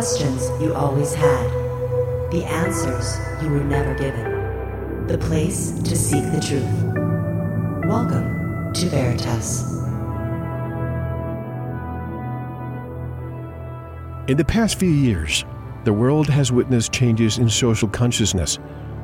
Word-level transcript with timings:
questions 0.00 0.48
you 0.62 0.72
always 0.72 1.12
had, 1.12 1.50
the 2.30 2.42
answers 2.42 3.18
you 3.42 3.50
were 3.50 3.62
never 3.62 3.94
given, 3.96 5.06
the 5.06 5.18
place 5.18 5.72
to 5.72 5.94
seek 5.94 6.24
the 6.32 6.40
truth. 6.40 7.84
Welcome 7.86 8.72
to 8.72 8.86
Veritas. 8.86 9.60
In 14.26 14.38
the 14.38 14.44
past 14.46 14.78
few 14.78 14.88
years, 14.88 15.44
the 15.84 15.92
world 15.92 16.30
has 16.30 16.50
witnessed 16.50 16.94
changes 16.94 17.36
in 17.36 17.50
social 17.50 17.86
consciousness 17.86 18.58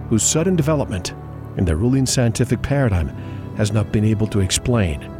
whose 0.08 0.22
sudden 0.22 0.56
development 0.56 1.12
in 1.58 1.66
the 1.66 1.76
ruling 1.76 2.06
scientific 2.06 2.62
paradigm 2.62 3.08
has 3.58 3.70
not 3.70 3.92
been 3.92 4.06
able 4.06 4.28
to 4.28 4.40
explain. 4.40 5.12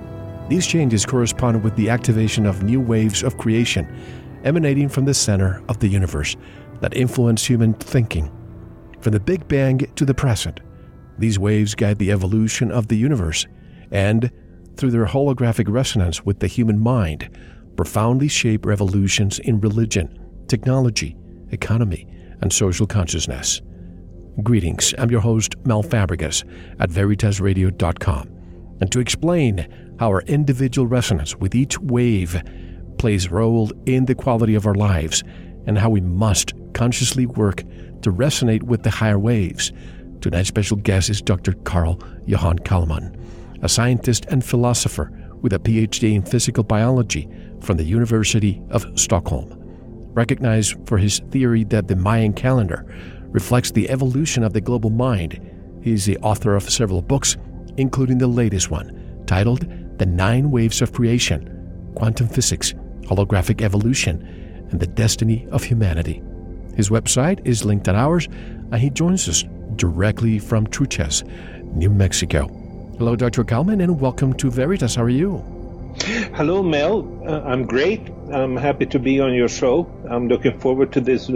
These 0.49 0.67
changes 0.67 1.05
correspond 1.05 1.63
with 1.63 1.77
the 1.77 1.91
activation 1.91 2.47
of 2.47 2.63
new 2.63 2.81
waves 2.81 3.23
of 3.23 3.37
creation 3.37 3.87
emanating 4.47 4.89
from 4.89 5.05
the 5.05 5.13
center 5.13 5.63
of 5.69 5.81
the 5.81 5.89
universe 5.89 6.37
that 6.81 6.97
influence 6.97 7.45
human 7.45 7.75
thinking. 7.75 8.31
From 9.01 9.13
the 9.13 9.21
Big 9.21 9.47
Bang 9.49 9.79
to 9.97 10.05
the 10.05 10.15
present, 10.15 10.61
these 11.19 11.39
waves 11.39 11.75
guide 11.75 11.99
the 11.99 12.13
evolution 12.13 12.71
of 12.71 12.89
the 12.89 12.97
universe 12.97 13.47
and, 13.91 14.31
through 14.77 14.93
their 14.93 15.07
holographic 15.07 15.69
resonance 15.69 16.25
with 16.25 16.39
the 16.39 16.47
human 16.47 16.79
mind, 16.79 17.29
profoundly 17.77 18.29
shape 18.29 18.65
revolutions 18.65 19.39
in 19.41 19.61
religion, 19.61 20.19
technology, 20.49 21.17
economy, 21.51 22.07
and 22.41 22.53
social 22.53 22.87
consciousness. 22.87 23.61
Greetings, 24.43 24.95
I'm 24.99 25.11
your 25.11 25.21
host, 25.21 25.55
Mel 25.65 25.83
Fabregas 25.83 26.45
at 26.79 26.91
VeritasRadio.com. 26.91 28.29
And 28.81 28.93
to 28.93 29.01
explain 29.01 29.67
how 29.99 30.11
our 30.11 30.21
individual 30.23 30.87
resonance 30.87 31.35
with 31.37 31.55
each 31.55 31.79
wave 31.81 32.43
plays 32.99 33.27
a 33.27 33.31
role 33.31 33.71
in 33.87 34.07
the 34.07 34.15
quality 34.15 34.55
of 34.55 34.67
our 34.67 34.75
lives 34.75 35.23
and 35.67 35.79
how 35.79 35.91
we 35.91 36.01
must 36.01 36.53
consciously 36.73 37.27
work 37.27 37.63
to 38.03 38.13
resonate 38.13 38.63
with 38.63 38.83
the 38.83 38.91
higher 38.91 39.19
waves. 39.19 39.73
Tonight's 40.21 40.49
special 40.49 40.77
guest 40.77 41.11
is 41.11 41.21
Dr. 41.21 41.53
Carl 41.65 42.01
Johan 42.27 42.59
Calleman, 42.61 43.17
a 43.63 43.69
scientist 43.69 44.27
and 44.27 44.45
philosopher 44.45 45.13
with 45.43 45.53
a 45.53 45.59
PhD 45.59 46.15
in 46.15 46.23
physical 46.23 46.65
biology 46.65 47.29
from 47.61 47.77
the 47.77 47.85
University 47.85 48.63
of 48.71 48.87
Stockholm. 48.99 49.53
Recognized 50.13 50.77
for 50.87 50.99
his 50.99 51.19
theory 51.31 51.65
that 51.65 51.89
the 51.89 51.97
Mayan 51.97 52.33
calendar 52.33 52.87
reflects 53.29 53.71
the 53.71 53.91
evolution 53.91 54.43
of 54.43 54.53
the 54.53 54.61
global 54.61 54.91
mind, 54.91 55.41
he 55.83 55.93
is 55.93 56.07
the 56.07 56.19
author 56.19 56.55
of 56.55 56.71
several 56.71 57.03
books, 57.03 57.37
including 57.77 58.19
the 58.19 58.27
latest 58.27 58.71
one, 58.71 59.23
titled 59.27 59.67
The 59.99 60.07
Nine 60.07 60.51
Waves 60.51 60.81
of 60.81 60.93
Creation 60.93 61.53
Quantum 61.95 62.29
Physics 62.29 62.75
holographic 63.07 63.63
evolution, 63.63 64.67
and 64.71 64.81
the 64.81 64.87
destiny 64.87 65.47
of 65.51 65.63
humanity. 65.63 66.23
His 66.75 66.91
website 66.91 67.41
is 67.47 67.65
linked 67.65 67.89
at 67.89 67.95
ours, 67.95 68.27
and 68.27 68.77
he 68.77 68.91
joins 68.91 69.29
us 69.29 69.45
directly 69.77 70.39
from 70.39 70.67
Truchas, 70.67 71.25
New 71.75 71.91
Mexico. 71.91 72.49
Hello, 72.99 73.17
Dr. 73.17 73.45
Calleman, 73.45 73.81
and 73.81 74.01
welcome 74.01 74.33
to 74.35 74.51
Veritas. 74.51 74.95
How 74.95 75.03
are 75.03 75.09
you? 75.09 75.45
Hello, 76.35 76.63
Mel. 76.63 77.07
Uh, 77.27 77.41
I'm 77.43 77.65
great. 77.65 78.01
I'm 78.33 78.57
happy 78.57 78.87
to 78.87 78.99
be 78.99 79.21
on 79.21 79.33
your 79.33 79.49
show. 79.49 79.91
I'm 80.11 80.29
looking 80.29 80.59
forward 80.61 80.93
to 80.93 81.01
this 81.01 81.31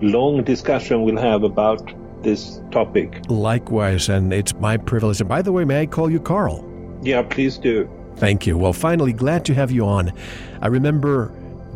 long 0.00 0.44
discussion 0.44 1.02
we'll 1.02 1.16
have 1.16 1.42
about 1.42 1.92
this 2.22 2.60
topic. 2.70 3.22
Likewise, 3.28 4.08
and 4.08 4.32
it's 4.32 4.54
my 4.54 4.76
privilege. 4.76 5.20
And 5.20 5.28
by 5.28 5.42
the 5.42 5.52
way, 5.52 5.64
may 5.64 5.80
I 5.80 5.86
call 5.86 6.10
you 6.10 6.20
Carl? 6.20 6.68
Yeah, 7.02 7.22
please 7.22 7.58
do. 7.58 7.88
Thank 8.16 8.46
you. 8.46 8.56
Well, 8.56 8.72
finally, 8.72 9.12
glad 9.12 9.44
to 9.46 9.54
have 9.54 9.70
you 9.70 9.86
on. 9.86 10.12
I 10.60 10.68
remember 10.68 11.28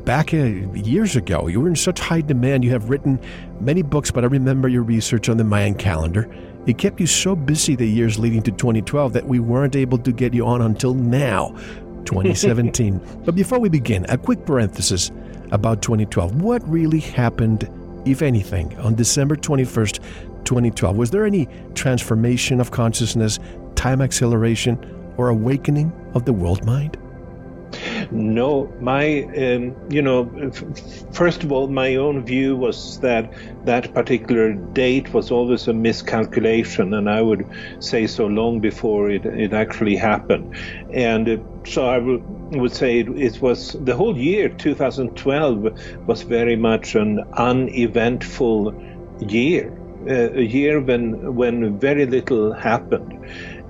back 0.05 0.33
uh, 0.33 0.37
years 0.37 1.17
ago, 1.17 1.49
you 1.49 1.61
were 1.61 1.69
in 1.69 1.77
such 1.77 1.99
high 1.99 2.21
demand. 2.21 2.65
You 2.65 2.71
have 2.71 2.89
written 2.89 3.19
many 3.61 3.83
books, 3.83 4.11
but 4.11 4.25
I 4.25 4.29
remember 4.29 4.69
your 4.69 4.83
research 4.83 5.29
on 5.29 5.37
the 5.37 5.45
Mayan 5.45 5.75
calendar. 5.75 6.33
It 6.67 6.79
kept 6.79 7.01
you 7.01 7.07
so 7.07 7.37
busy 7.37 7.75
the 7.77 7.87
years 7.87 8.19
leading 8.19 8.43
to 8.43 8.51
2012 8.53 9.13
that 9.13 9.27
we 9.27 9.39
weren't 9.41 9.77
able 9.77 9.99
to 9.99 10.13
get 10.13 10.35
you 10.35 10.47
on 10.47 10.63
until 10.63 10.95
now, 10.95 11.49
2017. 12.07 13.01
but 13.25 13.35
before 13.35 13.59
we 13.59 13.69
begin, 13.69 14.07
a 14.09 14.17
quick 14.17 14.45
parenthesis 14.47 15.11
about 15.53 15.83
2012. 15.83 16.41
What 16.41 16.67
really 16.69 17.01
happened, 17.01 17.69
if 18.05 18.23
anything, 18.23 18.77
on 18.79 18.95
December 18.95 19.37
21st, 19.37 20.01
2012? 20.45 20.97
Was 20.97 21.11
there 21.11 21.25
any 21.27 21.49
transformation 21.75 22.61
of 22.61 22.71
consciousness, 22.71 23.39
time 23.75 24.01
acceleration, 24.01 24.79
or 25.17 25.29
awakening 25.29 25.93
of 26.15 26.25
the 26.25 26.33
world 26.33 26.65
mind? 26.65 26.97
No, 28.11 28.73
my, 28.81 29.23
um, 29.23 29.75
you 29.91 30.01
know, 30.01 30.31
f- 30.41 30.63
first 31.13 31.43
of 31.43 31.51
all, 31.51 31.67
my 31.69 31.97
own 31.97 32.25
view 32.25 32.57
was 32.57 33.01
that 33.01 33.33
that 33.65 33.93
particular 33.93 34.53
date 34.53 35.13
was 35.13 35.31
always 35.31 35.67
a 35.67 35.73
miscalculation, 35.73 36.95
and 36.95 37.11
I 37.11 37.23
would 37.23 37.47
say 37.81 38.07
so 38.07 38.27
long 38.27 38.61
before 38.61 39.11
it, 39.11 39.27
it 39.27 39.53
actually 39.53 39.97
happened. 39.97 40.55
And 40.93 41.29
uh, 41.29 41.37
so 41.65 41.87
I 41.89 41.99
would, 41.99 42.23
would 42.57 42.73
say 42.73 43.01
it, 43.01 43.09
it, 43.09 43.43
was 43.43 43.73
the 43.73 43.97
whole 43.97 44.17
year 44.17 44.49
2012 44.49 46.07
was 46.07 46.23
very 46.23 46.57
much 46.57 46.95
an 46.95 47.25
uneventful 47.33 48.75
year, 49.21 49.73
uh, 50.09 50.31
a 50.33 50.43
year 50.43 50.81
when 50.81 51.35
when 51.35 51.79
very 51.79 52.07
little 52.07 52.53
happened, 52.53 53.19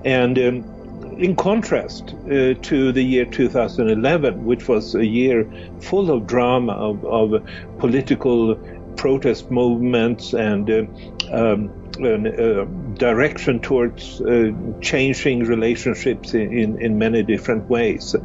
and. 0.05 0.37
Um, 0.37 0.76
in 1.17 1.35
contrast 1.35 2.13
uh, 2.25 2.53
to 2.53 2.91
the 2.91 3.01
year 3.01 3.25
2011, 3.25 4.45
which 4.45 4.67
was 4.67 4.95
a 4.95 5.05
year 5.05 5.49
full 5.81 6.11
of 6.11 6.27
drama, 6.27 6.73
of, 6.73 7.03
of 7.05 7.43
political 7.79 8.55
protest 8.95 9.51
movements 9.51 10.33
and 10.33 10.69
uh, 10.69 10.85
um, 11.31 11.71
uh, 11.99 12.65
direction 12.95 13.59
towards 13.59 14.21
uh, 14.21 14.51
changing 14.81 15.43
relationships 15.43 16.33
in, 16.33 16.53
in, 16.53 16.81
in, 16.81 16.97
many 16.97 17.23
different 17.23 17.69
ways. 17.69 18.15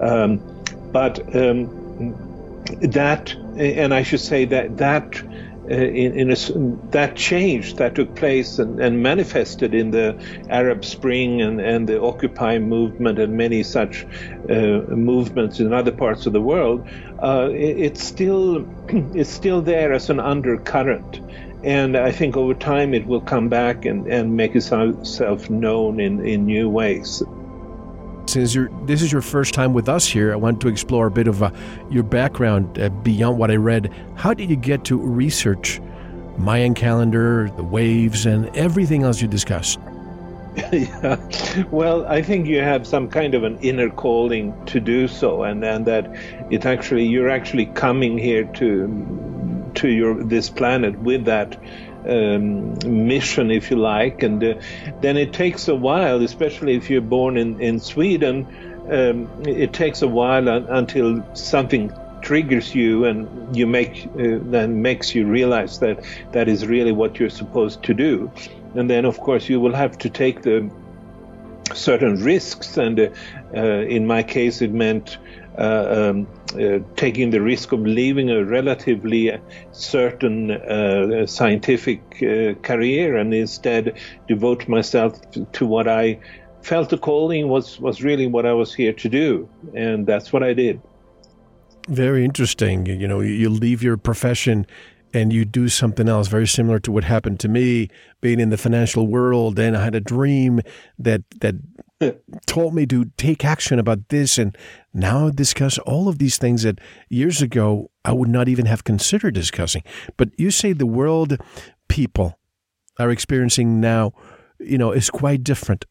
Um, 0.00 0.40
but 0.92 1.34
um, 1.34 1.70
that, 2.80 3.34
and 3.56 3.94
I 3.94 4.02
should 4.02 4.20
say 4.20 4.44
that 4.46 4.78
that 4.78 5.22
in, 5.68 6.18
in 6.18 6.30
a, 6.30 6.36
that 6.90 7.16
change 7.16 7.74
that 7.74 7.94
took 7.94 8.14
place 8.14 8.58
and, 8.58 8.80
and, 8.80 9.02
manifested 9.02 9.74
in 9.74 9.90
the 9.90 10.16
Arab 10.48 10.84
Spring 10.84 11.42
and, 11.42 11.60
and 11.60 11.88
the 11.88 12.00
Occupy 12.00 12.58
movement 12.58 13.18
and 13.18 13.36
many 13.36 13.62
such 13.62 14.04
uh, 14.48 14.54
movements 14.54 15.60
in 15.60 15.72
other 15.72 15.92
parts 15.92 16.26
of 16.26 16.32
the 16.32 16.40
world, 16.40 16.86
uh, 17.22 17.48
it, 17.50 17.78
it's 17.78 18.04
still 18.04 18.66
it's 19.14 19.30
still 19.30 19.62
there 19.62 19.92
as 19.92 20.10
an 20.10 20.20
undercurrent. 20.20 21.20
And 21.64 21.96
I 21.96 22.12
think 22.12 22.36
over 22.36 22.54
time 22.54 22.94
it 22.94 23.06
will 23.06 23.20
come 23.20 23.48
back 23.48 23.86
and, 23.86 24.06
and 24.06 24.36
make 24.36 24.54
itself 24.54 25.50
known 25.50 25.98
in, 25.98 26.24
in 26.24 26.46
new 26.46 26.68
ways 26.68 27.22
since 28.28 28.56
this 28.82 29.02
is 29.02 29.12
your 29.12 29.22
first 29.22 29.54
time 29.54 29.72
with 29.72 29.88
us 29.88 30.06
here, 30.06 30.32
I 30.32 30.36
want 30.36 30.60
to 30.60 30.68
explore 30.68 31.06
a 31.06 31.10
bit 31.10 31.28
of 31.28 31.42
uh, 31.42 31.50
your 31.90 32.02
background 32.02 32.78
uh, 32.78 32.88
beyond 32.88 33.38
what 33.38 33.50
I 33.50 33.56
read. 33.56 33.92
How 34.16 34.34
did 34.34 34.50
you 34.50 34.56
get 34.56 34.84
to 34.84 34.98
research 34.98 35.80
Mayan 36.38 36.74
calendar, 36.74 37.50
the 37.56 37.62
waves, 37.62 38.26
and 38.26 38.54
everything 38.56 39.02
else 39.02 39.20
you 39.20 39.28
discussed? 39.28 39.78
yeah. 40.72 41.18
Well, 41.70 42.06
I 42.06 42.22
think 42.22 42.46
you 42.46 42.60
have 42.60 42.86
some 42.86 43.08
kind 43.08 43.34
of 43.34 43.44
an 43.44 43.58
inner 43.58 43.90
calling 43.90 44.54
to 44.66 44.80
do 44.80 45.06
so, 45.06 45.42
and, 45.42 45.62
and 45.64 45.86
that 45.86 46.10
it 46.50 46.64
actually 46.64 47.04
you're 47.04 47.28
actually 47.28 47.66
coming 47.66 48.16
here 48.16 48.44
to 48.54 49.72
to 49.74 49.88
your 49.88 50.24
this 50.24 50.48
planet 50.48 50.98
with 51.00 51.26
that 51.26 51.60
um, 52.08 53.06
mission, 53.06 53.50
if 53.50 53.70
you 53.70 53.76
like, 53.76 54.22
and 54.22 54.42
uh, 54.42 54.54
then 55.00 55.16
it 55.16 55.32
takes 55.32 55.68
a 55.68 55.74
while, 55.74 56.22
especially 56.22 56.74
if 56.74 56.90
you're 56.90 57.00
born 57.00 57.36
in 57.36 57.60
in 57.60 57.80
Sweden. 57.80 58.46
Um, 58.90 59.28
it 59.44 59.72
takes 59.72 60.02
a 60.02 60.06
while 60.06 60.46
until 60.48 61.24
something 61.34 61.92
triggers 62.22 62.74
you 62.74 63.04
and 63.04 63.56
you 63.56 63.66
make 63.66 64.06
uh, 64.06 64.38
then 64.42 64.82
makes 64.82 65.14
you 65.14 65.26
realize 65.26 65.78
that 65.78 66.04
that 66.32 66.48
is 66.48 66.66
really 66.66 66.92
what 66.92 67.20
you're 67.20 67.30
supposed 67.30 67.82
to 67.84 67.94
do 67.94 68.30
and 68.74 68.90
then 68.90 69.04
of 69.04 69.18
course 69.20 69.48
you 69.48 69.60
will 69.60 69.74
have 69.74 69.96
to 69.96 70.10
take 70.10 70.42
the 70.42 70.68
certain 71.74 72.22
risks 72.22 72.76
and 72.76 72.98
uh, 72.98 73.08
uh, 73.54 73.60
in 73.96 74.06
my 74.06 74.22
case 74.22 74.60
it 74.60 74.72
meant 74.72 75.18
um, 75.58 76.26
uh, 76.54 76.78
taking 76.96 77.30
the 77.30 77.40
risk 77.40 77.72
of 77.72 77.80
leaving 77.80 78.30
a 78.30 78.44
relatively 78.44 79.38
certain 79.72 80.50
uh, 80.50 81.26
scientific 81.26 82.00
uh, 82.16 82.54
career 82.62 83.16
and 83.16 83.32
instead 83.34 83.98
devote 84.28 84.68
myself 84.68 85.20
to 85.52 85.66
what 85.66 85.88
I 85.88 86.18
felt 86.62 86.90
the 86.90 86.98
calling 86.98 87.48
was 87.48 87.80
was 87.80 88.02
really 88.02 88.26
what 88.26 88.44
I 88.44 88.52
was 88.52 88.74
here 88.74 88.92
to 88.92 89.08
do, 89.08 89.48
and 89.74 90.06
that's 90.06 90.32
what 90.32 90.42
I 90.42 90.52
did. 90.52 90.80
Very 91.88 92.24
interesting. 92.24 92.86
You 92.86 93.06
know, 93.06 93.20
you 93.20 93.48
leave 93.48 93.82
your 93.82 93.96
profession 93.96 94.66
and 95.14 95.32
you 95.32 95.44
do 95.44 95.68
something 95.68 96.08
else 96.08 96.28
very 96.28 96.46
similar 96.46 96.78
to 96.80 96.92
what 96.92 97.04
happened 97.04 97.40
to 97.40 97.48
me 97.48 97.88
being 98.20 98.40
in 98.40 98.50
the 98.50 98.56
financial 98.56 99.06
world 99.06 99.58
and 99.58 99.76
I 99.76 99.84
had 99.84 99.94
a 99.94 100.00
dream 100.00 100.60
that 100.98 101.22
that 101.40 101.54
told 102.46 102.74
me 102.74 102.86
to 102.86 103.06
take 103.16 103.44
action 103.44 103.78
about 103.78 104.08
this 104.08 104.38
and 104.38 104.56
now 104.92 105.30
discuss 105.30 105.78
all 105.78 106.08
of 106.08 106.18
these 106.18 106.38
things 106.38 106.62
that 106.62 106.78
years 107.08 107.40
ago 107.40 107.90
I 108.04 108.12
would 108.12 108.28
not 108.28 108.48
even 108.48 108.66
have 108.66 108.84
considered 108.84 109.34
discussing. 109.34 109.82
But 110.16 110.30
you 110.36 110.50
say 110.50 110.72
the 110.72 110.86
world 110.86 111.38
people 111.88 112.38
are 112.98 113.10
experiencing 113.10 113.80
now, 113.80 114.12
you 114.58 114.78
know, 114.78 114.92
is 114.92 115.10
quite 115.10 115.44
different 115.44 115.84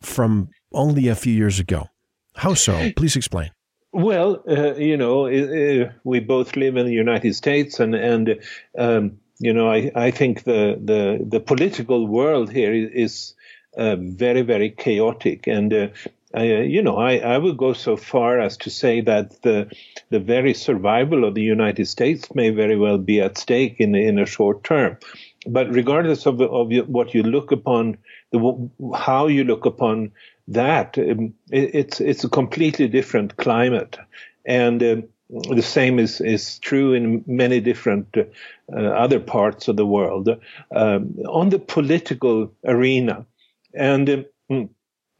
from 0.00 0.50
only 0.72 1.08
a 1.08 1.14
few 1.14 1.32
years 1.32 1.58
ago. 1.58 1.88
How 2.34 2.54
so? 2.54 2.90
Please 2.96 3.16
explain. 3.16 3.50
Well, 3.92 4.42
uh, 4.48 4.74
you 4.74 4.96
know, 4.96 5.26
uh, 5.26 5.90
we 6.04 6.20
both 6.20 6.56
live 6.56 6.76
in 6.76 6.86
the 6.86 6.92
United 6.92 7.34
States, 7.34 7.80
and 7.80 7.94
and 7.94 8.38
um, 8.76 9.18
you 9.38 9.52
know, 9.52 9.70
I, 9.70 9.90
I 9.94 10.10
think 10.10 10.44
the, 10.44 10.78
the 10.82 11.24
the 11.26 11.40
political 11.40 12.06
world 12.06 12.52
here 12.52 12.72
is 12.74 13.34
uh, 13.78 13.96
very 13.96 14.42
very 14.42 14.70
chaotic, 14.70 15.46
and 15.46 15.72
uh, 15.72 15.88
I, 16.34 16.44
you 16.62 16.82
know, 16.82 16.98
I, 16.98 17.16
I 17.16 17.38
would 17.38 17.56
go 17.56 17.72
so 17.72 17.96
far 17.96 18.38
as 18.38 18.56
to 18.58 18.70
say 18.70 19.00
that 19.02 19.40
the 19.42 19.70
the 20.10 20.20
very 20.20 20.52
survival 20.52 21.24
of 21.24 21.34
the 21.34 21.42
United 21.42 21.86
States 21.86 22.34
may 22.34 22.50
very 22.50 22.76
well 22.76 22.98
be 22.98 23.20
at 23.20 23.38
stake 23.38 23.76
in 23.78 23.94
in 23.94 24.18
a 24.18 24.26
short 24.26 24.64
term. 24.64 24.98
But 25.46 25.70
regardless 25.70 26.26
of 26.26 26.40
of 26.40 26.70
what 26.88 27.14
you 27.14 27.22
look 27.22 27.52
upon, 27.52 27.98
the 28.32 28.70
how 28.94 29.28
you 29.28 29.44
look 29.44 29.64
upon 29.64 30.12
that, 30.48 30.98
um, 30.98 31.34
it, 31.50 31.74
it's 31.74 32.00
it's 32.00 32.24
a 32.24 32.28
completely 32.28 32.88
different 32.88 33.36
climate, 33.36 33.98
and. 34.44 34.82
Uh, 34.82 34.96
the 35.30 35.62
same 35.62 35.98
is, 35.98 36.22
is 36.22 36.58
true 36.58 36.94
in 36.94 37.22
many 37.26 37.60
different 37.60 38.16
uh, 38.16 38.76
other 38.76 39.20
parts 39.20 39.68
of 39.68 39.76
the 39.76 39.84
world. 39.84 40.28
Um, 40.74 41.18
on 41.28 41.50
the 41.50 41.58
political 41.58 42.50
arena, 42.64 43.26
and 43.74 44.26
um, 44.50 44.70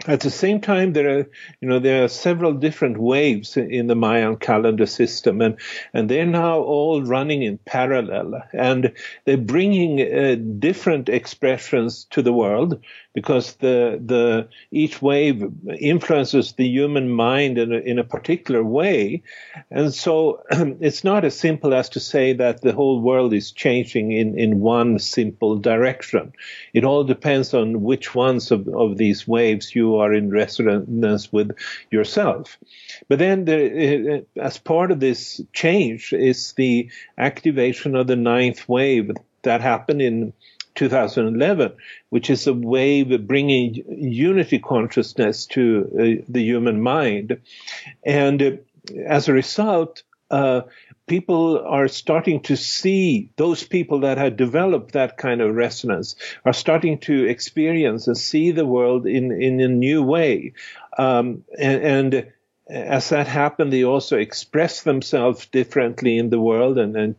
at 0.07 0.21
the 0.21 0.31
same 0.31 0.61
time, 0.61 0.93
there 0.93 1.19
are, 1.19 1.29
you 1.61 1.69
know, 1.69 1.81
there 1.81 2.05
are 2.05 2.09
several 2.09 2.53
different 2.53 2.99
waves 2.99 3.57
in 3.57 3.89
the 3.89 3.97
Mayan 3.97 4.37
calendar 4.37 4.87
system, 4.87 5.41
and 5.41 5.59
and 5.93 6.09
they're 6.09 6.25
now 6.25 6.61
all 6.61 7.03
running 7.03 7.43
in 7.43 7.59
parallel, 7.59 8.43
and 8.53 8.93
they're 9.25 9.37
bringing 9.37 10.01
uh, 10.01 10.37
different 10.61 11.09
expressions 11.09 12.05
to 12.11 12.23
the 12.23 12.33
world 12.33 12.81
because 13.19 13.55
the 13.55 14.01
the 14.13 14.49
each 14.71 15.03
wave 15.03 15.43
influences 15.81 16.53
the 16.53 16.69
human 16.69 17.11
mind 17.11 17.59
in 17.59 17.73
a, 17.73 17.79
in 17.79 17.99
a 17.99 18.05
particular 18.05 18.63
way, 18.63 19.25
and 19.73 19.93
so 19.93 20.45
it's 20.81 21.03
not 21.03 21.25
as 21.25 21.37
simple 21.37 21.75
as 21.75 21.89
to 21.89 21.99
say 21.99 22.33
that 22.33 22.61
the 22.61 22.73
whole 22.73 23.01
world 23.01 23.33
is 23.33 23.51
changing 23.51 24.13
in 24.13 24.39
in 24.39 24.61
one 24.61 25.01
simple 25.01 25.59
direction. 25.59 26.33
It 26.73 26.85
all 26.85 27.03
depends 27.03 27.55
on 27.55 27.83
which 27.83 28.15
ones 28.15 28.53
of, 28.53 28.69
of 28.69 28.99
these 28.99 29.27
waves 29.27 29.75
you 29.75 29.97
are 29.97 30.15
in 30.15 30.31
resonance 30.31 31.33
with 31.33 31.51
yourself. 31.91 32.57
But 33.09 33.19
then, 33.19 33.47
the, 33.47 33.59
uh, 34.39 34.41
as 34.41 34.59
part 34.59 34.93
of 34.93 35.01
this 35.01 35.41
change, 35.53 36.13
is 36.13 36.53
the 36.53 36.89
activation 37.17 37.97
of 37.97 38.07
the 38.07 38.21
ninth 38.35 38.69
wave 38.69 39.11
that 39.43 39.61
happened 39.61 40.03
in 40.03 40.33
2011, 40.79 41.73
which 42.11 42.31
is 42.31 42.47
a 42.47 42.55
wave 42.55 43.27
bringing 43.27 43.75
unity 43.89 44.59
consciousness 44.61 45.47
to 45.47 45.91
uh, 45.93 46.25
the 46.29 46.43
human 46.43 46.81
mind. 46.81 47.41
And 48.05 48.43
uh, 48.43 48.51
as 49.05 49.29
a 49.29 49.33
result, 49.33 50.05
uh, 50.31 50.63
people 51.07 51.59
are 51.67 51.89
starting 51.89 52.41
to 52.43 52.57
see 52.57 53.31
those 53.37 53.65
people 53.65 54.01
that 54.01 54.19
had 54.19 54.37
developed 54.37 54.93
that 54.93 55.17
kind 55.17 55.41
of 55.41 55.55
resonance 55.55 56.15
are 56.45 56.53
starting 56.53 56.99
to 56.99 57.25
experience 57.25 58.07
and 58.07 58.17
see 58.17 58.53
the 58.53 58.67
world 58.67 59.07
in, 59.07 59.33
in 59.33 59.61
a 59.61 59.69
new 59.69 60.03
way. 60.03 60.53
Um, 60.97 61.45
and, 61.59 61.83
and 61.83 62.33
as 62.69 63.09
that 63.09 63.27
happened, 63.27 63.73
they 63.73 63.85
also 63.85 64.19
express 64.19 64.83
themselves 64.83 65.47
differently 65.47 66.19
in 66.19 66.29
the 66.31 66.41
world, 66.41 66.79
and 66.79 66.97
and 66.97 67.15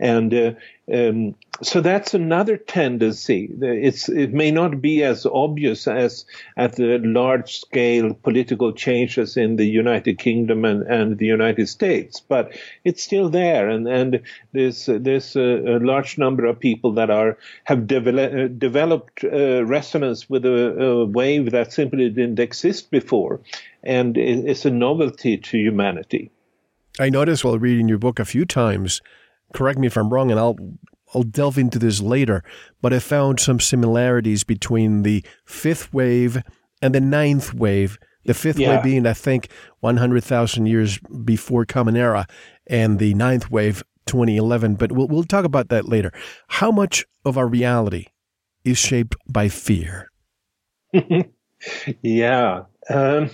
and 0.00 0.34
uh, 0.34 0.52
um, 0.92 1.34
so 1.62 1.80
that's 1.80 2.14
another 2.14 2.56
tendency. 2.56 3.50
It's, 3.60 4.08
it 4.08 4.32
may 4.32 4.50
not 4.50 4.80
be 4.80 5.02
as 5.02 5.26
obvious 5.26 5.88
as 5.88 6.24
at 6.56 6.76
the 6.76 6.98
large 6.98 7.58
scale 7.60 8.14
political 8.14 8.72
changes 8.72 9.36
in 9.36 9.56
the 9.56 9.66
United 9.66 10.18
Kingdom 10.18 10.64
and, 10.64 10.82
and 10.82 11.18
the 11.18 11.26
United 11.26 11.68
States, 11.68 12.20
but 12.20 12.56
it's 12.84 13.02
still 13.02 13.28
there. 13.28 13.68
And, 13.68 13.88
and 13.88 14.20
there's, 14.52 14.86
there's 14.86 15.34
a, 15.34 15.76
a 15.76 15.78
large 15.80 16.16
number 16.16 16.46
of 16.46 16.60
people 16.60 16.92
that 16.92 17.10
are, 17.10 17.36
have 17.64 17.86
develop, 17.86 18.58
developed 18.58 19.24
uh, 19.24 19.64
resonance 19.64 20.30
with 20.30 20.46
a, 20.46 20.80
a, 20.80 21.04
wave 21.04 21.50
that 21.50 21.72
simply 21.72 22.08
didn't 22.08 22.38
exist 22.38 22.90
before. 22.90 23.40
And 23.82 24.16
it's 24.16 24.64
a 24.64 24.70
novelty 24.70 25.38
to 25.38 25.58
humanity. 25.58 26.30
I 27.00 27.10
noticed 27.10 27.44
while 27.44 27.58
reading 27.58 27.88
your 27.88 27.98
book 27.98 28.18
a 28.18 28.24
few 28.24 28.44
times, 28.44 29.00
correct 29.54 29.78
me 29.78 29.86
if 29.86 29.96
I'm 29.96 30.10
wrong, 30.10 30.30
and 30.30 30.38
I'll 30.38 30.56
I'll 31.14 31.22
delve 31.22 31.58
into 31.58 31.78
this 31.78 32.00
later, 32.00 32.42
but 32.82 32.92
I 32.92 32.98
found 32.98 33.40
some 33.40 33.60
similarities 33.60 34.44
between 34.44 35.02
the 35.02 35.24
fifth 35.44 35.92
wave 35.92 36.42
and 36.82 36.94
the 36.94 37.00
ninth 37.00 37.54
wave. 37.54 37.98
The 38.24 38.34
fifth 38.34 38.58
yeah. 38.58 38.76
wave 38.76 38.82
being, 38.82 39.06
I 39.06 39.14
think, 39.14 39.48
100,000 39.80 40.66
years 40.66 40.98
before 41.24 41.64
Common 41.64 41.96
Era, 41.96 42.26
and 42.66 42.98
the 42.98 43.14
ninth 43.14 43.50
wave, 43.50 43.82
2011. 44.06 44.74
But 44.74 44.92
we'll, 44.92 45.08
we'll 45.08 45.24
talk 45.24 45.46
about 45.46 45.70
that 45.70 45.88
later. 45.88 46.12
How 46.48 46.70
much 46.70 47.06
of 47.24 47.38
our 47.38 47.46
reality 47.46 48.06
is 48.64 48.76
shaped 48.76 49.16
by 49.26 49.48
fear? 49.48 50.10
yeah. 52.02 52.62
Um, 52.90 53.30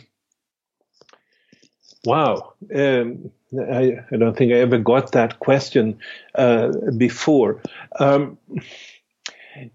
wow. 2.04 2.52
Um, 2.74 3.30
I, 3.60 4.04
I, 4.10 4.16
don't 4.16 4.36
think 4.36 4.52
I 4.52 4.56
ever 4.56 4.78
got 4.78 5.12
that 5.12 5.38
question 5.38 5.98
uh, 6.34 6.72
before. 6.96 7.62
Um, 7.98 8.38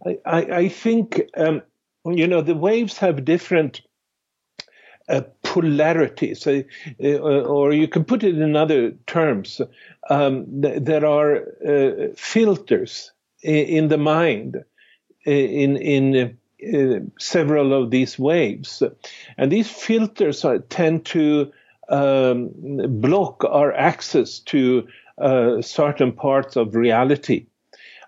I, 0.05 0.17
I, 0.25 0.69
think, 0.69 1.21
um, 1.37 1.61
you 2.05 2.27
know, 2.27 2.41
the 2.41 2.55
waves 2.55 2.97
have 2.97 3.25
different 3.25 3.81
uh, 5.07 5.21
polarities, 5.43 6.45
uh, 6.45 6.63
or 7.01 7.73
you 7.73 7.87
can 7.87 8.03
put 8.03 8.23
it 8.23 8.37
in 8.37 8.55
other 8.55 8.91
terms. 9.07 9.61
Um, 10.09 10.61
th- 10.61 10.83
there 10.83 11.05
are 11.05 11.37
uh, 11.67 12.07
filters 12.15 13.11
in, 13.41 13.65
in, 13.65 13.87
the 13.87 13.97
mind, 13.97 14.63
in, 15.25 15.77
in 15.77 16.37
uh, 16.61 16.99
several 17.17 17.73
of 17.73 17.89
these 17.89 18.19
waves. 18.19 18.83
And 19.37 19.51
these 19.51 19.69
filters 19.69 20.43
are, 20.45 20.59
tend 20.59 21.05
to 21.07 21.51
um, 21.89 22.49
block 23.01 23.43
our 23.45 23.73
access 23.73 24.39
to 24.39 24.87
uh, 25.17 25.61
certain 25.61 26.11
parts 26.11 26.55
of 26.55 26.75
reality. 26.75 27.47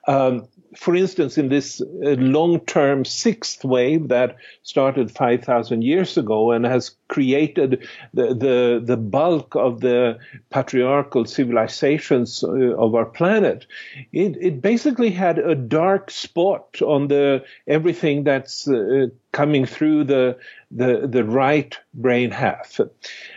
Um, 0.07 0.47
for 0.75 0.95
instance, 0.95 1.37
in 1.37 1.49
this 1.49 1.81
uh, 1.81 2.11
long-term 2.11 3.03
sixth 3.03 3.65
wave 3.65 4.07
that 4.07 4.37
started 4.63 5.11
5,000 5.11 5.83
years 5.83 6.17
ago 6.17 6.51
and 6.51 6.65
has 6.65 6.95
created 7.09 7.87
the, 8.13 8.27
the, 8.33 8.81
the 8.83 8.97
bulk 8.97 9.55
of 9.55 9.81
the 9.81 10.17
patriarchal 10.49 11.25
civilizations 11.25 12.43
uh, 12.43 12.75
of 12.77 12.95
our 12.95 13.05
planet, 13.05 13.65
it, 14.13 14.37
it 14.39 14.61
basically 14.61 15.11
had 15.11 15.39
a 15.39 15.55
dark 15.55 16.09
spot 16.09 16.81
on 16.81 17.09
the 17.09 17.43
everything 17.67 18.23
that's 18.23 18.67
uh, 18.67 19.07
coming 19.33 19.65
through 19.65 20.05
the, 20.05 20.37
the, 20.71 21.05
the 21.07 21.23
right 21.23 21.77
brain 21.93 22.31
half. 22.31 22.79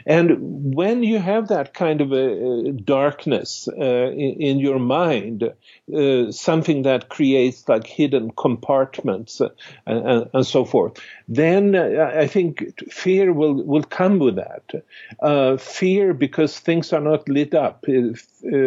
And 0.07 0.75
when 0.75 1.03
you 1.03 1.19
have 1.19 1.49
that 1.49 1.75
kind 1.75 2.01
of 2.01 2.13
a, 2.13 2.73
darkness 2.73 3.69
uh, 3.69 4.11
in, 4.13 4.59
your 4.59 4.79
mind, 4.79 5.53
uh, 5.95 6.31
something 6.31 6.83
that 6.83 7.09
creates 7.09 7.69
like 7.69 7.87
hidden 7.87 8.31
compartments 8.37 9.41
uh, 9.41 9.49
and, 9.87 10.29
and, 10.33 10.47
so 10.47 10.65
forth, 10.65 11.01
then 11.29 11.75
uh, 11.75 12.13
I 12.15 12.27
think 12.27 12.79
fear 12.91 13.33
will, 13.33 13.55
will 13.65 13.83
come 13.83 14.19
with 14.19 14.37
that. 14.37 14.85
Uh, 15.21 15.57
fear 15.57 16.13
because 16.13 16.59
things 16.59 16.93
are 16.93 17.01
not 17.01 17.29
lit 17.29 17.55
up. 17.55 17.87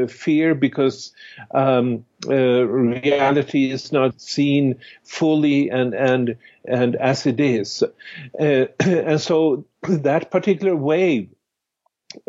Fear 0.08 0.56
because 0.56 1.12
um, 1.54 2.04
reality 2.26 3.70
is 3.70 3.92
not 3.92 4.20
seen 4.20 4.76
fully 5.04 5.70
and 5.70 5.94
and 5.94 6.36
and 6.66 6.96
as 6.96 7.26
it 7.26 7.40
is. 7.40 7.84
And 8.40 9.22
so 9.22 9.66
that 9.90 10.32
particular 10.32 10.76
wave 10.76 11.30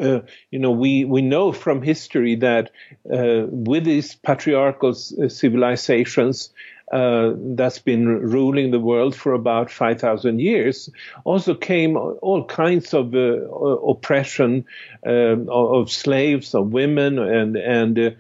uh, 0.01 0.21
you 0.51 0.59
know, 0.59 0.73
we, 0.73 1.05
we 1.05 1.23
know 1.23 1.53
from 1.53 1.83
history 1.83 2.35
that 2.37 2.71
uh, 3.13 3.47
with 3.47 3.85
these 3.85 4.15
patriarchal 4.17 4.93
civilizations 4.95 6.51
uh, 6.93 7.33
that's 7.37 7.79
been 7.79 8.07
ruling 8.07 8.71
the 8.71 8.81
world 8.81 9.15
for 9.15 9.35
about 9.35 9.71
5,000 9.71 10.41
years, 10.41 10.89
also 11.25 11.55
came 11.55 11.97
all 11.97 12.45
kinds 12.45 12.95
of 12.95 13.15
uh, 13.15 13.19
oppression 13.19 14.65
um, 15.07 15.49
of 15.51 15.91
slaves, 15.91 16.55
of 16.55 16.73
women, 16.73 17.19
and, 17.19 17.57
and 17.57 17.99
uh, 17.99 18.13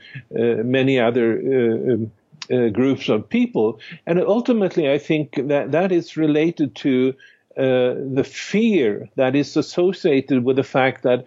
many 0.63 1.01
other 1.01 1.39
um, 1.39 2.13
uh, 2.53 2.69
groups 2.69 3.09
of 3.09 3.29
people. 3.29 3.81
And 4.07 4.21
ultimately, 4.21 4.91
I 4.91 4.99
think 4.99 5.49
that 5.49 5.73
that 5.73 5.91
is 5.91 6.17
related 6.17 6.75
to 6.77 7.15
uh, 7.59 7.95
the 8.15 8.25
fear 8.25 9.09
that 9.17 9.35
is 9.35 9.57
associated 9.57 10.45
with 10.45 10.57
the 10.57 10.63
fact 10.63 11.03
that 11.03 11.25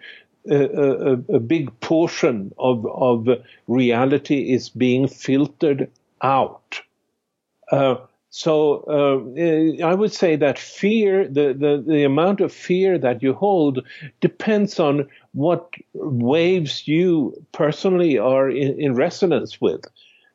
a, 0.50 1.18
a, 1.28 1.38
big 1.38 1.78
portion 1.80 2.52
of, 2.58 2.86
of 2.86 3.28
reality 3.68 4.50
is 4.50 4.70
being 4.70 5.06
filtered 5.06 5.90
out. 6.22 6.80
Uh, 7.70 7.96
so 8.30 8.82
uh, 8.88 9.86
I 9.86 9.94
would 9.94 10.12
say 10.12 10.36
that 10.36 10.58
fear, 10.58 11.28
the, 11.28 11.52
the, 11.52 11.84
the 11.86 12.04
amount 12.04 12.40
of 12.40 12.50
fear 12.50 12.96
that 12.96 13.22
you 13.22 13.34
hold, 13.34 13.86
depends 14.22 14.80
on 14.80 15.08
what 15.32 15.74
waves 15.92 16.88
you 16.88 17.34
personally 17.52 18.16
are 18.16 18.48
in, 18.48 18.80
in 18.80 18.94
resonance 18.94 19.60
with, 19.60 19.84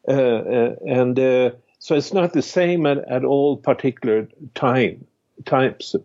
uh, 0.08 0.12
uh 0.12 0.76
and 0.86 1.20
uh, 1.20 1.52
so 1.80 1.96
it's 1.96 2.14
not 2.14 2.34
the 2.34 2.42
same 2.44 2.86
at, 2.86 3.00
at 3.10 3.26
all 3.26 3.58
particular 3.58 4.30
time 4.54 5.08
times. 5.46 5.96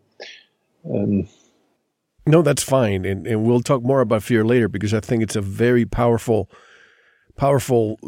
Um, 0.89 1.29
no, 2.27 2.43
that's 2.43 2.63
fine, 2.63 3.05
and 3.05 3.27
and 3.27 3.45
we'll 3.45 3.61
talk 3.61 3.83
more 3.83 4.01
about 4.01 4.23
fear 4.23 4.45
later 4.45 4.69
because 4.69 4.95
I 4.95 5.01
think 5.01 5.23
it's 5.23 5.37
a 5.37 5.41
very 5.41 5.85
powerful 5.85 6.51
powerful 7.37 7.99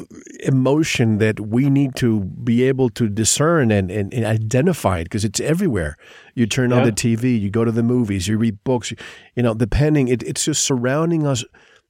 emotion 0.41 1.19
that 1.19 1.41
we 1.41 1.71
need 1.71 1.95
to 1.97 2.21
be 2.21 2.63
able 2.63 2.91
to 2.91 3.09
discern 3.09 3.71
and, 3.71 3.91
and, 3.91 4.13
and 4.13 4.25
identify 4.25 4.99
it 4.99 5.05
because 5.05 5.25
it's 5.25 5.41
everywhere. 5.41 5.97
You 6.35 6.47
turn 6.47 6.71
yeah. 6.71 6.77
on 6.77 6.85
the 6.85 6.93
TV, 6.93 7.41
you 7.41 7.51
go 7.51 7.65
to 7.65 7.73
the 7.73 7.83
movies, 7.83 8.29
you 8.29 8.37
read 8.37 8.63
books, 8.65 8.91
you, 8.91 8.97
you 9.35 9.43
know, 9.43 9.55
depending, 9.55 10.09
it, 10.09 10.23
it's 10.23 10.45
just 10.45 10.63
surrounding 10.63 11.27
us 11.27 11.45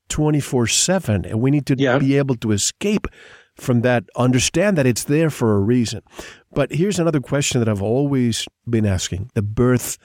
24 0.09 0.67
7. 0.69 1.25
And 1.25 1.41
we 1.41 1.51
need 1.51 1.67
to 1.67 1.75
yeah. 1.77 1.99
be 1.99 2.17
able 2.17 2.37
to 2.37 2.53
escape 2.53 3.09
from 3.57 3.83
that, 3.83 4.05
understand 4.17 4.79
that 4.79 4.87
it's 4.87 5.05
there 5.05 5.31
for 5.31 5.57
a 5.57 5.61
reason. 5.61 6.03
But 6.55 6.73
here's 6.73 7.01
another 7.01 7.21
question 7.21 7.61
that 7.61 7.69
I've 7.69 7.83
always 7.83 8.47
been 8.69 8.87
asking 8.87 9.31
the 9.35 9.43
birth 9.43 9.99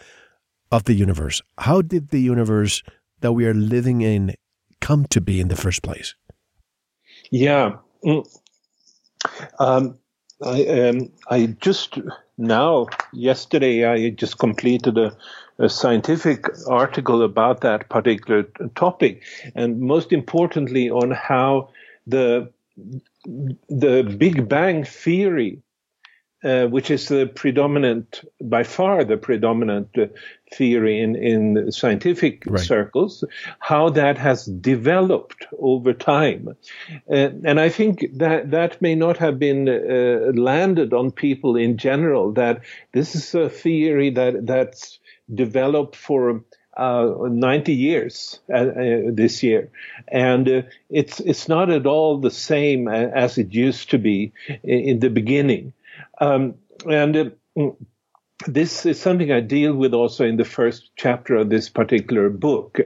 of 0.71 0.85
the 0.85 0.93
universe. 0.93 1.41
How 1.59 1.81
did 1.81 2.09
the 2.09 2.19
universe 2.19 2.81
that 3.21 3.33
we 3.33 3.45
are 3.45 3.53
living 3.53 4.01
in 4.01 4.33
come 4.81 5.05
to 5.07 5.21
be 5.21 5.39
in 5.39 5.49
the 5.49 5.55
first 5.55 5.83
place? 5.83 6.15
Yeah. 7.31 7.77
Mm. 8.03 8.25
Um, 9.59 9.99
I, 10.43 10.65
um, 10.65 11.11
I 11.29 11.45
just 11.59 11.99
now, 12.37 12.87
yesterday, 13.11 13.85
I 13.85 14.09
just 14.09 14.39
completed 14.39 14.97
a, 14.97 15.15
a, 15.59 15.67
scientific 15.69 16.45
article 16.67 17.21
about 17.21 17.61
that 17.61 17.89
particular 17.89 18.43
topic, 18.75 19.23
and 19.55 19.81
most 19.81 20.13
importantly, 20.13 20.89
on 20.89 21.11
how 21.11 21.69
the 22.07 22.49
the 23.25 24.15
Big 24.17 24.47
Bang 24.47 24.85
theory 24.85 25.61
uh, 26.43 26.65
which 26.67 26.89
is 26.89 27.07
the 27.07 27.25
predominant, 27.25 28.21
by 28.41 28.63
far 28.63 29.03
the 29.03 29.17
predominant 29.17 29.89
uh, 29.97 30.05
theory 30.53 31.01
in, 31.01 31.15
in 31.15 31.71
scientific 31.71 32.43
right. 32.47 32.59
circles, 32.59 33.23
how 33.59 33.89
that 33.89 34.17
has 34.17 34.45
developed 34.45 35.45
over 35.59 35.93
time. 35.93 36.55
Uh, 37.11 37.29
and 37.43 37.59
I 37.59 37.69
think 37.69 38.05
that 38.17 38.51
that 38.51 38.81
may 38.81 38.95
not 38.95 39.17
have 39.17 39.37
been 39.37 39.67
uh, 39.67 40.31
landed 40.39 40.93
on 40.93 41.11
people 41.11 41.55
in 41.55 41.77
general, 41.77 42.31
that 42.33 42.61
this 42.93 43.15
is 43.15 43.35
a 43.35 43.49
theory 43.49 44.09
that, 44.11 44.45
that's 44.45 44.99
developed 45.33 45.95
for 45.95 46.41
uh, 46.77 47.27
90 47.29 47.73
years 47.73 48.39
uh, 48.49 48.57
uh, 48.57 49.01
this 49.11 49.43
year, 49.43 49.69
and 50.07 50.47
uh, 50.47 50.61
it's 50.89 51.19
it's 51.19 51.49
not 51.49 51.69
at 51.69 51.85
all 51.85 52.19
the 52.19 52.31
same 52.31 52.87
as 52.87 53.37
it 53.37 53.53
used 53.53 53.89
to 53.89 53.97
be 53.97 54.31
in, 54.63 54.79
in 54.79 54.99
the 54.99 55.09
beginning. 55.09 55.73
Um, 56.19 56.55
and 56.89 57.33
uh, 57.57 57.69
this 58.47 58.85
is 58.85 58.99
something 58.99 59.31
I 59.31 59.41
deal 59.41 59.73
with 59.73 59.93
also 59.93 60.25
in 60.25 60.37
the 60.37 60.45
first 60.45 60.91
chapter 60.95 61.35
of 61.35 61.49
this 61.49 61.69
particular 61.69 62.29
book. 62.29 62.79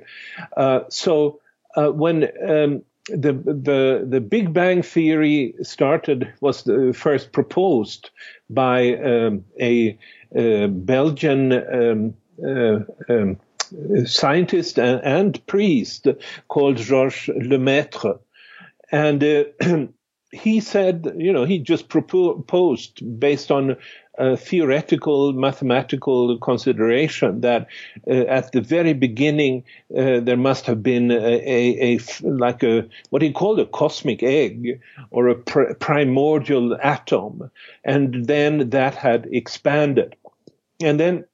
Uh, 0.57 0.81
so 0.89 1.39
uh, 1.75 1.89
when 1.89 2.23
um, 2.47 2.83
the 3.07 3.33
the 3.33 4.05
the 4.07 4.21
Big 4.21 4.53
Bang 4.53 4.81
theory 4.81 5.53
started 5.61 6.31
was 6.41 6.63
the 6.63 6.93
first 6.93 7.31
proposed 7.31 8.09
by 8.49 8.95
um, 8.95 9.43
a, 9.59 9.97
a, 10.35 10.67
Belgian 10.67 11.51
um, 11.51 12.13
uh, 12.45 12.79
um, 13.09 13.39
scientist 14.05 14.77
and, 14.79 15.01
and, 15.03 15.45
priest 15.47 16.07
called 16.47 16.77
Georges 16.77 17.29
Lemaitre, 17.35 18.19
and 18.91 19.23
uh, 19.23 19.43
he 20.33 20.59
said, 20.59 21.13
you 21.15 21.31
know, 21.31 21.45
he 21.45 21.59
just 21.59 21.89
proposed 21.89 23.19
based 23.19 23.51
on 23.51 23.77
a 24.17 24.35
theoretical 24.35 25.31
mathematical 25.33 26.37
consideration 26.39 27.41
that 27.41 27.67
uh, 28.07 28.25
at 28.25 28.51
the 28.51 28.61
very 28.61 28.93
beginning 28.93 29.63
uh, 29.95 30.19
there 30.19 30.37
must 30.37 30.65
have 30.65 30.81
been 30.83 31.11
a, 31.11 31.15
a, 31.15 31.97
a, 31.97 31.99
like 32.23 32.63
a 32.63 32.87
what 33.11 33.21
he 33.21 33.31
called 33.31 33.59
a 33.59 33.65
cosmic 33.65 34.21
egg 34.23 34.79
or 35.11 35.27
a 35.27 35.35
pr- 35.35 35.73
primordial 35.79 36.77
atom, 36.81 37.49
and 37.83 38.25
then 38.25 38.69
that 38.69 38.95
had 38.95 39.27
expanded, 39.31 40.15
and 40.81 40.99
then 40.99 41.25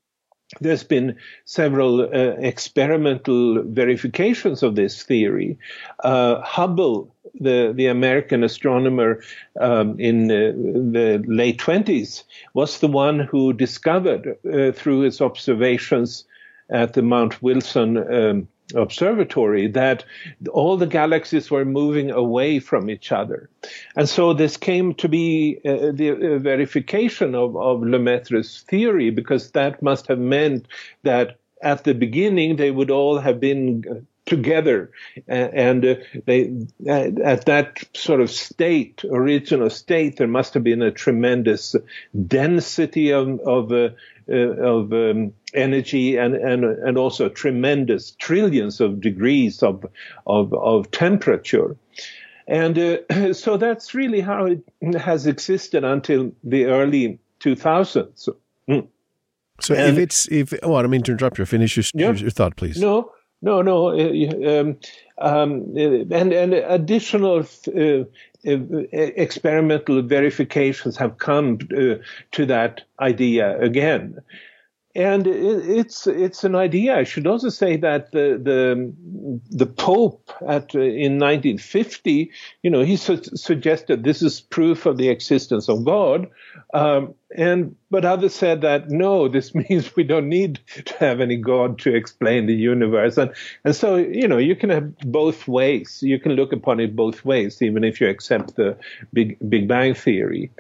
there's 0.62 0.84
been 0.84 1.16
several 1.46 2.02
uh, 2.02 2.36
experimental 2.40 3.62
verifications 3.64 4.64
of 4.64 4.76
this 4.76 5.04
theory. 5.04 5.58
Uh, 6.04 6.42
Hubble, 6.42 7.14
the, 7.40 7.74
the 7.76 7.88
American 7.88 8.44
astronomer 8.44 9.22
um, 9.60 10.00
in 10.00 10.32
uh, 10.32 10.54
the 10.92 11.24
late 11.28 11.60
20s, 11.60 12.24
was 12.54 12.80
the 12.80 12.88
one 12.88 13.20
who 13.20 13.54
discovered 13.54 14.38
uh, 14.46 14.72
through 14.72 15.02
his 15.02 15.22
observations 15.22 16.26
at 16.70 16.94
the 16.94 17.02
Mount 17.02 17.42
Wilson 17.42 17.98
um, 17.98 18.48
observatory 18.76 19.68
that 19.68 20.04
all 20.52 20.78
the 20.78 20.88
galaxies 20.88 21.50
were 21.50 21.66
moving 21.66 22.12
away 22.12 22.60
from 22.60 22.90
each 22.90 23.12
other. 23.12 23.50
And 23.96 24.08
so 24.08 24.34
this 24.34 24.58
came 24.58 24.94
to 24.96 25.10
be 25.10 25.60
uh, 25.66 25.92
the 25.92 26.36
uh, 26.36 26.40
verification 26.40 27.36
of, 27.36 27.56
of 27.56 27.82
Lemaitre's 27.82 28.62
theory 28.62 29.10
because 29.10 29.52
that 29.52 29.82
must 29.82 30.08
have 30.08 30.20
meant 30.20 30.68
that 31.04 31.38
at 31.62 31.84
the 31.84 31.94
beginning 31.94 32.56
they 32.56 32.72
would 32.72 32.92
all 32.92 33.20
have 33.20 33.40
been 33.40 33.84
uh, 33.90 33.96
together 34.30 34.92
and 35.28 35.86
uh, 35.86 35.96
they 36.26 36.52
at 36.88 37.46
that 37.46 37.84
sort 37.94 38.22
of 38.22 38.30
state 38.30 39.04
original 39.12 39.70
state 39.70 40.18
there 40.18 40.28
must 40.28 40.54
have 40.54 40.64
been 40.64 40.82
a 40.82 40.92
tremendous 40.92 41.76
density 42.28 43.12
of, 43.12 43.40
of 43.42 43.72
uh, 43.72 43.90
uh, 44.32 44.36
of 44.36 44.94
um, 44.94 45.34
energy 45.56 46.16
and, 46.16 46.36
and 46.36 46.64
and 46.64 47.00
also 47.00 47.30
tremendous 47.30 48.12
trillions 48.12 48.80
of 48.80 49.02
degrees 49.02 49.64
of 49.64 49.84
of, 50.28 50.54
of 50.54 50.92
temperature. 50.92 51.76
And 52.48 52.78
uh, 52.78 53.34
so 53.34 53.58
that's 53.58 53.96
really 53.96 54.22
how 54.22 54.46
it 54.46 54.62
has 54.96 55.26
existed 55.26 55.84
until 55.84 56.32
the 56.44 56.66
early 56.66 57.18
2000s. 57.40 58.30
Mm. 58.70 58.88
So 59.62 59.74
and, 59.74 59.98
if 59.98 60.04
it's 60.04 60.28
if 60.28 60.54
oh, 60.62 60.76
I 60.76 60.84
don't 60.84 60.92
mean 60.92 61.02
to 61.04 61.12
interrupt 61.14 61.40
you. 61.40 61.46
Finish 61.46 61.78
your, 61.78 61.86
yeah, 61.96 62.12
your 62.14 62.30
thought, 62.30 62.56
please. 62.56 62.80
No, 62.80 63.12
no, 63.42 63.62
no. 63.62 63.90
Uh, 63.90 64.60
um, 64.60 64.78
um, 65.18 65.74
and 65.78 66.34
and 66.34 66.54
additional 66.54 67.40
uh, 67.40 68.04
experimental 68.46 70.02
verifications 70.02 70.98
have 70.98 71.18
come 71.18 71.60
uh, 71.76 71.96
to 72.32 72.46
that 72.46 72.82
idea 73.00 73.60
again. 73.60 74.20
And 74.96 75.28
it's 75.28 76.08
it's 76.08 76.44
an 76.44 76.56
idea. 76.56 76.98
I 76.98 77.04
should 77.04 77.28
also 77.28 77.50
say 77.50 77.78
that 77.78 78.12
the 78.12 78.40
the 78.42 78.94
the 79.50 79.68
Pope 79.68 80.32
at 80.42 80.74
uh, 80.76 80.80
in 80.80 81.20
1950, 81.20 82.32
you 82.64 82.70
know, 82.72 82.82
he 82.82 82.98
su- 82.98 83.22
suggested 83.36 84.04
this 84.04 84.22
is 84.22 84.42
proof 84.42 84.86
of 84.86 84.98
the 84.98 85.10
existence 85.10 85.70
of 85.70 85.86
God, 85.86 86.28
um, 86.74 87.14
and 87.36 87.76
but 87.92 88.06
others 88.06 88.34
said 88.34 88.62
that 88.62 88.90
no, 88.90 89.28
this 89.28 89.54
means 89.70 89.96
we 89.96 90.04
don't 90.04 90.30
need 90.30 90.60
to 90.86 90.98
have 90.98 91.22
any 91.22 91.38
God 91.38 91.80
to 91.80 91.94
explain 91.94 92.46
the 92.46 92.56
universe. 92.56 93.18
And 93.18 93.32
and 93.64 93.76
so 93.76 93.96
you 93.96 94.28
know 94.28 94.38
you 94.38 94.56
can 94.56 94.70
have 94.70 94.98
both 95.00 95.48
ways. 95.48 96.00
You 96.02 96.20
can 96.20 96.34
look 96.34 96.52
upon 96.54 96.80
it 96.80 96.96
both 96.96 97.24
ways, 97.26 97.62
even 97.62 97.84
if 97.84 98.02
you 98.02 98.10
accept 98.10 98.56
the 98.56 98.78
Big 99.14 99.38
Big 99.50 99.68
Bang 99.68 99.94
theory. 99.94 100.52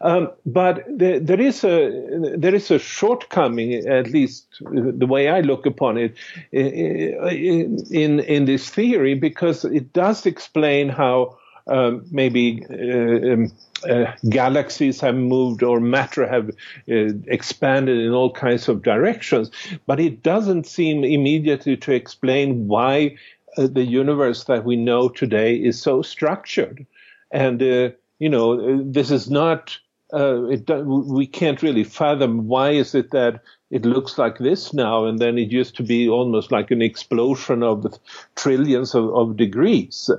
Um, 0.00 0.30
but 0.44 0.84
there, 0.88 1.18
there 1.20 1.40
is 1.40 1.64
a 1.64 2.34
there 2.36 2.54
is 2.54 2.70
a 2.70 2.78
shortcoming, 2.78 3.86
at 3.86 4.10
least 4.10 4.46
the 4.60 5.06
way 5.06 5.28
I 5.28 5.40
look 5.40 5.66
upon 5.66 5.96
it, 5.96 6.16
in 6.52 8.20
in 8.20 8.44
this 8.44 8.68
theory, 8.68 9.14
because 9.14 9.64
it 9.64 9.92
does 9.92 10.26
explain 10.26 10.88
how 10.88 11.38
um, 11.68 12.04
maybe 12.10 12.64
uh, 12.70 13.32
um, 13.32 13.52
uh, 13.84 14.12
galaxies 14.28 15.00
have 15.00 15.14
moved 15.14 15.62
or 15.62 15.80
matter 15.80 16.26
have 16.26 16.50
uh, 16.90 17.14
expanded 17.26 17.98
in 17.98 18.12
all 18.12 18.32
kinds 18.32 18.68
of 18.68 18.82
directions, 18.82 19.50
but 19.86 20.00
it 20.00 20.22
doesn't 20.22 20.66
seem 20.66 21.04
immediately 21.04 21.76
to 21.76 21.92
explain 21.92 22.66
why 22.66 23.16
uh, 23.56 23.66
the 23.66 23.84
universe 23.84 24.44
that 24.44 24.64
we 24.64 24.76
know 24.76 25.08
today 25.08 25.56
is 25.56 25.80
so 25.80 26.02
structured. 26.02 26.86
And, 27.30 27.62
uh, 27.62 27.90
you 28.18 28.28
know, 28.28 28.82
this 28.82 29.10
is 29.10 29.30
not 29.30 29.78
uh, 30.12 30.44
it, 30.46 30.68
we 30.86 31.26
can't 31.26 31.62
really 31.62 31.84
fathom 31.84 32.46
why 32.46 32.70
is 32.70 32.94
it 32.94 33.10
that 33.10 33.42
it 33.70 33.84
looks 33.84 34.16
like 34.16 34.38
this 34.38 34.72
now, 34.72 35.04
and 35.04 35.18
then 35.18 35.36
it 35.36 35.50
used 35.50 35.76
to 35.76 35.82
be 35.82 36.08
almost 36.08 36.50
like 36.50 36.70
an 36.70 36.80
explosion 36.80 37.62
of 37.62 37.98
trillions 38.34 38.94
of, 38.94 39.14
of 39.14 39.36
degrees. 39.36 40.10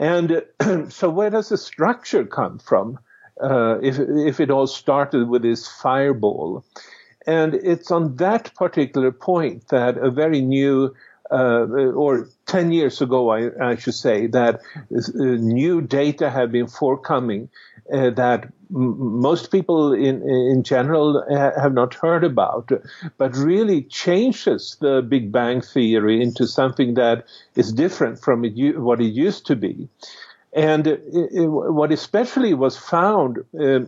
And 0.00 0.42
so, 0.88 1.10
where 1.10 1.28
does 1.30 1.50
the 1.50 1.58
structure 1.58 2.24
come 2.24 2.58
from? 2.58 2.98
Uh, 3.40 3.78
if 3.82 3.98
if 3.98 4.40
it 4.40 4.50
all 4.50 4.66
started 4.66 5.28
with 5.28 5.42
this 5.42 5.68
fireball, 5.68 6.64
and 7.26 7.54
it's 7.54 7.90
on 7.90 8.16
that 8.16 8.54
particular 8.54 9.12
point 9.12 9.68
that 9.68 9.98
a 9.98 10.10
very 10.10 10.40
new 10.40 10.94
uh, 11.32 11.66
or 11.94 12.28
10 12.46 12.72
years 12.72 13.00
ago, 13.00 13.30
I, 13.30 13.50
I 13.72 13.76
should 13.76 13.94
say, 13.94 14.26
that 14.28 14.60
uh, 14.76 14.98
new 15.20 15.80
data 15.80 16.30
have 16.30 16.52
been 16.52 16.66
forthcoming 16.66 17.48
uh, 17.92 18.10
that 18.10 18.44
m- 18.74 19.20
most 19.20 19.50
people 19.50 19.92
in, 19.92 20.22
in 20.28 20.62
general 20.62 21.24
ha- 21.30 21.60
have 21.60 21.72
not 21.72 21.94
heard 21.94 22.24
about, 22.24 22.70
but 23.18 23.36
really 23.36 23.82
changes 23.82 24.76
the 24.80 25.02
Big 25.02 25.32
Bang 25.32 25.60
theory 25.60 26.22
into 26.22 26.46
something 26.46 26.94
that 26.94 27.24
is 27.56 27.72
different 27.72 28.18
from 28.18 28.44
it, 28.44 28.78
what 28.78 29.00
it 29.00 29.12
used 29.12 29.46
to 29.46 29.56
be. 29.56 29.88
And 30.52 30.86
it, 30.86 31.02
it, 31.12 31.46
what 31.46 31.92
especially 31.92 32.54
was 32.54 32.76
found 32.76 33.44
uh, 33.58 33.80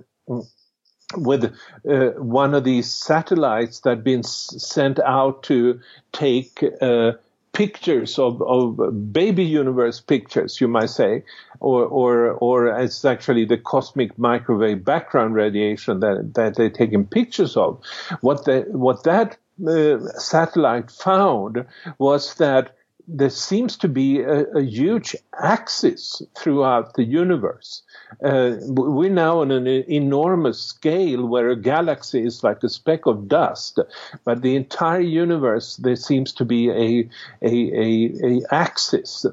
with 1.17 1.45
uh, 1.89 2.11
one 2.19 2.55
of 2.55 2.65
these 2.65 2.93
satellites 2.93 3.81
that 3.81 3.91
had 3.91 4.05
been 4.05 4.21
s- 4.21 4.55
sent 4.59 4.99
out 5.01 5.43
to 5.45 5.81
take 6.13 6.65
uh, 6.81 7.13
pictures 7.53 8.19
of, 8.19 8.41
of 8.43 9.13
baby 9.13 9.45
universe 9.45 10.01
pictures, 10.01 10.61
you 10.61 10.69
might 10.69 10.91
say, 10.91 11.23
or, 11.61 11.85
or, 11.85 12.33
or 12.33 12.67
it's 12.81 13.05
actually 13.05 13.45
the 13.45 13.59
cosmic 13.59 14.19
microwave 14.19 14.85
background 14.85 15.35
radiation 15.35 16.01
that, 16.01 16.33
that 16.35 16.57
they're 16.57 16.71
taking 16.71 17.07
pictures 17.07 17.57
of. 17.57 17.81
What 18.21 18.47
what 18.69 19.05
that 19.05 19.37
uh, 19.67 19.99
satellite 20.19 20.91
found 20.91 21.65
was 21.99 22.35
that 22.37 22.75
there 23.09 23.31
seems 23.31 23.77
to 23.79 23.89
be 23.89 24.21
a, 24.21 24.45
a 24.57 24.63
huge 24.63 25.17
axis 25.41 26.23
throughout 26.37 26.95
the 26.95 27.05
universe. 27.05 27.83
Uh, 28.25 28.53
we're 28.67 29.11
now 29.11 29.41
on 29.41 29.51
an 29.51 29.67
enormous 29.67 30.61
scale 30.61 31.27
where 31.27 31.51
a 31.51 31.57
galaxy 31.57 32.25
is 32.25 32.45
like 32.45 32.63
a 32.63 32.69
speck 32.69 33.07
of 33.07 33.29
dust, 33.29 33.79
but 34.25 34.43
the 34.43 34.57
entire 34.57 35.01
universe 35.01 35.77
there 35.77 35.97
seems 35.97 36.33
to 36.33 36.45
be 36.45 36.71
a 36.71 37.09
a, 37.43 37.55
a, 37.73 38.13
a 38.25 38.41
axis. 38.51 39.27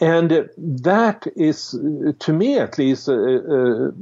And 0.00 0.48
that 0.56 1.26
is, 1.36 1.78
to 2.18 2.32
me 2.32 2.58
at 2.58 2.78
least, 2.78 3.06
a, 3.08 3.12
a 3.14 3.92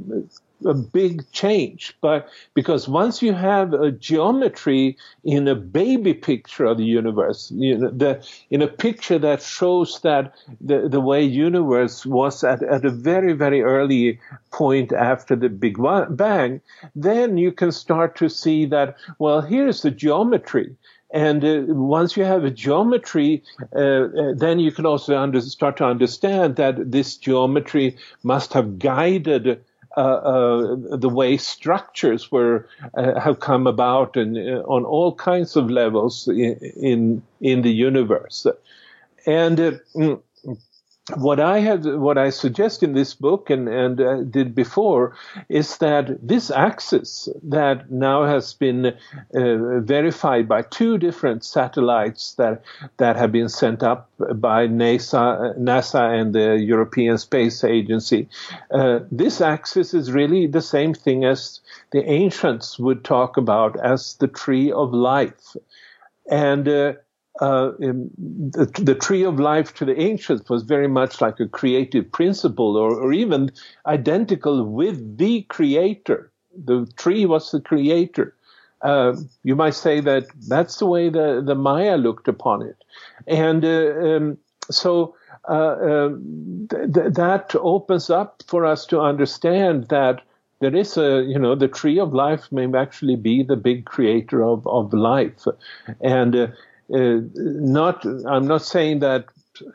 big 0.71 1.29
change. 1.31 1.95
But 1.99 2.29
because 2.53 2.87
once 2.87 3.21
you 3.21 3.33
have 3.33 3.73
a 3.73 3.91
geometry 3.91 4.97
in 5.23 5.47
a 5.47 5.55
baby 5.55 6.13
picture 6.13 6.65
of 6.65 6.77
the 6.77 6.85
universe, 6.85 7.51
you 7.55 7.77
know, 7.77 7.89
the, 7.89 8.25
in 8.49 8.61
a 8.61 8.67
picture 8.67 9.19
that 9.19 9.41
shows 9.41 9.99
that 10.01 10.33
the, 10.61 10.87
the 10.87 11.01
way 11.01 11.23
universe 11.23 12.05
was 12.05 12.43
at, 12.43 12.63
at 12.63 12.85
a 12.85 12.89
very, 12.89 13.33
very 13.33 13.61
early 13.61 14.19
point 14.51 14.93
after 14.93 15.35
the 15.35 15.49
Big 15.49 15.77
Bang, 16.11 16.61
then 16.95 17.37
you 17.37 17.51
can 17.51 17.71
start 17.71 18.15
to 18.17 18.29
see 18.29 18.65
that, 18.67 18.95
well, 19.19 19.41
here's 19.41 19.81
the 19.81 19.91
geometry. 19.91 20.75
And 21.13 21.45
uh, 21.45 21.61
once 21.67 22.17
you 22.17 22.23
have 22.23 22.43
a 22.43 22.49
geometry, 22.49 23.43
uh, 23.75 23.79
uh, 23.79 24.33
then 24.35 24.59
you 24.59 24.71
can 24.71 24.87
also 24.87 25.15
under, 25.15 25.41
start 25.41 25.77
to 25.77 25.85
understand 25.85 26.55
that 26.55 26.91
this 26.91 27.17
geometry 27.17 27.97
must 28.23 28.51
have 28.53 28.79
guided 28.79 29.63
the 29.95 31.11
way 31.11 31.37
structures 31.37 32.31
were 32.31 32.67
uh, 32.95 33.19
have 33.19 33.39
come 33.39 33.67
about 33.67 34.17
and 34.17 34.37
on 34.37 34.83
all 34.85 35.13
kinds 35.15 35.55
of 35.55 35.69
levels 35.69 36.27
in 36.27 36.57
in, 36.75 37.21
in 37.41 37.61
the 37.61 37.71
universe, 37.71 38.47
and 39.25 39.57
mm, 39.95 40.21
what 41.15 41.39
I 41.39 41.59
have, 41.59 41.83
what 41.85 42.17
I 42.17 42.29
suggest 42.29 42.81
in 42.81 42.93
this 42.93 43.13
book 43.13 43.49
and, 43.49 43.67
and 43.67 43.99
uh, 43.99 44.23
did 44.23 44.55
before 44.55 45.17
is 45.49 45.77
that 45.79 46.25
this 46.25 46.49
axis 46.49 47.27
that 47.43 47.91
now 47.91 48.23
has 48.23 48.53
been 48.53 48.85
uh, 48.85 49.79
verified 49.81 50.47
by 50.47 50.61
two 50.61 50.97
different 50.97 51.43
satellites 51.43 52.35
that, 52.35 52.63
that 52.97 53.17
have 53.17 53.33
been 53.33 53.49
sent 53.49 53.83
up 53.83 54.09
by 54.35 54.67
NASA, 54.67 55.57
NASA 55.59 56.21
and 56.21 56.33
the 56.33 56.55
European 56.57 57.17
Space 57.17 57.65
Agency. 57.65 58.29
Uh, 58.71 58.99
this 59.11 59.41
axis 59.41 59.93
is 59.93 60.09
really 60.09 60.47
the 60.47 60.61
same 60.61 60.93
thing 60.93 61.25
as 61.25 61.59
the 61.91 62.09
ancients 62.09 62.79
would 62.79 63.03
talk 63.03 63.35
about 63.35 63.77
as 63.81 64.15
the 64.15 64.27
tree 64.27 64.71
of 64.71 64.93
life. 64.93 65.57
And 66.31 66.95
uh, 67.39 67.71
the, 67.79 68.71
the, 68.79 68.93
tree 68.93 69.23
of 69.23 69.39
life 69.39 69.73
to 69.73 69.85
the 69.85 69.99
ancients 69.99 70.49
was 70.49 70.61
very 70.63 70.87
much 70.87 71.19
like 71.19 71.39
a 71.39 71.47
creative 71.47 72.11
principle 72.11 72.77
or, 72.77 72.93
or 72.93 73.11
even 73.11 73.51
identical 73.87 74.63
with 74.63 75.17
the 75.17 75.41
creator. 75.43 76.31
The 76.63 76.85
tree 76.95 77.25
was 77.25 77.49
the 77.49 77.59
creator. 77.59 78.35
Uh, 78.83 79.15
you 79.43 79.55
might 79.55 79.73
say 79.73 79.99
that 80.01 80.27
that's 80.47 80.77
the 80.77 80.85
way 80.85 81.09
the, 81.09 81.41
the 81.43 81.55
Maya 81.55 81.97
looked 81.97 82.27
upon 82.27 82.61
it. 82.61 82.77
And 83.25 83.65
uh, 83.65 83.93
um, 83.97 84.37
so 84.69 85.15
uh, 85.49 85.75
um, 85.81 86.67
th- 86.69 87.13
that 87.13 87.55
opens 87.55 88.09
up 88.11 88.43
for 88.45 88.65
us 88.65 88.85
to 88.87 88.99
understand 88.99 89.87
that 89.87 90.21
there 90.59 90.75
is 90.75 90.97
a, 90.97 91.23
you 91.23 91.39
know, 91.39 91.55
the 91.55 91.67
tree 91.67 91.99
of 91.99 92.13
life 92.13 92.51
may 92.51 92.67
actually 92.77 93.15
be 93.15 93.43
the 93.43 93.57
big 93.57 93.85
creator 93.85 94.43
of, 94.43 94.65
of 94.67 94.93
life. 94.93 95.45
And 95.99 96.35
uh, 96.35 96.47
not, 96.93 98.05
I'm 98.05 98.47
not 98.47 98.61
saying 98.61 98.99
that 98.99 99.25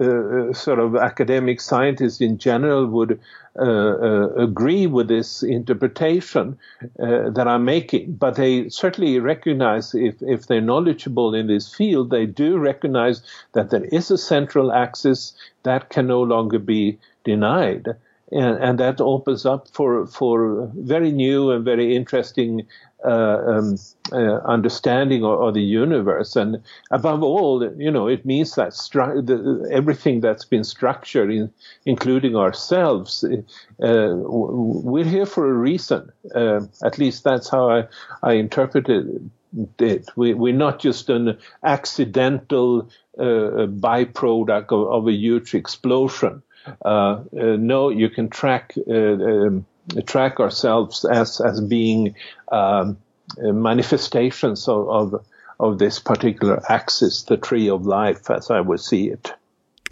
uh, 0.00 0.52
sort 0.52 0.78
of 0.78 0.96
academic 0.96 1.61
scientists 1.61 2.20
in 2.20 2.38
general 2.38 2.87
would 2.87 3.20
uh, 3.59 3.62
uh, 3.62 4.28
agree 4.35 4.87
with 4.87 5.09
this 5.09 5.42
interpretation 5.42 6.59
uh, 7.00 7.31
that 7.31 7.46
I'm 7.46 7.64
making, 7.64 8.14
but 8.14 8.35
they 8.35 8.68
certainly 8.68 9.18
recognize 9.20 9.94
if, 9.94 10.20
if 10.20 10.46
they're 10.46 10.61
knowledgeable 10.61 11.35
in 11.35 11.46
this 11.46 11.72
field, 11.72 12.11
they 12.11 12.26
do 12.26 12.59
recognize 12.59 13.22
that 13.52 13.70
there 13.70 13.85
is 13.85 14.11
a 14.11 14.18
central 14.18 14.72
axis 14.72 15.33
that 15.62 15.90
can 15.90 16.07
no 16.07 16.22
longer 16.22 16.59
be 16.59 16.98
denied. 17.24 17.88
And, 18.31 18.62
and 18.62 18.81
that 18.81 19.00
opens 19.00 19.46
up 19.46 19.68
for, 19.68 20.07
for 20.07 20.70
very 20.74 21.12
new 21.12 21.50
and 21.50 21.64
very 21.64 21.96
interesting 21.96 22.61
uh, 22.61 22.64
um, 23.04 23.76
uh, 24.12 24.38
understanding 24.44 25.24
of, 25.24 25.40
of, 25.40 25.54
the 25.54 25.62
universe. 25.62 26.34
And 26.34 26.62
above 26.90 27.22
all, 27.22 27.64
you 27.76 27.90
know, 27.90 28.08
it 28.08 28.26
means 28.26 28.54
that 28.56 28.70
stru- 28.70 29.24
the, 29.24 29.68
everything 29.70 30.20
that's 30.20 30.44
been 30.44 30.64
structured, 30.64 31.30
in, 31.30 31.52
including 31.87 32.34
ourselves, 32.34 33.24
uh, 33.24 33.42
we're 33.80 35.04
here 35.04 35.26
for 35.26 35.48
a 35.48 35.52
reason. 35.52 36.11
Uh, 36.34 36.61
at 36.82 36.98
least 36.98 37.24
that's 37.24 37.48
how 37.48 37.70
I, 37.70 37.84
I 38.22 38.32
interpreted 38.32 39.30
it. 39.78 40.08
We, 40.16 40.32
are 40.32 40.52
not 40.52 40.80
just 40.80 41.08
an 41.08 41.38
accidental 41.62 42.90
uh, 43.18 43.66
byproduct 43.66 44.72
of, 44.72 44.92
of, 44.92 45.08
a 45.08 45.12
huge 45.12 45.54
explosion. 45.54 46.42
Uh, 46.84 47.20
no, 47.32 47.88
you 47.88 48.11
can 48.11 48.28
track 48.28 48.74
um, 48.90 49.64
track 50.07 50.40
ourselves 50.40 51.05
as 51.05 51.40
as 51.40 51.61
being 51.61 52.14
um, 52.53 52.96
manifestations 53.38 54.68
of, 54.68 54.88
of, 54.88 55.24
of 55.61 55.79
this 55.79 55.98
particular 55.98 56.62
axis, 56.70 57.22
the 57.24 57.37
tree 57.37 57.68
of 57.68 57.87
life, 57.87 58.31
as 58.31 58.51
I 58.51 58.61
would 58.61 58.81
see 58.81 59.09
it. 59.09 59.33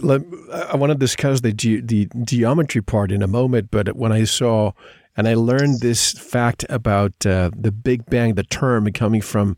I 0.03 0.77
want 0.77 0.91
to 0.91 0.99
discuss 0.99 1.41
the 1.41 1.53
ge- 1.53 1.87
the 1.87 2.09
geometry 2.25 2.83
part 2.83 3.11
in 3.11 3.23
a 3.23 3.27
moment, 3.27 3.71
but 3.71 3.97
when 3.97 4.13
I 4.13 4.25
saw 4.25 4.73
and 5.17 5.27
I 5.27 5.35
learned 5.35 5.81
this 5.81 6.13
fact 6.13 6.67
about 6.69 7.25
uh, 7.25 7.51
the 7.57 7.73
Big 7.73 8.05
Bang, 8.07 8.35
the 8.35 8.43
term 8.43 8.93
coming 8.93 9.23
from 9.23 9.57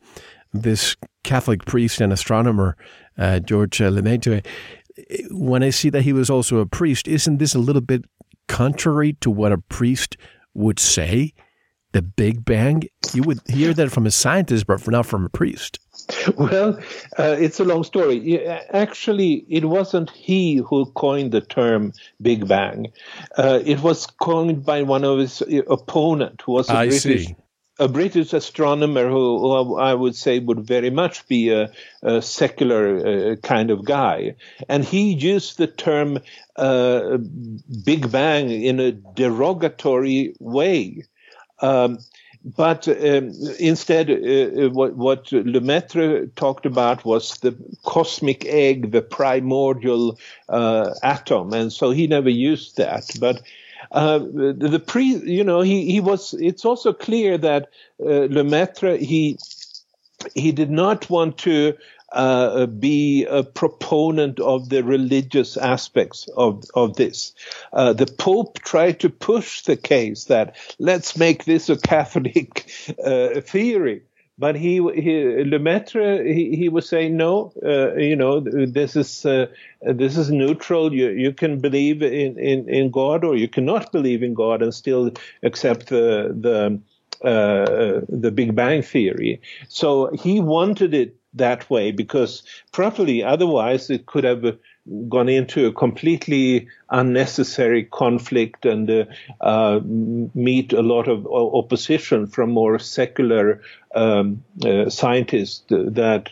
this 0.52 0.96
Catholic 1.24 1.66
priest 1.66 2.00
and 2.00 2.12
astronomer 2.12 2.76
uh, 3.18 3.40
George 3.40 3.80
uh, 3.80 3.90
Lemaitre. 3.90 4.42
When 5.30 5.62
I 5.62 5.70
see 5.70 5.90
that 5.90 6.02
he 6.02 6.12
was 6.12 6.30
also 6.30 6.58
a 6.58 6.66
priest, 6.66 7.08
isn't 7.08 7.38
this 7.38 7.54
a 7.54 7.58
little 7.58 7.82
bit 7.82 8.04
contrary 8.48 9.12
to 9.20 9.30
what 9.30 9.52
a 9.52 9.58
priest 9.58 10.16
would 10.54 10.80
say, 10.80 11.32
the 11.92 12.02
Big 12.02 12.44
Bang, 12.44 12.82
you 13.14 13.22
would 13.22 13.40
hear 13.48 13.72
that 13.72 13.90
from 13.90 14.06
a 14.06 14.10
scientist, 14.10 14.66
but 14.66 14.86
not 14.88 15.06
from 15.06 15.24
a 15.24 15.28
priest. 15.28 15.78
Well, 16.36 16.78
uh, 17.18 17.36
it's 17.38 17.60
a 17.60 17.64
long 17.64 17.84
story. 17.84 18.46
Actually, 18.48 19.44
it 19.48 19.64
wasn't 19.64 20.10
he 20.10 20.56
who 20.56 20.86
coined 20.92 21.32
the 21.32 21.40
term 21.40 21.92
Big 22.20 22.46
Bang. 22.46 22.92
Uh, 23.36 23.60
it 23.64 23.80
was 23.80 24.06
coined 24.06 24.64
by 24.64 24.82
one 24.82 25.04
of 25.04 25.18
his 25.18 25.42
opponent, 25.68 26.42
who 26.44 26.52
was 26.52 26.68
a 26.68 26.74
I 26.74 26.86
British 26.88 27.26
see 27.26 27.36
a 27.78 27.88
British 27.88 28.32
astronomer 28.32 29.08
who, 29.08 29.38
who, 29.38 29.76
I 29.76 29.94
would 29.94 30.16
say 30.16 30.38
would 30.38 30.66
very 30.66 30.90
much 30.90 31.26
be 31.28 31.50
a, 31.50 31.70
a 32.02 32.20
secular 32.20 33.32
uh, 33.32 33.36
kind 33.36 33.70
of 33.70 33.84
guy. 33.84 34.34
And 34.68 34.84
he 34.84 35.12
used 35.12 35.58
the 35.58 35.68
term 35.68 36.18
uh, 36.56 37.18
Big 37.84 38.10
Bang 38.10 38.50
in 38.50 38.80
a 38.80 38.92
derogatory 38.92 40.34
way. 40.40 41.04
Um, 41.60 41.98
but 42.44 42.88
um, 42.88 43.32
instead, 43.58 44.10
uh, 44.10 44.14
uh, 44.14 44.70
what, 44.70 44.96
what 44.96 45.30
Lemaitre 45.32 46.28
talked 46.36 46.66
about 46.66 47.04
was 47.04 47.38
the 47.38 47.56
cosmic 47.84 48.44
egg, 48.46 48.92
the 48.92 49.02
primordial 49.02 50.18
uh, 50.48 50.94
atom, 51.02 51.52
and 51.52 51.72
so 51.72 51.90
he 51.90 52.06
never 52.06 52.30
used 52.30 52.76
that. 52.76 53.10
But 53.20 53.42
uh, 53.92 54.18
the, 54.18 54.68
the, 54.70 54.80
pre, 54.80 55.04
you 55.04 55.44
know, 55.44 55.60
he, 55.60 55.90
he 55.90 56.00
was. 56.00 56.34
It's 56.34 56.64
also 56.64 56.92
clear 56.92 57.38
that 57.38 57.70
uh, 58.00 58.28
Lemaitre 58.28 58.98
he 58.98 59.38
he 60.34 60.52
did 60.52 60.70
not 60.70 61.08
want 61.08 61.38
to 61.38 61.74
uh, 62.12 62.66
be 62.66 63.24
a 63.26 63.42
proponent 63.42 64.40
of 64.40 64.68
the 64.68 64.82
religious 64.82 65.56
aspects 65.56 66.28
of, 66.36 66.64
of 66.74 66.96
this. 66.96 67.34
Uh, 67.72 67.92
the 67.92 68.06
Pope 68.06 68.58
tried 68.60 69.00
to 69.00 69.10
push 69.10 69.62
the 69.62 69.76
case 69.76 70.24
that 70.24 70.56
let's 70.78 71.16
make 71.16 71.44
this 71.44 71.68
a 71.68 71.78
Catholic 71.78 72.70
uh, 73.04 73.40
theory. 73.42 74.02
But 74.38 74.54
he, 74.54 74.74
he 74.94 75.44
Lemaitre, 75.44 76.24
he, 76.24 76.54
he 76.54 76.68
was 76.68 76.88
saying 76.88 77.16
no. 77.16 77.52
Uh, 77.62 77.94
you 77.96 78.14
know, 78.14 78.38
this 78.40 78.94
is 78.94 79.26
uh, 79.26 79.46
this 79.82 80.16
is 80.16 80.30
neutral. 80.30 80.94
You 80.94 81.10
you 81.10 81.32
can 81.32 81.58
believe 81.58 82.02
in, 82.02 82.38
in, 82.38 82.68
in 82.68 82.90
God, 82.90 83.24
or 83.24 83.36
you 83.36 83.48
cannot 83.48 83.90
believe 83.90 84.22
in 84.22 84.34
God 84.34 84.62
and 84.62 84.72
still 84.72 85.10
accept 85.42 85.88
the 85.88 86.32
the 86.38 86.80
uh, 87.28 88.00
the 88.08 88.30
Big 88.30 88.54
Bang 88.54 88.82
theory. 88.82 89.40
So 89.68 90.10
he 90.14 90.40
wanted 90.40 90.94
it 90.94 91.16
that 91.34 91.68
way 91.68 91.90
because 91.90 92.42
properly 92.72 93.24
otherwise 93.24 93.90
it 93.90 94.06
could 94.06 94.24
have 94.24 94.56
gone 95.08 95.28
into 95.28 95.66
a 95.66 95.72
completely 95.72 96.68
unnecessary 96.90 97.84
conflict 97.84 98.64
and 98.64 98.90
uh, 98.90 99.04
uh, 99.40 99.80
meet 99.82 100.72
a 100.72 100.82
lot 100.82 101.08
of 101.08 101.26
opposition 101.26 102.26
from 102.26 102.50
more 102.50 102.78
secular 102.78 103.60
um, 103.94 104.42
uh, 104.64 104.88
scientists 104.88 105.64
that 105.68 106.28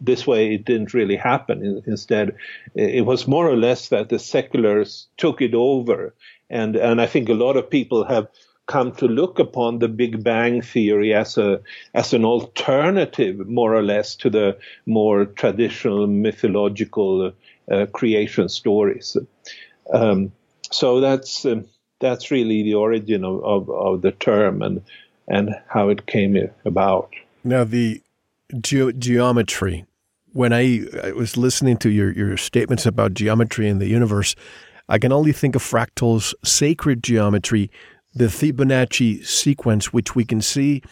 this 0.00 0.26
way 0.26 0.54
it 0.54 0.64
didn't 0.64 0.94
really 0.94 1.16
happen. 1.16 1.82
Instead, 1.86 2.36
it 2.74 3.04
was 3.04 3.26
more 3.26 3.48
or 3.48 3.56
less 3.56 3.88
that 3.88 4.08
the 4.08 4.18
seculars 4.18 5.08
took 5.16 5.40
it 5.40 5.54
over. 5.54 6.14
And, 6.48 6.76
and 6.76 7.00
I 7.00 7.06
think 7.06 7.28
a 7.28 7.34
lot 7.34 7.56
of 7.56 7.70
people 7.70 8.04
have 8.04 8.28
come 8.70 8.92
to 8.92 9.08
look 9.08 9.40
upon 9.40 9.80
the 9.80 9.88
Big 9.88 10.22
Bang 10.22 10.62
theory 10.62 11.12
as 11.12 11.36
a 11.36 11.60
as 11.92 12.12
an 12.14 12.24
alternative, 12.24 13.48
more 13.48 13.74
or 13.74 13.82
less, 13.82 14.14
to 14.16 14.30
the 14.30 14.56
more 14.86 15.24
traditional 15.24 16.06
mythological 16.06 17.26
uh, 17.26 17.30
creation 17.92 18.48
stories. 18.48 19.16
Um, 19.92 20.32
so 20.70 21.00
that's 21.00 21.44
uh, 21.44 21.62
that's 22.00 22.30
really 22.30 22.62
the 22.62 22.74
origin 22.74 23.24
of, 23.24 23.44
of, 23.44 23.70
of, 23.70 24.02
the 24.02 24.12
term 24.12 24.62
and 24.62 24.82
and 25.28 25.50
how 25.68 25.88
it 25.88 26.06
came 26.06 26.36
about. 26.64 27.10
Now 27.44 27.64
the 27.64 28.02
ge- 28.60 28.96
geometry. 28.98 29.86
When 30.32 30.52
I, 30.52 30.82
I 31.02 31.10
was 31.10 31.36
listening 31.36 31.76
to 31.78 31.90
your, 31.90 32.12
your 32.12 32.36
statements 32.36 32.86
about 32.86 33.14
geometry 33.14 33.68
in 33.68 33.80
the 33.80 33.88
universe, 33.88 34.36
I 34.88 34.98
can 34.98 35.10
only 35.10 35.32
think 35.32 35.56
of 35.56 35.62
fractals, 35.62 36.34
sacred 36.44 37.02
geometry, 37.02 37.68
the 38.14 38.26
Fibonacci 38.26 39.26
sequence, 39.26 39.92
which 39.92 40.14
we 40.14 40.24
can 40.24 40.40
see 40.40 40.82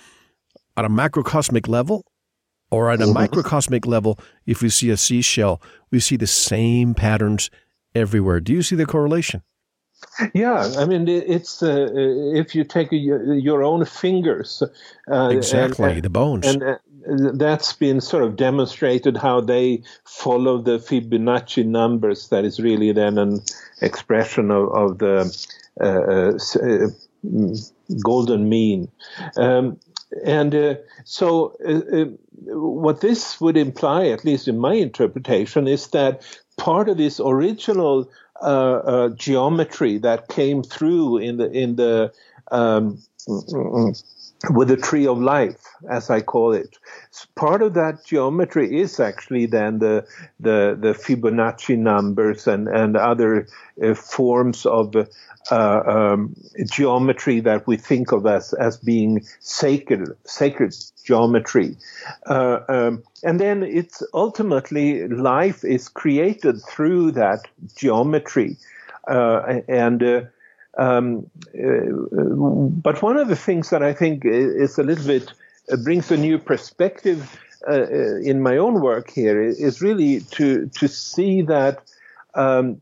at 0.77 0.85
a 0.85 0.89
macrocosmic 0.89 1.69
level 1.69 2.05
or 2.71 2.91
at 2.91 3.01
a 3.01 3.05
mm-hmm. 3.05 3.15
microcosmic 3.15 3.87
level, 3.87 4.19
if 4.47 4.63
we 4.63 4.69
see 4.69 4.91
a 4.91 4.97
seashell, 4.97 5.61
we 5.91 6.01
see 6.01 6.17
the 6.17 6.27
same 6.27 6.95
patterns 6.95 7.51
everywhere. 7.95 8.41
Do 8.41 8.53
you 8.53 8.63
see 8.63 8.77
the 8.77 8.87
correlation? 8.87 9.43
Yeah, 10.33 10.73
I 10.79 10.85
mean, 10.85 11.09
it's 11.09 11.63
uh, 11.63 11.89
if 11.93 12.55
you 12.55 12.65
take 12.65 12.93
a, 12.93 12.97
your 12.97 13.65
own 13.65 13.85
fingers, 13.85 14.63
uh, 15.11 15.29
exactly 15.29 15.95
and, 15.95 16.03
the 16.03 16.11
bones, 16.11 16.47
and 16.47 16.63
uh, 16.63 16.77
that's 17.35 17.73
been 17.73 18.01
sort 18.01 18.23
of 18.23 18.37
demonstrated 18.37 19.17
how 19.17 19.41
they 19.41 19.83
follow 20.05 20.59
the 20.59 20.79
Fibonacci 20.79 21.67
numbers. 21.67 22.29
That 22.29 22.45
is 22.45 22.61
really 22.61 22.93
then 22.93 23.19
an 23.19 23.41
expression 23.81 24.53
of, 24.53 24.69
of 24.73 24.99
the 24.99 25.49
uh, 25.81 26.33
uh, 26.63 26.89
golden 28.03 28.49
mean. 28.49 28.89
Um, 29.37 29.79
and 30.25 30.55
uh, 30.55 30.75
so, 31.05 31.57
uh, 31.67 32.01
uh, 32.01 32.05
what 32.57 33.01
this 33.01 33.41
would 33.41 33.57
imply, 33.57 34.07
at 34.09 34.25
least 34.25 34.49
in 34.49 34.59
my 34.59 34.75
interpretation, 34.75 35.69
is 35.69 35.89
that 35.89 36.23
part 36.57 36.89
of 36.89 36.97
this 36.97 37.21
original 37.21 38.11
uh, 38.41 38.45
uh 38.45 39.09
geometry 39.11 39.99
that 39.99 40.29
came 40.29 40.63
through 40.63 41.19
in 41.19 41.39
the 41.39 41.51
in 41.51 41.77
the 41.77 42.13
um, 42.53 43.03
with 44.51 44.69
the 44.69 44.77
tree 44.77 45.07
of 45.07 45.19
life, 45.19 45.61
as 45.91 46.11
I 46.11 46.21
call 46.21 46.53
it. 46.53 46.79
Part 47.35 47.63
of 47.63 47.75
that 47.75 48.05
geometry 48.05 48.81
is 48.81 49.01
actually 49.01 49.47
then 49.47 49.79
the 49.81 50.07
the, 50.39 50.77
the 50.79 50.93
Fibonacci 50.95 51.77
numbers 51.77 52.47
and 52.47 52.69
and 52.69 52.97
other 52.97 53.49
uh, 53.83 53.95
forms 53.95 54.65
of 54.65 54.95
uh, 55.51 55.81
um, 55.87 56.37
geometry 56.67 57.41
that 57.41 57.67
we 57.67 57.77
think 57.77 58.13
of 58.13 58.27
as 58.27 58.53
as 58.53 58.77
being 58.77 59.25
sacred 59.41 60.09
sacred 60.25 60.75
geometry, 61.05 61.77
uh, 62.27 62.61
um, 62.69 63.03
and 63.25 63.41
then 63.41 63.63
it's 63.65 64.03
ultimately 64.15 65.09
life 65.09 65.65
is 65.65 65.89
created 65.89 66.63
through 66.63 67.13
that 67.13 67.41
geometry, 67.77 68.57
uh, 69.09 69.61
and. 69.69 70.29
Uh, 70.79 70.83
um, 70.83 71.31
uh, 71.55 71.91
but 72.83 73.03
one 73.03 73.17
of 73.17 73.29
the 73.29 73.37
things 73.37 73.71
that 73.71 73.83
I 73.83 73.93
think 73.93 74.25
is 74.25 74.79
a 74.79 74.83
little 74.83 75.07
bit 75.07 75.33
uh, 75.71 75.77
brings 75.77 76.11
a 76.11 76.17
new 76.17 76.39
perspective 76.39 77.39
in 77.69 78.41
my 78.41 78.57
own 78.57 78.81
work 78.81 79.11
here 79.11 79.43
is 79.43 79.83
really 79.83 80.21
to 80.21 80.69
to 80.69 80.89
see 80.89 81.43
that 81.43 81.83
um, 82.35 82.81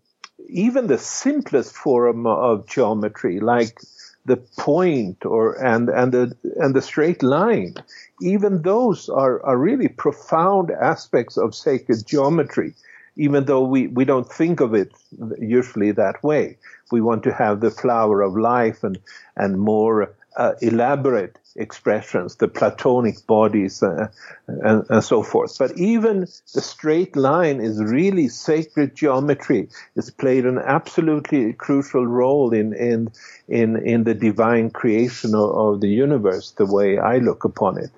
even 0.49 0.87
the 0.87 0.99
simplest 0.99 1.75
form 1.75 2.27
of 2.27 2.69
geometry, 2.69 3.41
like 3.41 3.81
the 4.27 4.37
point 4.37 5.25
or 5.25 5.55
and 5.65 5.89
and 5.89 6.13
the 6.13 6.37
and 6.57 6.75
the 6.75 6.83
straight 6.83 7.23
line, 7.23 7.75
even 8.21 8.63
those 8.63 9.09
are, 9.09 9.45
are 9.45 9.57
really 9.57 9.89
profound 9.89 10.71
aspects 10.71 11.37
of 11.37 11.55
sacred 11.55 12.05
geometry, 12.07 12.75
even 13.17 13.45
though 13.47 13.65
we, 13.65 13.87
we 13.89 14.05
don't 14.05 14.31
think 14.31 14.61
of 14.61 14.75
it 14.75 14.93
usually 15.39 15.93
that 15.93 16.23
way. 16.23 16.59
We 16.93 17.01
want 17.01 17.23
to 17.25 17.33
have 17.33 17.61
the 17.61 17.71
flower 17.71 18.23
of 18.23 18.37
life 18.37 18.85
and 18.85 18.99
and 19.37 19.59
more 19.59 20.15
uh, 20.37 20.53
elaborate 20.61 21.39
expressions, 21.57 22.37
the 22.37 22.49
Platonic 22.49 23.27
bodies, 23.27 23.83
uh, 23.83 24.09
and, 24.47 24.85
and, 24.91 25.03
so 25.03 25.23
forth. 25.23 25.57
But 25.59 25.77
even 25.79 26.21
the 26.53 26.61
straight 26.61 27.17
line 27.17 27.61
is 27.61 27.83
really 27.83 28.29
sacred 28.29 28.95
geometry. 28.95 29.69
It's 29.97 30.11
played 30.11 30.45
an 30.45 30.59
absolutely 30.59 31.55
crucial 31.55 32.07
role 32.07 32.53
in 32.53 32.75
in 32.75 33.11
in, 33.49 33.77
in 33.77 34.05
the 34.05 34.15
divine 34.15 34.71
creation 34.71 35.35
of, 35.35 35.51
of 35.51 35.81
the 35.81 35.89
universe, 35.89 36.51
the 36.53 36.67
way 36.67 36.99
I 36.99 37.19
look 37.19 37.45
upon 37.45 37.79
it. 37.79 37.91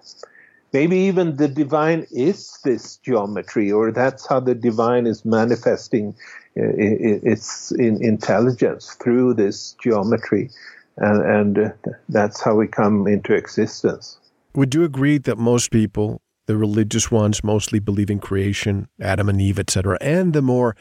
Maybe 0.72 0.96
even 0.96 1.36
the 1.36 1.48
divine 1.48 2.06
is 2.10 2.58
this 2.62 2.96
geometry, 2.98 3.72
or 3.72 3.90
that's 3.90 4.26
how 4.26 4.40
the 4.40 4.54
divine 4.54 5.06
is 5.06 5.24
manifesting 5.24 6.14
uh, 6.56 6.62
its 6.76 7.72
intelligence 7.72 8.94
through 9.00 9.34
this 9.34 9.74
geometry 9.82 10.50
and, 10.98 11.56
and 11.56 11.74
that's 12.08 12.42
how 12.42 12.54
we 12.56 12.66
come 12.66 13.06
into 13.06 13.34
existence. 13.34 14.18
Would 14.54 14.74
you 14.74 14.84
agree 14.84 15.18
that 15.18 15.38
most 15.38 15.70
people, 15.70 16.20
the 16.46 16.56
religious 16.56 17.10
ones, 17.10 17.44
mostly 17.44 17.78
believe 17.78 18.10
in 18.10 18.18
creation, 18.18 18.88
Adam 19.00 19.28
and 19.28 19.40
Eve, 19.40 19.58
etc., 19.58 19.98
and 20.00 20.32
the 20.32 20.42
more 20.42 20.76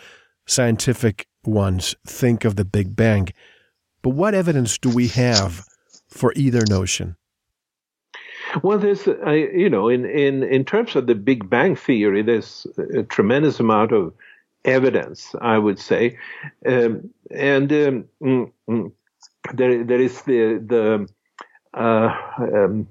scientific 0.47 1.27
ones 1.45 1.95
think 2.05 2.45
of 2.45 2.55
the 2.55 2.65
Big 2.65 2.95
Bang? 2.95 3.27
But 4.01 4.11
what 4.11 4.33
evidence 4.33 4.77
do 4.77 4.89
we 4.89 5.09
have 5.09 5.65
for 6.07 6.33
either 6.35 6.63
notion? 6.67 7.15
Well, 8.63 8.77
there's, 8.79 9.07
uh, 9.07 9.31
you 9.31 9.69
know, 9.69 9.89
in, 9.89 10.05
in, 10.05 10.43
in 10.43 10.65
terms 10.65 10.95
of 10.95 11.07
the 11.07 11.15
Big 11.15 11.49
Bang 11.49 11.75
theory, 11.75 12.21
there's 12.21 12.67
a 12.95 13.03
tremendous 13.03 13.59
amount 13.59 13.91
of 13.91 14.13
evidence, 14.65 15.35
I 15.41 15.57
would 15.57 15.79
say. 15.79 16.17
Um, 16.65 17.09
and 17.31 17.71
um, 17.71 18.05
mm, 18.21 18.51
mm, 18.69 18.91
there 19.53 19.83
there 19.83 20.01
is 20.01 20.21
the 20.23 20.61
the 20.65 21.07
uh, 21.73 22.15
um, 22.39 22.87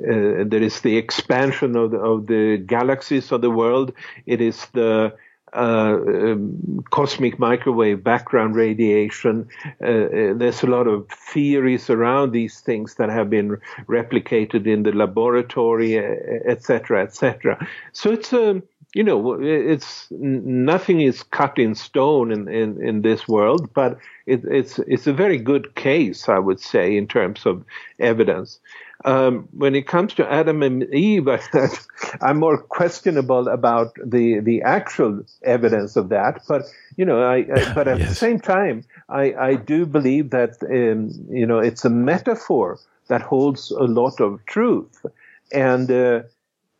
uh, 0.00 0.44
there 0.46 0.62
is 0.62 0.80
the 0.80 0.96
expansion 0.96 1.76
of 1.76 1.90
the, 1.90 1.98
of 1.98 2.26
the 2.26 2.58
galaxies 2.58 3.32
of 3.32 3.40
the 3.40 3.50
world. 3.50 3.92
It 4.26 4.40
is 4.40 4.66
the 4.72 5.14
um, 5.52 6.84
cosmic 6.90 7.38
microwave 7.38 8.02
background 8.02 8.54
radiation. 8.54 9.48
Uh, 9.82 9.86
uh 9.86 10.34
there's 10.34 10.62
a 10.62 10.66
lot 10.66 10.86
of 10.86 11.08
theories 11.08 11.90
around 11.90 12.32
these 12.32 12.60
things 12.60 12.94
that 12.94 13.10
have 13.10 13.30
been 13.30 13.56
replicated 13.86 14.66
in 14.66 14.82
the 14.82 14.92
laboratory, 14.92 15.98
etc., 15.98 17.02
etc. 17.02 17.66
So 17.92 18.12
it's 18.12 18.32
a 18.32 18.62
you 18.94 19.04
know, 19.04 19.38
it's 19.40 20.06
nothing 20.10 21.02
is 21.02 21.22
cut 21.22 21.58
in 21.58 21.74
stone 21.74 22.32
in, 22.32 22.48
in, 22.48 22.82
in 22.82 23.02
this 23.02 23.28
world, 23.28 23.72
but 23.74 23.98
it, 24.26 24.42
it's 24.44 24.78
it's 24.80 25.06
a 25.06 25.12
very 25.12 25.36
good 25.36 25.74
case, 25.74 26.28
I 26.28 26.38
would 26.38 26.58
say, 26.58 26.96
in 26.96 27.06
terms 27.06 27.44
of 27.44 27.64
evidence. 27.98 28.60
Um, 29.04 29.48
when 29.52 29.76
it 29.76 29.86
comes 29.86 30.12
to 30.14 30.30
Adam 30.30 30.62
and 30.62 30.82
Eve, 30.92 31.28
I'm 32.20 32.38
more 32.38 32.58
questionable 32.58 33.48
about 33.48 33.94
the 34.04 34.40
the 34.40 34.62
actual 34.62 35.22
evidence 35.42 35.94
of 35.96 36.08
that. 36.08 36.42
But 36.48 36.62
you 36.96 37.04
know, 37.04 37.22
I, 37.22 37.46
I 37.54 37.74
but 37.74 37.86
at 37.86 38.00
yes. 38.00 38.08
the 38.08 38.14
same 38.14 38.40
time, 38.40 38.84
I, 39.08 39.34
I 39.34 39.54
do 39.54 39.86
believe 39.86 40.30
that 40.30 40.60
um, 40.64 41.10
you 41.30 41.46
know 41.46 41.58
it's 41.58 41.84
a 41.84 41.90
metaphor 41.90 42.78
that 43.06 43.22
holds 43.22 43.70
a 43.70 43.84
lot 43.84 44.20
of 44.20 44.44
truth, 44.46 45.06
and 45.52 45.90
uh, 45.90 46.22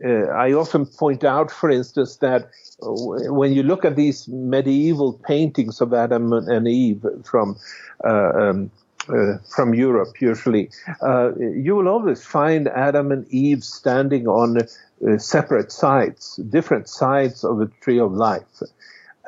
uh, 0.04 0.26
I 0.26 0.52
often 0.52 0.86
point 0.86 1.24
out, 1.24 1.50
for 1.50 1.70
instance, 1.70 2.16
that 2.16 2.50
when 2.80 3.52
you 3.52 3.62
look 3.62 3.84
at 3.84 3.96
these 3.96 4.28
medieval 4.28 5.12
paintings 5.12 5.80
of 5.80 5.92
Adam 5.92 6.32
and 6.32 6.68
Eve 6.68 7.04
from 7.24 7.56
uh, 8.04 8.30
um, 8.34 8.70
uh, 9.08 9.38
from 9.54 9.74
Europe, 9.74 10.20
usually, 10.20 10.70
uh, 11.02 11.30
you 11.36 11.76
will 11.76 11.88
always 11.88 12.24
find 12.24 12.68
Adam 12.68 13.12
and 13.12 13.26
Eve 13.28 13.64
standing 13.64 14.26
on 14.26 14.58
uh, 14.58 15.18
separate 15.18 15.72
sides, 15.72 16.36
different 16.48 16.88
sides 16.88 17.44
of 17.44 17.60
a 17.60 17.66
tree 17.80 18.00
of 18.00 18.12
life, 18.12 18.62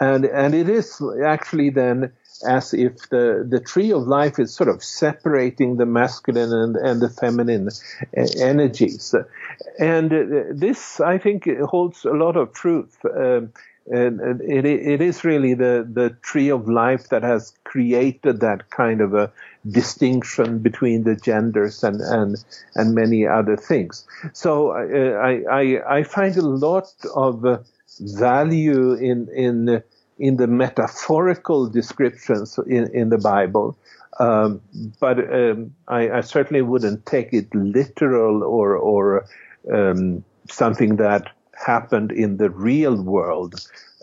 and 0.00 0.24
and 0.24 0.54
it 0.54 0.68
is 0.68 1.02
actually 1.24 1.70
then 1.70 2.12
as 2.46 2.72
if 2.72 3.08
the, 3.10 3.46
the 3.48 3.60
tree 3.60 3.92
of 3.92 4.06
life 4.06 4.38
is 4.38 4.54
sort 4.54 4.68
of 4.68 4.82
separating 4.82 5.76
the 5.76 5.86
masculine 5.86 6.52
and, 6.52 6.76
and 6.76 7.02
the 7.02 7.08
feminine 7.08 7.68
energies. 8.38 9.14
And 9.78 10.10
this, 10.58 11.00
I 11.00 11.18
think, 11.18 11.48
holds 11.60 12.04
a 12.04 12.12
lot 12.12 12.36
of 12.36 12.52
truth. 12.52 12.96
Um, 13.04 13.52
and 13.90 14.40
it, 14.40 14.64
it 14.64 15.00
is 15.00 15.24
really 15.24 15.54
the, 15.54 15.86
the 15.90 16.10
tree 16.22 16.48
of 16.48 16.68
life 16.68 17.08
that 17.08 17.22
has 17.22 17.52
created 17.64 18.40
that 18.40 18.70
kind 18.70 19.00
of 19.00 19.14
a 19.14 19.32
distinction 19.68 20.60
between 20.60 21.02
the 21.02 21.16
genders 21.16 21.82
and, 21.82 22.00
and, 22.00 22.36
and 22.76 22.94
many 22.94 23.26
other 23.26 23.56
things. 23.56 24.06
So 24.32 24.70
uh, 24.70 25.18
I, 25.18 25.42
I, 25.50 25.98
I 25.98 26.02
find 26.04 26.36
a 26.36 26.42
lot 26.42 26.92
of 27.14 27.66
value 28.00 28.94
in, 28.94 29.28
in 29.34 29.82
in 30.20 30.36
the 30.36 30.46
metaphorical 30.46 31.66
descriptions 31.66 32.58
in, 32.66 32.94
in 32.94 33.08
the 33.08 33.18
Bible. 33.18 33.76
Um, 34.20 34.60
but 35.00 35.18
um, 35.32 35.74
I, 35.88 36.10
I, 36.10 36.20
certainly 36.20 36.60
wouldn't 36.60 37.06
take 37.06 37.32
it 37.32 37.54
literal 37.54 38.42
or 38.42 38.76
or 38.76 39.24
um, 39.72 40.22
something 40.50 40.96
that 40.96 41.30
happened 41.64 42.12
in 42.12 42.36
the 42.36 42.50
real 42.50 42.96
world. 43.02 43.54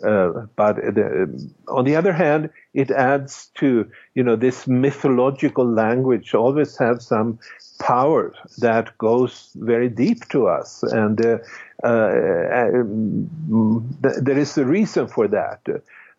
Uh, 0.02 0.46
but 0.54 0.76
the, 0.76 1.50
on 1.66 1.84
the 1.84 1.96
other 1.96 2.12
hand, 2.12 2.50
it 2.72 2.90
adds 2.92 3.50
to 3.56 3.90
you 4.14 4.22
know 4.22 4.36
this 4.36 4.68
mythological 4.68 5.66
language 5.66 6.34
always 6.34 6.76
have 6.78 7.02
some 7.02 7.38
power 7.80 8.32
that 8.58 8.96
goes 8.98 9.50
very 9.56 9.88
deep 9.88 10.28
to 10.28 10.46
us, 10.46 10.84
and 10.84 11.24
uh, 11.26 11.38
uh, 11.82 12.68
um, 12.74 13.98
there 14.00 14.38
is 14.38 14.56
a 14.56 14.64
reason 14.64 15.08
for 15.08 15.26
that. 15.26 15.60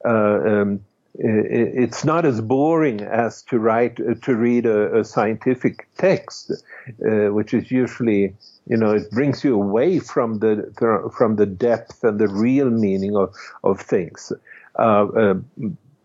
Uh, 0.03 0.09
um, 0.09 0.81
it's 1.21 2.05
not 2.05 2.25
as 2.25 2.39
boring 2.39 3.01
as 3.01 3.41
to 3.43 3.59
write 3.59 3.99
uh, 3.99 4.13
to 4.21 4.35
read 4.35 4.65
a, 4.65 4.99
a 4.99 5.03
scientific 5.03 5.87
text, 5.97 6.51
uh, 6.51 7.33
which 7.33 7.53
is 7.53 7.71
usually 7.71 8.35
you 8.69 8.77
know 8.77 8.91
it 8.91 9.11
brings 9.11 9.43
you 9.43 9.55
away 9.55 9.99
from 9.99 10.39
the 10.39 11.11
from 11.17 11.35
the 11.35 11.45
depth 11.45 12.03
and 12.03 12.19
the 12.19 12.27
real 12.27 12.69
meaning 12.69 13.17
of 13.17 13.35
of 13.63 13.81
things. 13.81 14.31
Uh, 14.77 15.07
uh, 15.07 15.33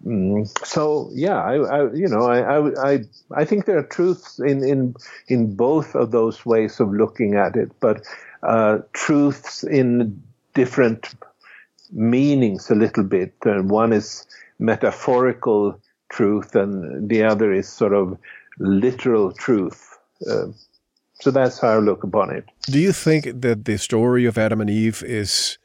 mm, 0.05 0.67
so 0.67 1.11
yeah, 1.13 1.41
I, 1.41 1.55
I, 1.57 1.93
you 1.93 2.09
know 2.09 2.27
I, 2.27 2.95
I 2.95 2.99
I 3.31 3.45
think 3.45 3.67
there 3.67 3.79
are 3.79 3.85
truths 3.85 4.41
in 4.41 4.65
in 4.65 4.95
in 5.29 5.55
both 5.55 5.95
of 5.95 6.11
those 6.11 6.45
ways 6.47 6.81
of 6.81 6.93
looking 6.93 7.35
at 7.35 7.55
it, 7.55 7.71
but 7.81 8.03
uh, 8.43 8.79
truths 8.95 9.63
in 9.63 10.23
different 10.55 11.15
meanings 11.93 12.71
a 12.71 12.75
little 12.75 13.05
bit. 13.05 13.35
And 13.45 13.71
one 13.71 13.93
is 13.93 14.27
metaphorical 14.59 15.81
truth, 16.11 16.55
and 16.55 17.09
the 17.09 17.25
other 17.25 17.53
is 17.53 17.69
sort 17.69 17.93
of 17.93 18.19
literal 18.59 19.33
truth. 19.33 19.99
Uh, 20.29 20.47
so 21.21 21.31
that's 21.31 21.59
how 21.59 21.69
I 21.69 21.79
look 21.79 22.05
upon 22.05 22.31
it. 22.31 22.45
Do 22.67 22.79
you 22.79 22.93
think 22.93 23.41
that 23.41 23.65
the 23.65 23.79
story 23.79 24.25
of 24.25 24.39
Adam 24.39 24.61
and 24.61 24.71
Eve 24.71 25.03
is 25.07 25.59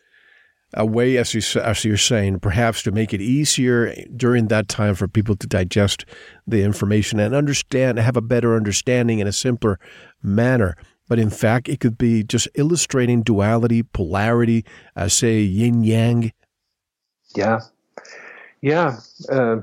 a 0.75 0.85
way, 0.85 1.17
as 1.17 1.33
you 1.33 1.41
as 1.62 1.83
you're 1.83 1.97
saying, 1.97 2.39
perhaps 2.39 2.83
to 2.83 2.91
make 2.91 3.13
it 3.13 3.21
easier 3.21 3.93
during 4.15 4.47
that 4.47 4.67
time 4.67 4.93
for 4.93 5.07
people 5.07 5.35
to 5.35 5.47
digest 5.47 6.05
the 6.45 6.63
information 6.63 7.19
and 7.19 7.33
understand, 7.33 7.97
have 7.97 8.17
a 8.17 8.21
better 8.21 8.55
understanding 8.55 9.19
in 9.19 9.27
a 9.27 9.31
simpler 9.31 9.79
manner? 10.21 10.75
but 11.09 11.19
in 11.19 11.31
fact, 11.31 11.67
it 11.67 11.81
could 11.81 11.97
be 11.97 12.23
just 12.23 12.47
illustrating 12.53 13.23
duality, 13.23 13.83
polarity, 13.83 14.63
uh, 14.95 15.09
say 15.09 15.41
yin 15.41 15.83
yang. 15.83 16.31
Yeah, 17.35 17.59
yeah. 18.62 18.99
Uh, 19.29 19.57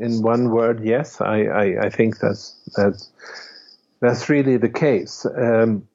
in 0.00 0.22
one 0.22 0.50
word, 0.50 0.82
yes, 0.82 1.20
I, 1.20 1.42
I, 1.42 1.86
I, 1.86 1.90
think 1.90 2.18
that's 2.18 2.56
that's 2.74 3.12
that's 4.06 4.28
really 4.28 4.56
the 4.56 4.68
case. 4.68 5.26
Um, 5.26 5.88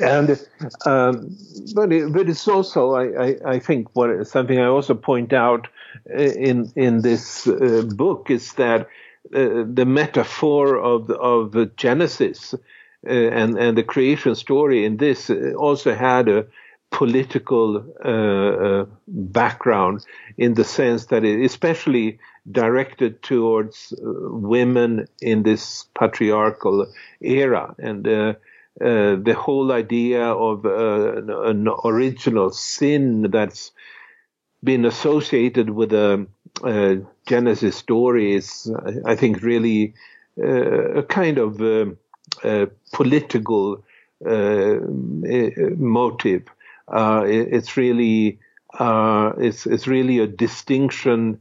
and 0.00 0.40
um, 0.86 1.36
but 1.74 1.92
it, 1.92 2.12
but 2.12 2.28
it's 2.28 2.48
also 2.48 2.94
I, 2.94 3.26
I, 3.26 3.36
I 3.46 3.58
think 3.58 3.88
what 3.92 4.26
something 4.26 4.58
I 4.58 4.66
also 4.66 4.94
point 4.94 5.32
out 5.32 5.68
in 6.06 6.72
in 6.74 7.02
this 7.02 7.46
uh, 7.46 7.82
book 7.94 8.30
is 8.30 8.54
that 8.54 8.88
uh, 9.34 9.64
the 9.72 9.84
metaphor 9.86 10.76
of 10.76 11.10
of 11.10 11.76
Genesis 11.76 12.54
uh, 12.54 13.10
and 13.10 13.58
and 13.58 13.78
the 13.78 13.82
creation 13.84 14.34
story 14.34 14.84
in 14.84 14.96
this 14.96 15.30
uh, 15.30 15.52
also 15.56 15.94
had 15.94 16.28
a 16.28 16.46
political 16.94 17.84
uh, 18.04 18.84
background 19.08 20.06
in 20.38 20.54
the 20.54 20.62
sense 20.62 21.06
that 21.06 21.24
it 21.24 21.44
especially 21.44 22.20
directed 22.52 23.20
towards 23.20 23.92
women 23.98 25.08
in 25.20 25.42
this 25.42 25.86
patriarchal 25.98 26.86
era 27.20 27.74
and 27.78 28.06
uh, 28.06 28.34
the 28.80 29.36
whole 29.36 29.72
idea 29.72 30.24
of 30.24 30.64
uh, 30.64 31.48
an 31.48 31.68
original 31.84 32.50
sin 32.50 33.22
that's 33.30 33.72
been 34.62 34.84
associated 34.84 35.70
with 35.70 35.92
a, 35.92 36.26
a 36.64 36.98
Genesis 37.26 37.76
story 37.76 38.34
is, 38.34 38.72
I 39.04 39.16
think, 39.16 39.42
really 39.42 39.94
uh, 40.40 40.98
a 40.98 41.02
kind 41.02 41.38
of 41.38 41.58
political 42.92 43.84
uh, 44.26 44.78
motive. 45.76 46.44
Uh, 46.88 47.24
it, 47.26 47.48
it's 47.52 47.76
really 47.76 48.38
uh, 48.78 49.32
it's 49.38 49.66
it's 49.66 49.86
really 49.86 50.18
a 50.18 50.26
distinction, 50.26 51.40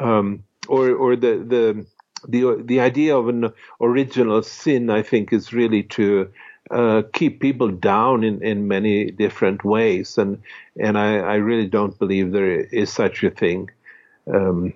um, 0.00 0.44
or 0.68 0.90
or 0.90 1.16
the 1.16 1.44
the 1.46 1.86
the 2.28 2.62
the 2.64 2.80
idea 2.80 3.16
of 3.16 3.28
an 3.28 3.52
original 3.80 4.42
sin. 4.42 4.90
I 4.90 5.02
think 5.02 5.32
is 5.32 5.52
really 5.52 5.82
to 5.84 6.30
uh, 6.70 7.02
keep 7.12 7.40
people 7.40 7.68
down 7.68 8.22
in, 8.24 8.42
in 8.42 8.68
many 8.68 9.10
different 9.10 9.64
ways, 9.64 10.16
and 10.18 10.40
and 10.78 10.96
I, 10.96 11.16
I 11.18 11.34
really 11.36 11.66
don't 11.66 11.98
believe 11.98 12.32
there 12.32 12.60
is 12.60 12.92
such 12.92 13.24
a 13.24 13.30
thing. 13.30 13.70
Um, 14.32 14.72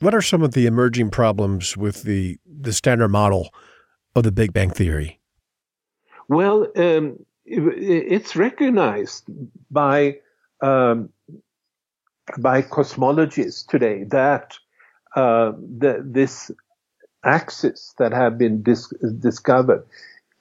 what 0.00 0.14
are 0.14 0.22
some 0.22 0.42
of 0.42 0.52
the 0.52 0.66
emerging 0.66 1.10
problems 1.10 1.76
with 1.76 2.02
the 2.02 2.38
the 2.46 2.72
standard 2.72 3.08
model 3.08 3.50
of 4.14 4.22
the 4.22 4.32
Big 4.32 4.52
Bang 4.52 4.70
Theory? 4.70 5.20
Well, 6.28 6.68
um, 6.76 7.24
it's 7.46 8.36
recognized 8.36 9.24
by 9.70 10.18
um, 10.60 11.10
by 12.38 12.62
cosmologists 12.62 13.66
today 13.66 14.04
that 14.04 14.56
uh, 15.14 15.52
the, 15.78 16.02
this 16.04 16.50
axis 17.24 17.94
that 17.98 18.12
have 18.12 18.38
been 18.38 18.62
dis- 18.62 18.92
discovered 19.18 19.84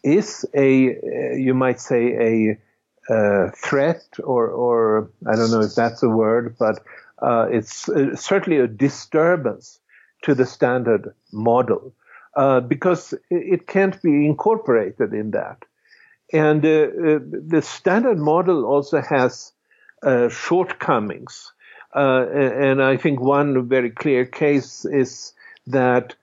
is 0.03 0.45
a, 0.53 1.35
you 1.37 1.53
might 1.53 1.79
say, 1.79 2.57
a 3.09 3.13
uh, 3.13 3.51
threat, 3.51 4.03
or, 4.23 4.47
or 4.47 5.11
I 5.27 5.35
don't 5.35 5.51
know 5.51 5.61
if 5.61 5.75
that's 5.75 6.03
a 6.03 6.09
word, 6.09 6.55
but 6.57 6.81
uh, 7.21 7.47
it's 7.51 7.87
uh, 7.89 8.15
certainly 8.15 8.59
a 8.59 8.67
disturbance 8.67 9.79
to 10.23 10.35
the 10.35 10.45
standard 10.45 11.13
model 11.31 11.93
uh, 12.35 12.61
because 12.61 13.13
it 13.29 13.67
can't 13.67 14.01
be 14.01 14.25
incorporated 14.25 15.13
in 15.13 15.31
that. 15.31 15.63
And 16.33 16.65
uh, 16.65 16.69
uh, 16.69 17.19
the 17.47 17.61
standard 17.61 18.17
model 18.17 18.65
also 18.65 19.01
has 19.01 19.53
uh, 20.01 20.29
shortcomings. 20.29 21.53
Uh, 21.95 22.25
and 22.27 22.81
I 22.81 22.97
think 22.97 23.21
one 23.21 23.69
very 23.69 23.91
clear 23.91 24.25
case 24.25 24.83
is 24.83 25.33
that 25.67 26.15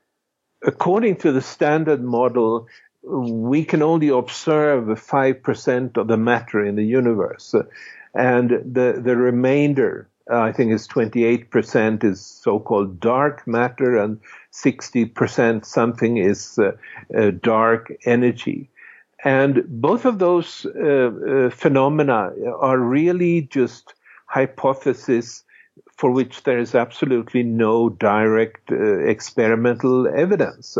according 0.67 1.17
to 1.19 1.31
the 1.31 1.41
standard 1.41 2.03
model, 2.03 2.67
we 3.03 3.65
can 3.65 3.83
only 3.83 4.09
observe 4.09 4.85
5% 4.85 5.97
of 5.97 6.09
the 6.09 6.17
matter 6.17 6.65
in 6.65 6.75
the 6.75 6.85
universe. 6.85 7.55
And 8.13 8.51
the, 8.51 9.01
the 9.03 9.17
remainder, 9.17 10.09
I 10.31 10.51
think 10.51 10.73
is 10.73 10.89
28% 10.89 12.03
is 12.03 12.21
so-called 12.21 12.99
dark 12.99 13.47
matter 13.47 13.97
and 13.97 14.21
60% 14.53 15.65
something 15.65 16.17
is 16.17 16.59
uh, 16.59 16.73
uh, 17.17 17.31
dark 17.31 17.93
energy. 18.05 18.71
And 19.25 19.65
both 19.69 20.05
of 20.05 20.19
those 20.19 20.67
uh, 20.67 20.71
uh, 20.81 21.51
phenomena 21.51 22.33
are 22.59 22.79
really 22.79 23.43
just 23.43 23.95
hypotheses 24.27 25.45
for 25.97 26.11
which 26.11 26.45
there 26.45 26.59
is 26.59 26.75
absolutely 26.75 27.43
no 27.43 27.91
direct 27.91 28.73
uh, 28.73 28.99
experimental 29.01 30.09
evidence. 30.09 30.79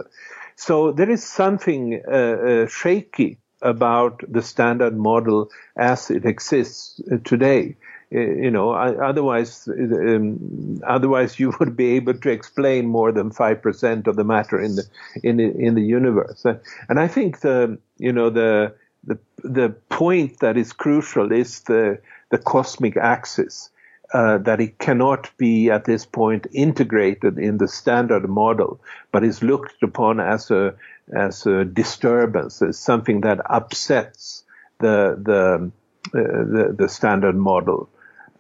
So 0.57 0.93
there 0.93 1.11
is 1.11 1.23
something 1.25 2.03
uh, 2.05 2.67
shaky 2.67 3.39
about 3.63 4.23
the 4.27 4.43
standard 4.43 4.97
model 4.97 5.51
as 5.77 6.11
it 6.11 6.25
exists 6.25 7.01
today. 7.25 7.77
Uh, 8.13 8.19
you 8.19 8.51
know, 8.51 8.73
otherwise, 8.73 9.69
um, 9.69 10.81
otherwise 10.87 11.39
you 11.39 11.53
would 11.61 11.77
be 11.77 11.93
able 11.93 12.15
to 12.15 12.31
explain 12.31 12.87
more 12.87 13.13
than 13.13 13.31
five 13.31 13.63
percent 13.63 14.07
of 14.07 14.17
the 14.17 14.25
matter 14.25 14.61
in 14.61 14.77
the 14.77 14.85
in 15.23 15.37
the, 15.37 15.45
in 15.45 15.75
the 15.75 15.83
universe. 15.83 16.45
And 16.89 16.99
I 16.99 17.07
think 17.07 17.41
the 17.41 17.79
you 17.99 18.13
know 18.13 18.31
the 18.31 18.75
the 19.05 19.19
the 19.45 19.71
point 19.89 20.41
that 20.41 20.57
is 20.57 20.73
crucial 20.73 21.33
is 21.33 21.61
the 21.61 22.01
the 22.31 22.39
cosmic 22.39 22.97
axis 22.97 23.71
uh, 24.13 24.39
that 24.39 24.61
it 24.61 24.79
cannot 24.79 25.31
be 25.37 25.71
at 25.71 25.85
this 25.85 26.05
point 26.05 26.47
integrated 26.53 27.39
in 27.39 27.59
the 27.59 27.69
standard 27.69 28.29
model, 28.29 28.81
but 29.13 29.23
is 29.23 29.43
looked 29.43 29.83
upon 29.83 30.19
as 30.19 30.51
a 30.51 30.75
as 31.15 31.47
a 31.47 31.65
disturbance, 31.65 32.63
as 32.63 32.79
something 32.79 33.21
that 33.21 33.41
upsets 33.49 34.43
the 34.81 35.17
the 35.23 35.71
uh, 36.13 36.19
the, 36.19 36.75
the, 36.77 36.89
standard 36.89 37.37
model. 37.37 37.89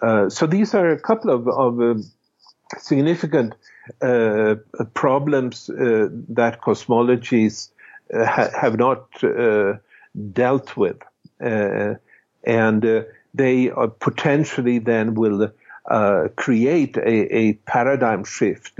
Uh, 0.02 0.28
so 0.30 0.46
these 0.46 0.74
are 0.74 0.90
a 0.90 0.98
couple 0.98 1.30
of, 1.30 1.48
of 1.48 1.80
um, 1.80 2.04
significant 2.78 3.54
uh, 4.00 4.54
problems 4.94 5.68
uh, 5.70 6.08
that 6.28 6.60
cosmologies 6.60 7.70
ha- 8.12 8.50
have 8.60 8.78
not 8.78 9.06
dealt 10.32 10.76
with, 10.76 10.98
and 11.40 13.06
they 13.34 13.70
potentially 14.00 14.78
then 14.78 15.14
will 15.14 15.52
uh, 15.90 16.28
create 16.36 16.96
a, 16.96 17.36
a, 17.36 17.52
paradigm 17.66 18.24
shift. 18.24 18.78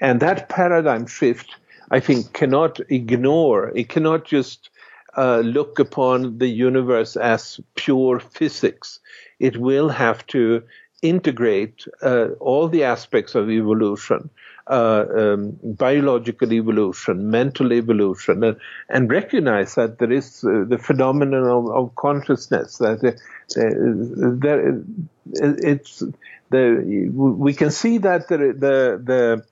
And 0.00 0.20
that 0.20 0.48
paradigm 0.48 1.06
shift, 1.06 1.56
I 1.90 2.00
think, 2.00 2.32
cannot 2.32 2.80
ignore, 2.90 3.68
it 3.74 3.88
cannot 3.88 4.24
just 4.24 4.68
uh, 5.16 5.38
look 5.38 5.78
upon 5.78 6.38
the 6.38 6.48
universe 6.48 7.16
as 7.16 7.60
pure 7.74 8.20
physics. 8.20 9.00
It 9.38 9.56
will 9.56 9.88
have 9.88 10.26
to 10.28 10.62
integrate 11.02 11.86
uh, 12.02 12.28
all 12.40 12.68
the 12.68 12.84
aspects 12.84 13.34
of 13.34 13.50
evolution, 13.50 14.30
uh, 14.68 15.04
um, 15.14 15.58
biological 15.62 16.52
evolution, 16.52 17.30
mental 17.30 17.72
evolution, 17.72 18.42
and, 18.42 18.56
and, 18.88 19.10
recognize 19.10 19.74
that 19.74 19.98
there 19.98 20.10
is 20.10 20.42
uh, 20.44 20.64
the 20.66 20.78
phenomenon 20.78 21.44
of, 21.44 21.70
of 21.70 21.94
consciousness. 21.96 22.78
That 22.78 23.04
uh, 23.04 23.18
there, 24.40 24.82
it's 25.34 26.02
the 26.50 27.10
we 27.12 27.52
can 27.52 27.70
see 27.70 27.98
that 27.98 28.28
the 28.28 28.38
the 28.38 29.02
the, 29.04 29.44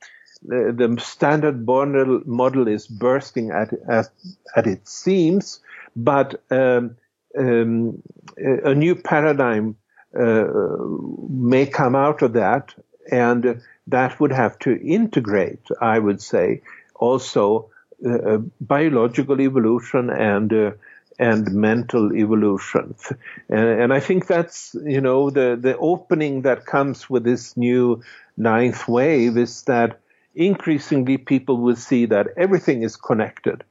the 0.45 0.97
standard 1.01 1.67
model 1.67 2.21
model 2.27 2.69
is 2.69 2.87
bursting 2.87 3.51
at 3.51 3.73
at, 3.89 4.09
at 4.57 4.67
its 4.67 4.93
seams, 4.93 5.61
but 5.95 6.43
um, 6.51 6.97
um, 7.39 8.03
a 8.37 8.75
new 8.75 8.95
paradigm 8.95 9.77
uh, 10.19 10.45
may 11.29 11.67
come 11.67 11.95
out 11.95 12.23
of 12.23 12.35
that, 12.35 12.75
and 13.11 13.63
that 13.87 14.21
would 14.21 14.33
have 14.33 14.59
to 14.61 14.79
integrate, 14.81 15.67
I 15.81 15.99
would 15.99 16.21
say, 16.21 16.63
also 16.95 17.71
uh, 18.07 18.39
biological 18.61 19.41
evolution 19.41 20.11
and 20.11 20.53
uh, 20.53 20.71
and 21.19 21.53
mental 21.53 22.13
evolution. 22.15 22.95
And, 23.49 23.81
and, 23.83 23.93
I 23.93 24.01
think 24.01 24.27
that's, 24.27 24.75
you 24.85 25.01
know, 25.01 25.31
the, 25.31 25.59
the 25.61 25.77
opening 25.77 26.43
that 26.43 26.67
comes 26.67 27.09
with 27.09 27.23
this 27.23 27.57
new 27.57 28.03
ninth 28.37 28.89
wave 28.89 29.37
is 29.37 29.63
that 29.63 30.01
increasingly 30.35 31.19
people 31.19 31.59
will 31.59 31.77
see 31.77 32.07
that 32.07 32.29
everything 32.37 32.83
is 32.83 32.97
connected. 32.97 33.65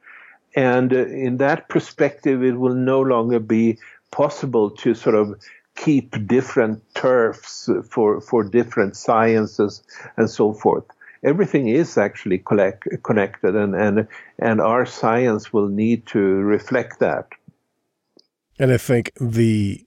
And 0.56 0.94
uh, 0.94 1.06
in 1.06 1.38
that 1.38 1.70
perspective, 1.70 2.44
it 2.44 2.54
will 2.54 2.76
no 2.76 3.02
longer 3.02 3.40
be 3.40 3.78
possible 4.12 4.70
to 4.70 4.94
sort 4.94 5.16
of 5.16 5.40
keep 5.76 6.28
different 6.28 6.84
turfs 6.94 7.70
for, 7.90 8.20
for 8.20 8.44
different 8.44 8.96
sciences 8.98 9.82
and 10.18 10.30
so 10.30 10.54
forth 10.54 10.84
everything 11.24 11.68
is 11.68 11.98
actually 11.98 12.40
collect, 12.40 12.88
connected 13.04 13.56
and, 13.56 13.76
and, 13.76 14.08
and 14.40 14.62
our 14.62 14.86
science 14.86 15.54
will 15.54 15.68
need 15.68 16.06
to 16.08 16.20
reflect 16.20 17.00
that. 17.00 17.28
And 18.60 18.72
I 18.72 18.78
think 18.78 19.12
the 19.20 19.86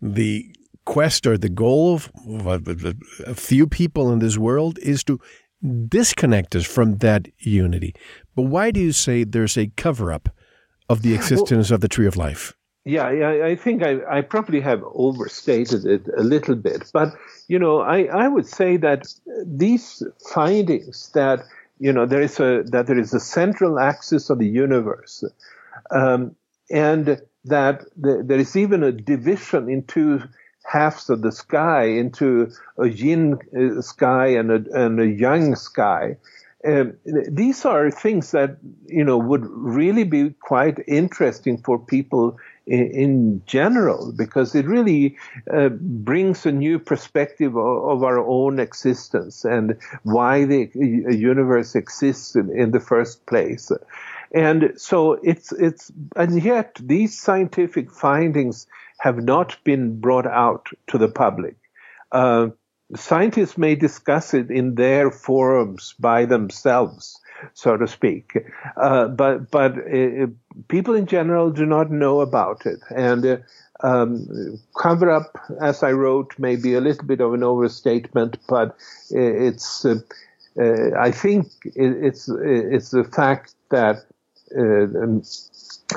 the 0.00 0.54
quest 0.84 1.26
or 1.28 1.38
the 1.38 1.48
goal 1.48 1.94
of 1.94 2.10
a 3.24 3.34
few 3.34 3.68
people 3.68 4.12
in 4.12 4.18
this 4.18 4.36
world 4.36 4.78
is 4.80 5.04
to 5.04 5.20
disconnect 5.62 6.56
us 6.56 6.66
from 6.66 6.98
that 6.98 7.28
unity. 7.38 7.94
But 8.34 8.42
why 8.42 8.70
do 8.70 8.80
you 8.80 8.92
say 8.92 9.24
there's 9.24 9.56
a 9.56 9.68
cover 9.76 10.12
up 10.12 10.28
of 10.88 11.02
the 11.02 11.14
existence 11.14 11.70
well, 11.70 11.76
of 11.76 11.80
the 11.80 11.88
tree 11.88 12.06
of 12.06 12.16
life? 12.16 12.54
Yeah, 12.84 13.04
I, 13.04 13.46
I 13.48 13.56
think 13.56 13.84
I, 13.84 14.00
I, 14.10 14.22
probably 14.22 14.60
have 14.60 14.82
overstated 14.94 15.86
it 15.86 16.02
a 16.16 16.24
little 16.24 16.56
bit. 16.56 16.90
But, 16.92 17.14
you 17.46 17.56
know, 17.56 17.80
I, 17.80 18.04
I 18.04 18.26
would 18.26 18.46
say 18.46 18.76
that 18.78 19.06
these 19.46 20.02
findings 20.34 21.10
that, 21.14 21.44
you 21.78 21.92
know, 21.92 22.06
there 22.06 22.20
is 22.20 22.40
a, 22.40 22.64
that 22.66 22.88
there 22.88 22.98
is 22.98 23.14
a 23.14 23.20
central 23.20 23.78
axis 23.78 24.30
of 24.30 24.40
the 24.40 24.48
universe, 24.48 25.22
um, 25.92 26.34
and 26.70 27.22
that 27.44 27.84
the, 27.96 28.24
there 28.24 28.38
is 28.38 28.56
even 28.56 28.82
a 28.82 28.90
division 28.90 29.68
into 29.68 30.20
halves 30.72 31.10
of 31.10 31.20
the 31.20 31.32
sky 31.32 31.84
into 31.84 32.50
a 32.78 32.88
yin 32.88 33.38
uh, 33.56 33.82
sky 33.82 34.28
and 34.28 34.50
a, 34.50 34.84
and 34.84 35.00
a 35.00 35.06
yang 35.06 35.54
sky. 35.54 36.16
These 37.04 37.64
are 37.64 37.90
things 37.90 38.30
that 38.30 38.56
you 38.86 39.04
know 39.04 39.18
would 39.18 39.44
really 39.46 40.04
be 40.04 40.30
quite 40.40 40.78
interesting 40.86 41.58
for 41.58 41.76
people 41.76 42.38
in, 42.66 42.86
in 42.92 43.42
general 43.46 44.12
because 44.16 44.54
it 44.54 44.66
really 44.66 45.16
uh, 45.52 45.70
brings 45.70 46.46
a 46.46 46.52
new 46.52 46.78
perspective 46.78 47.56
of, 47.56 47.84
of, 47.90 48.04
our 48.04 48.20
own 48.20 48.60
existence 48.60 49.44
and 49.44 49.76
why 50.04 50.44
the 50.44 50.70
universe 50.74 51.74
exists 51.74 52.36
in, 52.36 52.48
in 52.56 52.70
the 52.70 52.80
first 52.80 53.26
place. 53.26 53.72
And 54.34 54.72
so 54.76 55.12
it's, 55.12 55.52
it's, 55.52 55.92
and 56.16 56.42
yet 56.42 56.76
these 56.80 57.20
scientific 57.20 57.90
findings 57.92 58.66
have 58.98 59.22
not 59.22 59.56
been 59.64 60.00
brought 60.00 60.26
out 60.26 60.68
to 60.88 60.98
the 60.98 61.08
public. 61.08 61.56
Uh, 62.12 62.48
scientists 62.94 63.58
may 63.58 63.74
discuss 63.74 64.34
it 64.34 64.50
in 64.50 64.74
their 64.74 65.10
forums 65.10 65.94
by 65.98 66.24
themselves, 66.24 67.18
so 67.54 67.76
to 67.76 67.88
speak, 67.88 68.36
uh, 68.76 69.08
but 69.08 69.50
but 69.50 69.72
uh, 69.72 70.26
people 70.68 70.94
in 70.94 71.06
general 71.06 71.50
do 71.50 71.66
not 71.66 71.90
know 71.90 72.20
about 72.20 72.66
it. 72.66 72.78
And 72.94 73.26
uh, 73.26 73.36
um, 73.82 74.60
cover 74.80 75.10
up, 75.10 75.36
as 75.60 75.82
I 75.82 75.92
wrote, 75.92 76.38
may 76.38 76.56
be 76.56 76.74
a 76.74 76.80
little 76.80 77.04
bit 77.04 77.20
of 77.20 77.34
an 77.34 77.42
overstatement, 77.42 78.38
but 78.48 78.76
it's. 79.10 79.84
Uh, 79.84 79.96
uh, 80.60 80.94
I 80.98 81.10
think 81.10 81.46
it's 81.64 82.28
it's 82.28 82.90
the 82.90 83.04
fact 83.04 83.54
that 83.70 83.96
uh, 83.96 84.00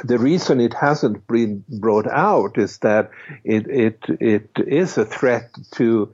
the 0.03 0.17
reason 0.19 0.59
it 0.59 0.73
hasn't 0.73 1.25
been 1.27 1.63
brought 1.67 2.07
out 2.07 2.57
is 2.57 2.79
that 2.79 3.11
it, 3.43 3.67
it, 3.67 3.99
it 4.19 4.49
is 4.67 4.97
a 4.97 5.05
threat 5.05 5.49
to 5.75 6.13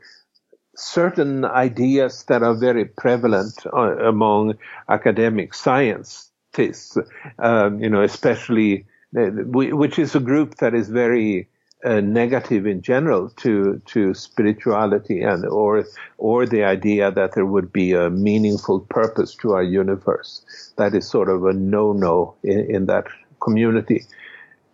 certain 0.75 1.45
ideas 1.45 2.23
that 2.23 2.43
are 2.43 2.54
very 2.54 2.86
prevalent 2.86 3.54
uh, 3.71 3.97
among 3.97 4.56
academic 4.89 5.53
scientists, 5.53 6.97
um, 7.39 7.80
you 7.80 7.89
know, 7.89 8.01
especially, 8.01 8.86
uh, 9.18 9.28
which 9.45 9.99
is 9.99 10.16
a 10.16 10.20
group 10.20 10.55
that 10.55 10.74
is 10.74 10.89
very 10.89 11.47
negative 11.84 12.67
in 12.67 12.82
general 12.82 13.29
to 13.29 13.82
to 13.86 14.13
spirituality 14.13 15.21
and 15.21 15.45
or 15.45 15.86
or 16.17 16.45
the 16.45 16.63
idea 16.63 17.11
that 17.11 17.34
there 17.34 17.45
would 17.45 17.71
be 17.73 17.93
a 17.93 18.09
meaningful 18.09 18.82
purpose 18.82 19.36
to 19.36 19.53
our 19.53 19.63
universe. 19.63 20.73
That 20.77 20.93
is 20.93 21.07
sort 21.07 21.29
of 21.29 21.45
a 21.45 21.53
no-no 21.53 22.36
in, 22.43 22.59
in 22.75 22.86
that 22.86 23.07
community, 23.39 24.05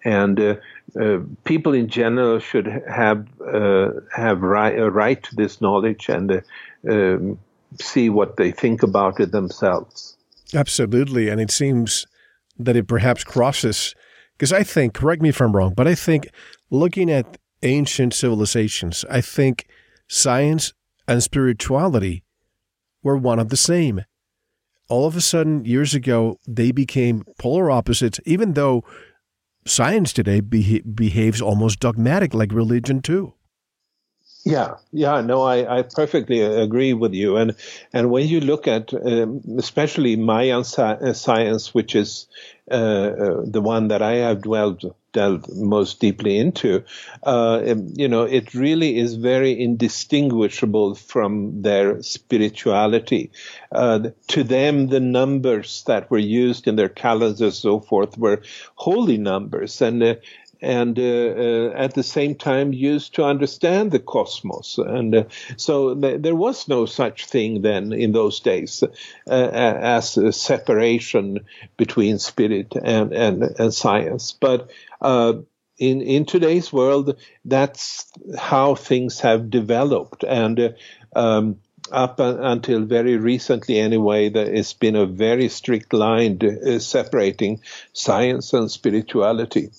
and 0.03 0.39
uh, 0.39 0.55
uh, 0.99 1.19
people 1.43 1.73
in 1.73 1.87
general 1.87 2.39
should 2.39 2.67
have 2.67 3.27
uh, 3.41 3.89
have 4.15 4.41
right, 4.41 4.77
a 4.77 4.89
right 4.89 5.21
to 5.23 5.35
this 5.35 5.61
knowledge 5.61 6.09
and 6.09 6.31
uh, 6.31 6.41
um, 6.89 7.39
see 7.79 8.09
what 8.09 8.37
they 8.37 8.51
think 8.51 8.83
about 8.83 9.19
it 9.19 9.31
themselves. 9.31 10.17
Absolutely, 10.53 11.29
and 11.29 11.41
it 11.41 11.51
seems 11.51 12.05
that 12.59 12.75
it 12.75 12.87
perhaps 12.87 13.23
crosses? 13.23 13.95
Because 14.37 14.53
I 14.53 14.61
think, 14.61 14.93
correct 14.93 15.21
me 15.21 15.29
if 15.29 15.41
I'm 15.41 15.55
wrong, 15.55 15.73
but 15.75 15.87
I 15.87 15.95
think 15.95 16.27
looking 16.69 17.09
at 17.09 17.39
ancient 17.63 18.13
civilizations, 18.13 19.03
I 19.09 19.19
think 19.19 19.67
science 20.07 20.73
and 21.07 21.23
spirituality 21.23 22.23
were 23.01 23.17
one 23.17 23.39
of 23.39 23.49
the 23.49 23.57
same. 23.57 24.05
All 24.89 25.07
of 25.07 25.15
a 25.15 25.21
sudden, 25.21 25.65
years 25.65 25.95
ago, 25.95 26.39
they 26.47 26.71
became 26.71 27.23
polar 27.39 27.71
opposites, 27.71 28.19
even 28.25 28.53
though 28.53 28.83
science 29.65 30.13
today 30.13 30.39
behaves 30.39 31.41
almost 31.41 31.79
dogmatic 31.79 32.35
like 32.35 32.53
religion, 32.53 33.01
too. 33.01 33.33
Yeah, 34.47 34.75
yeah, 34.93 35.19
no, 35.21 35.41
I, 35.41 35.79
I 35.79 35.81
perfectly 35.81 36.41
agree 36.41 36.93
with 36.93 37.13
you. 37.13 37.35
And 37.37 37.55
and 37.91 38.11
when 38.11 38.27
you 38.27 38.39
look 38.39 38.67
at 38.67 38.93
um, 38.93 39.41
especially 39.57 40.15
Mayan 40.15 40.63
uh, 40.77 41.13
science, 41.13 41.73
which 41.73 41.95
is 41.95 42.27
uh, 42.71 42.73
uh, 42.75 43.41
the 43.45 43.61
one 43.61 43.89
that 43.89 44.01
I 44.01 44.13
have 44.17 44.43
dwelled 44.43 44.93
delved 45.11 45.49
most 45.55 45.99
deeply 45.99 46.37
into, 46.37 46.83
uh, 47.25 47.61
um, 47.67 47.91
you 47.95 48.07
know, 48.07 48.23
it 48.23 48.53
really 48.53 48.97
is 48.97 49.15
very 49.15 49.59
indistinguishable 49.59 50.93
from 50.95 51.61
their 51.63 52.01
spirituality. 52.03 53.31
Uh, 53.71 54.09
to 54.27 54.43
them, 54.43 54.87
the 54.87 54.99
numbers 54.99 55.83
that 55.87 56.09
were 56.11 56.19
used 56.19 56.67
in 56.67 56.75
their 56.75 56.89
calendars 56.89 57.41
and 57.41 57.53
so 57.53 57.79
forth 57.79 58.17
were 58.17 58.41
holy 58.75 59.17
numbers, 59.17 59.81
and 59.81 60.03
uh, 60.03 60.15
and 60.61 60.97
uh, 60.97 61.01
uh, 61.01 61.71
at 61.75 61.93
the 61.93 62.03
same 62.03 62.35
time 62.35 62.73
used 62.73 63.15
to 63.15 63.23
understand 63.23 63.91
the 63.91 63.99
cosmos. 63.99 64.77
And 64.77 65.15
uh, 65.15 65.23
so 65.57 65.95
th- 65.95 66.21
there 66.21 66.35
was 66.35 66.67
no 66.67 66.85
such 66.85 67.25
thing 67.25 67.61
then 67.61 67.93
in 67.93 68.11
those 68.11 68.39
days 68.39 68.83
uh, 68.83 68.89
as 69.29 70.17
a 70.17 70.31
separation 70.31 71.45
between 71.77 72.19
spirit 72.19 72.73
and, 72.75 73.13
and, 73.13 73.43
and 73.59 73.73
science. 73.73 74.31
But 74.31 74.71
uh, 75.01 75.33
in, 75.77 76.01
in 76.01 76.25
today's 76.25 76.73
world, 76.73 77.17
that's 77.45 78.11
how 78.37 78.75
things 78.75 79.19
have 79.19 79.49
developed. 79.49 80.23
And 80.23 80.59
uh, 80.59 80.69
um, 81.15 81.59
up 81.91 82.19
until 82.19 82.81
very 82.81 83.15
recently, 83.15 83.79
anyway, 83.79 84.29
there 84.29 84.53
has 84.53 84.73
been 84.73 84.95
a 84.95 85.05
very 85.05 85.47
strict 85.47 85.93
line 85.93 86.39
separating 86.79 87.61
science 87.93 88.53
and 88.53 88.69
spirituality. 88.69 89.69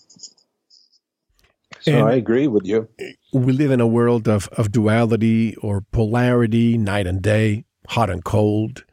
So 1.80 1.92
and 1.92 2.08
I 2.08 2.14
agree 2.14 2.46
with 2.46 2.66
you. 2.66 2.88
We 3.32 3.52
live 3.52 3.70
in 3.70 3.80
a 3.80 3.86
world 3.86 4.28
of, 4.28 4.48
of 4.48 4.72
duality 4.72 5.54
or 5.56 5.82
polarity, 5.92 6.76
night 6.78 7.06
and 7.06 7.22
day, 7.22 7.64
hot 7.88 8.10
and 8.10 8.24
cold. 8.24 8.84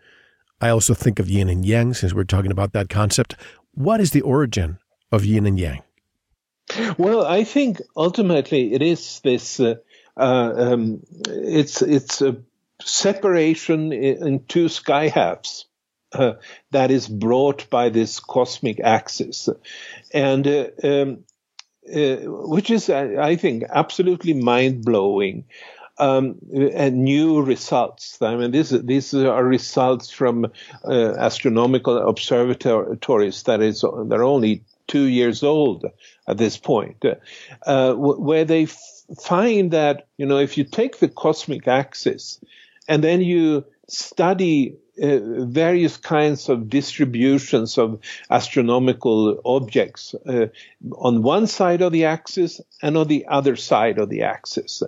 I 0.61 0.69
also 0.69 0.93
think 0.93 1.19
of 1.19 1.29
yin 1.29 1.49
and 1.49 1.65
yang 1.65 1.93
since 1.93 2.13
we're 2.13 2.23
talking 2.23 2.51
about 2.51 2.73
that 2.73 2.89
concept. 2.89 3.35
What 3.73 3.99
is 3.99 4.11
the 4.11 4.21
origin 4.21 4.79
of 5.11 5.25
yin 5.25 5.45
and 5.45 5.59
yang? 5.59 5.81
Well, 6.97 7.25
I 7.25 7.43
think 7.43 7.81
ultimately 7.95 8.73
it 8.73 8.81
is 8.81 9.19
this. 9.21 9.59
Uh, 9.59 9.75
uh, 10.17 10.53
um, 10.55 11.03
it's 11.27 11.81
it's 11.81 12.21
a 12.21 12.37
separation 12.81 13.91
in 13.91 14.45
two 14.45 14.69
sky 14.69 15.09
halves 15.09 15.65
uh, 16.13 16.33
that 16.71 16.91
is 16.91 17.07
brought 17.07 17.69
by 17.69 17.89
this 17.89 18.19
cosmic 18.19 18.79
axis, 18.79 19.49
and 20.13 20.47
uh, 20.47 20.67
um, 20.83 21.23
uh, 21.93 22.17
which 22.25 22.69
is, 22.69 22.89
I 22.89 23.35
think, 23.35 23.63
absolutely 23.69 24.33
mind 24.33 24.83
blowing. 24.83 25.45
Um, 25.97 26.39
and 26.53 27.05
new 27.05 27.41
results. 27.41 28.21
I 28.21 28.35
mean, 28.35 28.51
these 28.51 28.71
these 28.71 29.13
are 29.13 29.41
results 29.41 30.11
from 30.11 30.51
uh, 30.83 31.13
astronomical 31.17 32.09
observatories 32.09 33.43
that 33.43 33.61
is 33.61 33.85
they're 34.07 34.23
only 34.25 34.65
two 34.87 35.05
years 35.05 35.41
old 35.41 35.85
at 36.27 36.37
this 36.37 36.57
point, 36.57 37.05
uh, 37.65 37.93
where 37.93 38.43
they 38.43 38.63
f- 38.63 38.77
find 39.23 39.71
that 39.71 40.07
you 40.17 40.25
know 40.25 40.39
if 40.39 40.57
you 40.57 40.65
take 40.65 40.99
the 40.99 41.07
cosmic 41.07 41.65
axis 41.65 42.41
and 42.89 43.01
then 43.01 43.21
you 43.21 43.63
study 43.87 44.75
uh, 45.01 45.19
various 45.45 45.97
kinds 45.97 46.49
of 46.49 46.69
distributions 46.69 47.77
of 47.77 47.99
astronomical 48.29 49.41
objects 49.43 50.15
uh, 50.25 50.47
on 50.93 51.21
one 51.21 51.47
side 51.47 51.81
of 51.81 51.91
the 51.91 52.05
axis 52.05 52.61
and 52.81 52.97
on 52.97 53.07
the 53.07 53.25
other 53.27 53.55
side 53.55 53.99
of 53.99 54.09
the 54.09 54.23
axis. 54.23 54.83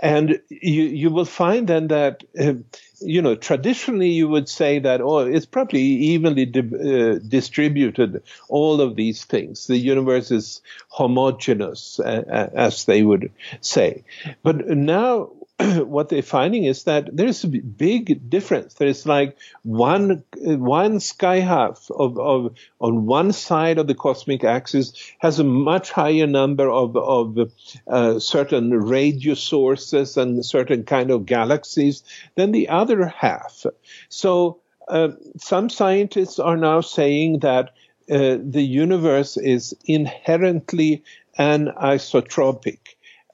And 0.00 0.40
you, 0.48 0.82
you 0.82 1.10
will 1.10 1.24
find 1.24 1.66
then 1.66 1.88
that, 1.88 2.22
uh, 2.38 2.54
you 3.00 3.22
know, 3.22 3.34
traditionally 3.34 4.10
you 4.10 4.28
would 4.28 4.48
say 4.48 4.78
that, 4.78 5.00
oh, 5.00 5.20
it's 5.20 5.46
probably 5.46 5.82
evenly 5.82 6.46
di- 6.46 6.60
uh, 6.60 7.18
distributed, 7.26 8.22
all 8.48 8.80
of 8.80 8.96
these 8.96 9.24
things. 9.24 9.66
The 9.66 9.76
universe 9.76 10.30
is 10.30 10.62
homogeneous, 10.88 11.98
uh, 11.98 12.50
as 12.54 12.84
they 12.84 13.02
would 13.02 13.32
say. 13.60 14.04
But 14.42 14.68
now 14.68 15.30
what 15.84 16.08
they're 16.08 16.22
finding 16.22 16.64
is 16.64 16.84
that 16.84 17.08
there's 17.12 17.42
a 17.42 17.48
big 17.48 18.30
difference. 18.30 18.74
There's 18.74 19.06
like 19.06 19.36
one 19.62 20.22
one 20.36 21.00
sky 21.00 21.40
half 21.40 21.90
of, 21.90 22.18
of 22.18 22.56
on 22.80 23.06
one 23.06 23.32
side 23.32 23.78
of 23.78 23.88
the 23.88 23.94
cosmic 23.94 24.44
axis 24.44 24.92
has 25.18 25.40
a 25.40 25.44
much 25.44 25.90
higher 25.90 26.28
number 26.28 26.70
of 26.70 26.96
of 26.96 27.50
uh, 27.88 28.20
certain 28.20 28.70
radio 28.70 29.34
sources 29.34 30.16
and 30.16 30.44
certain 30.44 30.84
kind 30.84 31.10
of 31.10 31.26
galaxies 31.26 32.04
than 32.36 32.52
the 32.52 32.68
other 32.68 33.06
half. 33.06 33.66
So 34.08 34.60
uh, 34.86 35.08
some 35.38 35.70
scientists 35.70 36.38
are 36.38 36.56
now 36.56 36.82
saying 36.82 37.40
that 37.40 37.70
uh, 38.10 38.38
the 38.40 38.62
universe 38.62 39.36
is 39.36 39.74
inherently 39.84 41.02
anisotropic 41.38 42.78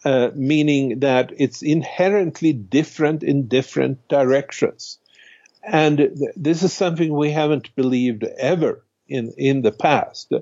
uh, 0.05 0.30
meaning 0.34 1.00
that 1.00 1.32
it's 1.36 1.62
inherently 1.62 2.52
different 2.52 3.22
in 3.22 3.48
different 3.48 4.07
directions. 4.09 4.98
And 5.62 5.96
th- 5.98 6.11
this 6.36 6.62
is 6.62 6.72
something 6.72 7.14
we 7.14 7.30
haven't 7.30 7.74
believed 7.74 8.24
ever 8.24 8.84
in, 9.09 9.32
in 9.36 9.62
the 9.62 9.72
past, 9.72 10.32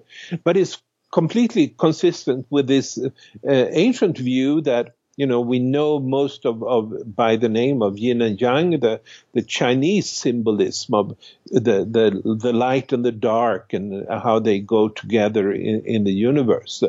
but 0.45 0.57
it's 0.57 0.83
completely 1.13 1.69
consistent 1.69 2.47
with 2.51 2.67
this 2.67 2.99
uh, 2.99 3.11
ancient 3.45 4.19
view 4.19 4.63
that 4.63 4.95
you 5.23 5.29
know, 5.29 5.41
we 5.41 5.61
know 5.61 6.01
most 6.01 6.45
of, 6.45 6.65
of 6.65 7.15
by 7.15 7.37
the 7.37 7.49
name 7.49 7.81
of 7.81 7.97
yin 7.97 8.21
and 8.23 8.41
yang, 8.41 8.81
the, 8.81 9.01
the 9.35 9.43
Chinese 9.43 10.11
symbolism 10.11 10.95
of 10.95 11.17
the, 11.47 11.77
the, 11.97 12.37
the 12.41 12.53
light 12.53 12.93
and 12.93 13.05
the 13.05 13.13
dark 13.13 13.73
and 13.73 14.05
how 14.11 14.41
they 14.41 14.59
go 14.59 14.89
together 14.89 15.53
in, 15.53 15.81
in 15.87 16.03
the 16.03 16.11
universe. 16.11 16.83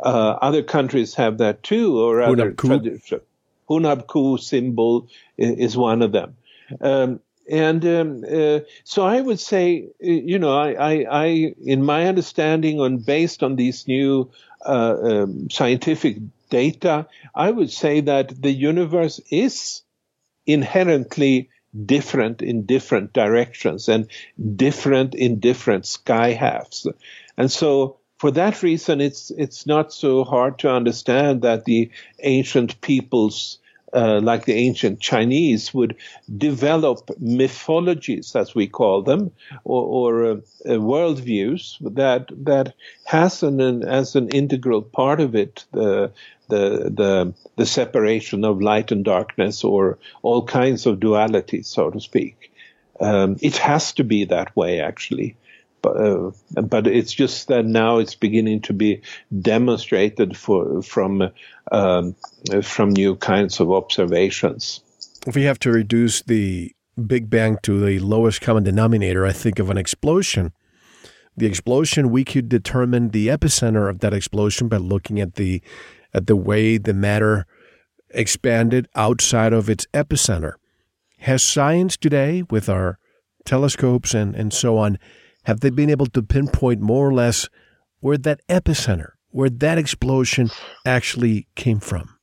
Uh, 0.00 0.30
other 0.48 0.62
countries 0.62 1.14
have 1.14 1.36
that 1.36 1.62
too, 1.62 1.98
or 1.98 2.22
other 2.22 2.52
traditions. 2.52 3.20
Hunab 3.68 4.06
Ku 4.06 4.38
symbol 4.38 5.08
is 5.36 5.76
one 5.76 6.00
of 6.00 6.12
them. 6.12 6.36
Um, 6.80 7.20
and 7.50 7.84
um, 7.84 8.24
uh, 8.24 8.60
so 8.84 9.04
I 9.04 9.20
would 9.20 9.40
say, 9.40 9.88
you 10.00 10.38
know, 10.38 10.56
I, 10.56 10.70
I, 10.72 11.06
I, 11.10 11.54
in 11.62 11.84
my 11.84 12.06
understanding, 12.06 12.80
and 12.80 13.04
based 13.04 13.42
on 13.42 13.56
these 13.56 13.86
new 13.86 14.30
uh, 14.64 14.96
um, 15.02 15.50
scientific 15.50 16.16
data, 16.54 17.06
I 17.34 17.50
would 17.50 17.70
say 17.70 18.00
that 18.02 18.40
the 18.40 18.52
universe 18.52 19.20
is 19.30 19.82
inherently 20.46 21.48
different 21.86 22.42
in 22.42 22.66
different 22.66 23.12
directions 23.12 23.88
and 23.88 24.06
different 24.54 25.14
in 25.14 25.40
different 25.40 25.84
sky 25.86 26.30
halves. 26.30 26.86
And 27.36 27.50
so 27.50 27.98
for 28.18 28.30
that 28.30 28.62
reason, 28.62 29.00
it's, 29.00 29.32
it's 29.32 29.66
not 29.66 29.92
so 29.92 30.22
hard 30.22 30.60
to 30.60 30.70
understand 30.70 31.42
that 31.42 31.64
the 31.64 31.90
ancient 32.22 32.80
peoples 32.80 33.58
uh, 33.94 34.20
like 34.20 34.44
the 34.44 34.54
ancient 34.54 34.98
Chinese, 34.98 35.72
would 35.72 35.94
develop 36.36 37.10
mythologies, 37.20 38.34
as 38.34 38.52
we 38.52 38.66
call 38.66 39.02
them, 39.02 39.30
or, 39.62 39.84
or 39.84 40.24
uh, 40.24 40.34
uh, 40.66 40.78
worldviews 40.80 41.78
that 41.94 42.26
that 42.44 42.74
has 43.04 43.42
an, 43.44 43.60
an, 43.60 43.84
as 43.84 44.16
an 44.16 44.28
integral 44.30 44.82
part 44.82 45.20
of 45.20 45.36
it 45.36 45.64
the 45.72 46.10
the 46.48 46.90
the 46.90 47.34
the 47.56 47.66
separation 47.66 48.44
of 48.44 48.62
light 48.62 48.92
and 48.92 49.04
darkness, 49.04 49.64
or 49.64 49.98
all 50.22 50.44
kinds 50.44 50.86
of 50.86 51.00
duality, 51.00 51.62
so 51.62 51.90
to 51.90 52.00
speak. 52.00 52.50
Um, 53.00 53.36
it 53.40 53.56
has 53.56 53.92
to 53.94 54.04
be 54.04 54.26
that 54.26 54.54
way, 54.54 54.80
actually 54.80 55.36
but, 55.84 55.96
uh, 55.98 56.30
but 56.62 56.86
it's 56.86 57.12
just 57.12 57.48
that 57.48 57.66
now 57.66 57.98
it's 57.98 58.14
beginning 58.14 58.62
to 58.62 58.72
be 58.72 59.02
demonstrated 59.38 60.34
for, 60.34 60.82
from 60.82 61.30
um, 61.70 62.16
from 62.62 62.90
new 62.90 63.16
kinds 63.16 63.60
of 63.60 63.70
observations. 63.70 64.80
If 65.26 65.34
we 65.34 65.42
have 65.42 65.58
to 65.60 65.70
reduce 65.70 66.22
the 66.22 66.74
Big 67.06 67.28
Bang 67.28 67.58
to 67.64 67.84
the 67.84 67.98
lowest 67.98 68.40
common 68.40 68.64
denominator, 68.64 69.26
I 69.26 69.32
think 69.32 69.58
of 69.58 69.68
an 69.68 69.76
explosion. 69.76 70.52
The 71.36 71.46
explosion, 71.46 72.10
we 72.10 72.24
could 72.24 72.48
determine 72.48 73.10
the 73.10 73.28
epicenter 73.28 73.90
of 73.90 73.98
that 73.98 74.14
explosion 74.14 74.68
by 74.68 74.78
looking 74.78 75.20
at 75.20 75.34
the 75.34 75.60
at 76.14 76.26
the 76.26 76.36
way 76.36 76.78
the 76.78 76.94
matter 76.94 77.46
expanded 78.10 78.88
outside 78.94 79.52
of 79.52 79.68
its 79.68 79.86
epicenter. 79.92 80.54
Has 81.18 81.42
science 81.42 81.96
today, 81.96 82.44
with 82.50 82.68
our 82.68 82.98
telescopes 83.44 84.14
and, 84.14 84.34
and 84.34 84.52
so 84.52 84.78
on, 84.78 84.98
have 85.44 85.60
they 85.60 85.70
been 85.70 85.90
able 85.90 86.06
to 86.06 86.22
pinpoint 86.22 86.80
more 86.80 87.08
or 87.08 87.12
less 87.12 87.48
where 88.00 88.18
that 88.18 88.40
epicenter, 88.48 89.12
where 89.30 89.50
that 89.50 89.78
explosion 89.78 90.50
actually 90.86 91.48
came 91.54 91.80
from? 91.80 92.18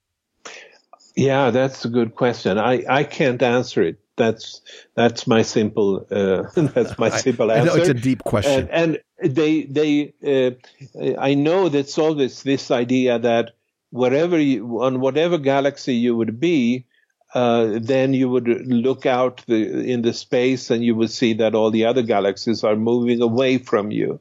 Yeah, 1.16 1.52
that's 1.52 1.84
a 1.84 1.89
good 1.89 2.16
question. 2.16 2.58
I, 2.58 2.84
I 2.89 3.04
can't 3.04 3.42
answer 3.42 3.82
it. 3.82 4.00
That's 4.18 4.62
that's 4.96 5.26
my 5.26 5.42
simple 5.42 6.06
uh, 6.12 6.44
that's 6.56 6.98
my 7.00 7.10
simple 7.10 7.52
answer. 7.52 7.72
I 7.72 7.74
know 7.74 7.80
it's 7.80 7.89
a 7.89 7.94
deep 7.94 8.24
question, 8.24 8.70
and, 8.72 9.00
and 9.18 9.36
they 9.36 9.64
they 9.64 10.14
uh, 10.24 11.18
I 11.20 11.34
know 11.34 11.70
that's 11.70 11.98
always 11.98 12.44
this 12.44 12.70
idea 12.70 13.18
that 13.20 13.52
wherever 13.92 14.39
you 14.39 14.82
on 14.82 15.00
whatever 15.00 15.38
galaxy 15.38 15.96
you 15.96 16.16
would 16.16 16.39
be, 16.39 16.86
uh, 17.34 17.80
then 17.82 18.14
you 18.14 18.30
would 18.30 18.48
look 18.68 19.06
out 19.06 19.44
the, 19.48 19.89
in 19.89 20.02
the 20.02 20.14
space 20.14 20.70
and 20.70 20.84
you 20.84 20.96
would 20.96 21.12
see 21.12 21.34
that 21.34 21.56
all 21.56 21.72
the 21.72 21.86
other 21.86 22.02
galaxies 22.02 22.64
are 22.64 22.76
moving 22.76 23.22
away 23.22 23.58
from 23.58 23.92
you. 23.92 24.20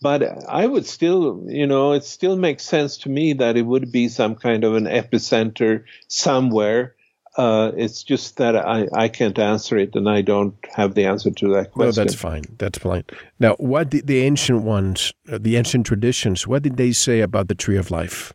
But 0.00 0.22
I 0.48 0.66
would 0.66 0.86
still, 0.86 1.42
you 1.46 1.66
know, 1.66 1.92
it 1.92 2.04
still 2.04 2.36
makes 2.36 2.64
sense 2.64 2.98
to 2.98 3.08
me 3.08 3.32
that 3.34 3.56
it 3.56 3.62
would 3.62 3.90
be 3.90 4.08
some 4.08 4.36
kind 4.36 4.64
of 4.64 4.74
an 4.74 4.84
epicenter 4.84 5.84
somewhere. 6.08 6.94
Uh, 7.36 7.72
it's 7.76 8.02
just 8.02 8.38
that 8.38 8.56
I, 8.56 8.88
I 8.94 9.08
can't 9.08 9.38
answer 9.38 9.76
it 9.76 9.94
and 9.94 10.08
I 10.08 10.22
don't 10.22 10.54
have 10.72 10.94
the 10.94 11.04
answer 11.04 11.30
to 11.30 11.48
that 11.54 11.72
question. 11.72 11.88
No, 11.88 11.92
that's 11.92 12.14
fine. 12.14 12.44
That's 12.56 12.78
fine. 12.78 13.04
Now, 13.38 13.54
what 13.56 13.90
did 13.90 14.06
the 14.06 14.20
ancient 14.20 14.62
ones, 14.62 15.12
uh, 15.30 15.38
the 15.38 15.56
ancient 15.56 15.84
traditions, 15.86 16.46
what 16.46 16.62
did 16.62 16.78
they 16.78 16.92
say 16.92 17.20
about 17.20 17.48
the 17.48 17.54
tree 17.54 17.76
of 17.76 17.90
life? 17.90 18.32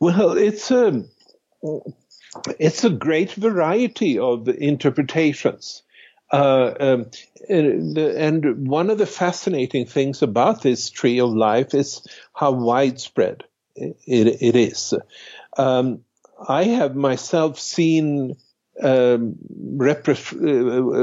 Well, 0.00 0.36
it's 0.36 0.70
a, 0.70 1.04
it's 2.58 2.84
a 2.84 2.90
great 2.90 3.32
variety 3.32 4.18
of 4.18 4.48
interpretations. 4.48 5.82
Uh, 6.30 6.74
um, 6.78 7.06
and 7.48 8.68
one 8.68 8.90
of 8.90 8.98
the 8.98 9.06
fascinating 9.06 9.86
things 9.86 10.22
about 10.22 10.62
this 10.62 10.90
tree 10.90 11.20
of 11.20 11.30
life 11.30 11.74
is 11.74 12.06
how 12.34 12.52
widespread 12.52 13.44
it, 13.76 13.96
it 14.06 14.56
is. 14.56 14.92
Um, 15.56 16.04
I 16.48 16.64
have 16.64 16.96
myself 16.96 17.58
seen 17.60 18.36
um, 18.82 19.36
rep- 19.76 20.08
uh, 20.08 20.14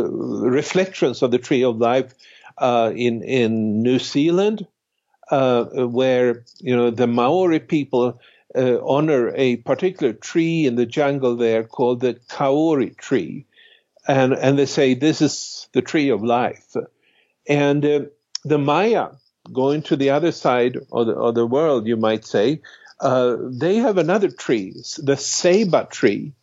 reflections 0.09 1.23
of 1.23 1.31
the 1.31 1.39
tree 1.39 1.63
of 1.63 1.77
life 1.77 2.13
uh, 2.57 2.91
in 2.95 3.23
in 3.23 3.83
New 3.83 3.99
Zealand, 3.99 4.67
uh, 5.31 5.65
where 5.65 6.43
you 6.59 6.75
know 6.75 6.91
the 6.91 7.07
Maori 7.07 7.59
people 7.59 8.19
uh, 8.55 8.79
honor 8.83 9.33
a 9.35 9.57
particular 9.57 10.13
tree 10.13 10.65
in 10.65 10.75
the 10.75 10.85
jungle 10.85 11.35
there 11.35 11.63
called 11.63 12.01
the 12.01 12.19
kauri 12.29 12.91
tree. 12.91 13.45
And 14.07 14.33
and 14.33 14.57
they 14.57 14.67
say 14.67 14.93
this 14.93 15.21
is 15.21 15.67
the 15.73 15.81
tree 15.81 16.09
of 16.09 16.23
life, 16.23 16.75
and 17.47 17.85
uh, 17.85 17.99
the 18.43 18.59
Maya 18.59 19.09
going 19.51 19.81
to 19.83 19.95
the 19.95 20.11
other 20.11 20.31
side 20.31 20.77
of 20.91 21.07
the, 21.07 21.13
of 21.13 21.35
the 21.35 21.45
world, 21.45 21.87
you 21.87 21.97
might 21.97 22.25
say, 22.25 22.61
uh, 22.99 23.35
they 23.39 23.77
have 23.77 23.97
another 23.97 24.29
tree, 24.29 24.71
the 24.97 25.15
ceiba 25.15 25.89
tree, 25.89 26.33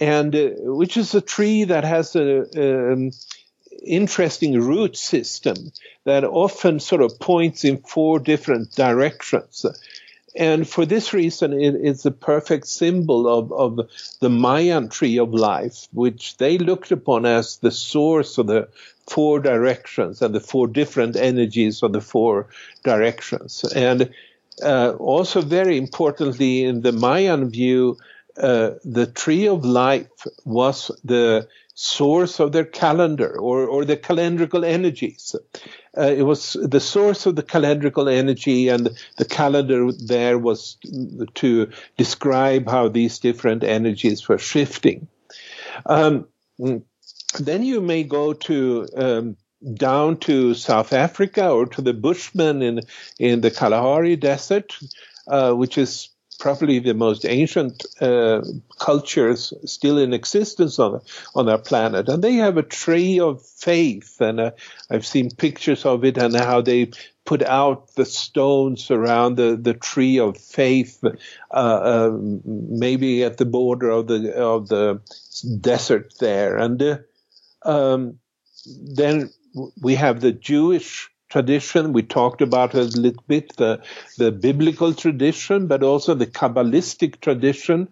and 0.00 0.34
uh, 0.34 0.50
which 0.62 0.96
is 0.96 1.14
a 1.14 1.20
tree 1.20 1.64
that 1.64 1.84
has 1.84 2.14
an 2.14 2.46
um, 2.56 3.10
interesting 3.84 4.60
root 4.60 4.96
system 4.96 5.56
that 6.04 6.24
often 6.24 6.80
sort 6.80 7.02
of 7.02 7.18
points 7.18 7.64
in 7.64 7.78
four 7.78 8.18
different 8.18 8.72
directions. 8.72 9.64
And 10.38 10.68
for 10.68 10.86
this 10.86 11.12
reason, 11.12 11.52
it 11.52 11.74
is 11.74 12.06
a 12.06 12.12
perfect 12.12 12.68
symbol 12.68 13.26
of, 13.28 13.52
of 13.52 13.90
the 14.20 14.30
Mayan 14.30 14.88
tree 14.88 15.18
of 15.18 15.34
life, 15.34 15.88
which 15.92 16.36
they 16.36 16.58
looked 16.58 16.92
upon 16.92 17.26
as 17.26 17.56
the 17.58 17.72
source 17.72 18.38
of 18.38 18.46
the 18.46 18.68
four 19.10 19.40
directions 19.40 20.22
and 20.22 20.32
the 20.32 20.40
four 20.40 20.68
different 20.68 21.16
energies 21.16 21.82
of 21.82 21.92
the 21.92 22.00
four 22.00 22.46
directions. 22.84 23.64
And 23.74 24.10
uh, 24.62 24.92
also, 25.00 25.40
very 25.40 25.76
importantly, 25.76 26.62
in 26.62 26.82
the 26.82 26.92
Mayan 26.92 27.50
view, 27.50 27.98
uh, 28.40 28.74
the 28.84 29.06
tree 29.06 29.48
of 29.48 29.64
life 29.64 30.26
was 30.44 30.90
the 31.04 31.48
source 31.74 32.40
of 32.40 32.50
their 32.50 32.64
calendar 32.64 33.38
or, 33.38 33.66
or 33.66 33.84
the 33.84 33.96
calendrical 33.96 34.64
energies. 34.64 35.36
Uh, 35.96 36.02
it 36.02 36.22
was 36.22 36.56
the 36.60 36.80
source 36.80 37.26
of 37.26 37.36
the 37.36 37.42
calendrical 37.42 38.12
energy, 38.12 38.68
and 38.68 38.90
the 39.16 39.24
calendar 39.24 39.92
there 39.92 40.38
was 40.38 40.76
to 41.34 41.70
describe 41.96 42.68
how 42.68 42.88
these 42.88 43.20
different 43.20 43.62
energies 43.62 44.28
were 44.28 44.38
shifting. 44.38 45.06
Um, 45.86 46.26
then 47.38 47.62
you 47.62 47.80
may 47.80 48.02
go 48.02 48.32
to 48.32 48.88
um, 48.96 49.36
down 49.74 50.16
to 50.18 50.54
South 50.54 50.92
Africa 50.92 51.50
or 51.50 51.66
to 51.66 51.82
the 51.82 51.92
Bushmen 51.92 52.62
in 52.62 52.80
in 53.18 53.40
the 53.40 53.50
Kalahari 53.50 54.16
Desert, 54.16 54.76
uh, 55.28 55.52
which 55.52 55.78
is 55.78 56.08
probably 56.38 56.78
the 56.78 56.94
most 56.94 57.26
ancient 57.26 57.84
uh, 58.00 58.42
cultures 58.78 59.52
still 59.64 59.98
in 59.98 60.14
existence 60.14 60.78
on 60.78 61.00
on 61.34 61.48
our 61.48 61.58
planet, 61.58 62.08
and 62.08 62.22
they 62.22 62.34
have 62.34 62.56
a 62.56 62.62
tree 62.62 63.20
of 63.20 63.44
faith, 63.44 64.20
and 64.20 64.40
uh, 64.40 64.50
I've 64.90 65.06
seen 65.06 65.30
pictures 65.30 65.84
of 65.84 66.04
it 66.04 66.16
and 66.16 66.34
how 66.34 66.60
they 66.60 66.90
put 67.24 67.42
out 67.42 67.94
the 67.94 68.06
stones 68.06 68.90
around 68.90 69.36
the, 69.36 69.58
the 69.60 69.74
tree 69.74 70.18
of 70.18 70.38
faith, 70.38 71.04
uh, 71.04 71.54
uh 71.54 72.16
maybe 72.44 73.24
at 73.24 73.36
the 73.36 73.44
border 73.44 73.90
of 73.90 74.06
the 74.06 74.34
of 74.34 74.68
the 74.68 75.00
desert 75.60 76.14
there, 76.20 76.56
and 76.56 76.82
uh, 76.82 76.98
um, 77.64 78.18
then 78.64 79.30
we 79.80 79.94
have 79.94 80.20
the 80.20 80.32
Jewish 80.32 81.10
tradition. 81.28 81.92
We 81.92 82.02
talked 82.02 82.42
about 82.42 82.74
a 82.74 82.82
little 82.82 83.22
bit 83.26 83.56
the, 83.56 83.82
the 84.16 84.32
biblical 84.32 84.94
tradition, 84.94 85.66
but 85.66 85.82
also 85.82 86.14
the 86.14 86.26
Kabbalistic 86.26 87.20
tradition, 87.20 87.88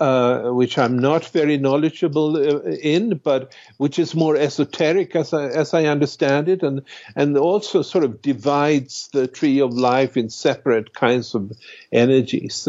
uh, 0.00 0.50
which 0.50 0.78
I'm 0.78 0.98
not 0.98 1.24
very 1.26 1.58
knowledgeable 1.58 2.36
uh, 2.36 2.60
in, 2.70 3.18
but 3.18 3.54
which 3.78 3.98
is 3.98 4.14
more 4.14 4.36
esoteric 4.36 5.16
as 5.16 5.32
I, 5.32 5.46
as 5.48 5.74
I 5.74 5.86
understand 5.86 6.48
it, 6.48 6.62
and, 6.62 6.82
and 7.16 7.36
also 7.36 7.82
sort 7.82 8.04
of 8.04 8.22
divides 8.22 9.08
the 9.12 9.26
tree 9.26 9.60
of 9.60 9.74
life 9.74 10.16
in 10.16 10.30
separate 10.30 10.94
kinds 10.94 11.34
of 11.34 11.52
energies. 11.92 12.68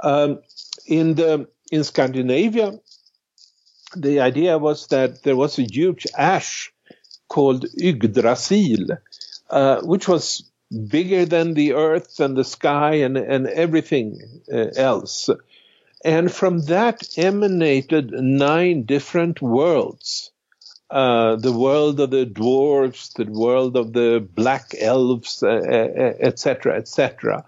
Um, 0.00 0.40
in 0.86 1.14
the 1.14 1.48
in 1.70 1.84
Scandinavia, 1.84 2.78
the 3.96 4.20
idea 4.20 4.58
was 4.58 4.86
that 4.88 5.22
there 5.22 5.36
was 5.36 5.58
a 5.58 5.62
huge 5.62 6.06
ash 6.16 6.72
called 7.28 7.64
Yggdrasil, 7.82 8.98
uh, 9.52 9.82
which 9.82 10.08
was 10.08 10.50
bigger 10.88 11.26
than 11.26 11.52
the 11.54 11.74
earth 11.74 12.18
and 12.20 12.36
the 12.36 12.44
sky 12.44 12.94
and, 12.94 13.18
and 13.18 13.46
everything 13.46 14.18
uh, 14.50 14.68
else. 14.76 15.28
And 16.04 16.32
from 16.32 16.62
that 16.62 17.18
emanated 17.18 18.10
nine 18.12 18.84
different 18.84 19.42
worlds. 19.42 20.30
Uh, 20.90 21.36
the 21.36 21.52
world 21.52 22.00
of 22.00 22.10
the 22.10 22.26
dwarves, 22.26 23.12
the 23.14 23.30
world 23.30 23.76
of 23.76 23.92
the 23.92 24.26
black 24.34 24.74
elves, 24.78 25.42
etc., 25.42 26.74
uh, 26.74 26.76
etc. 26.78 27.38
Et 27.38 27.42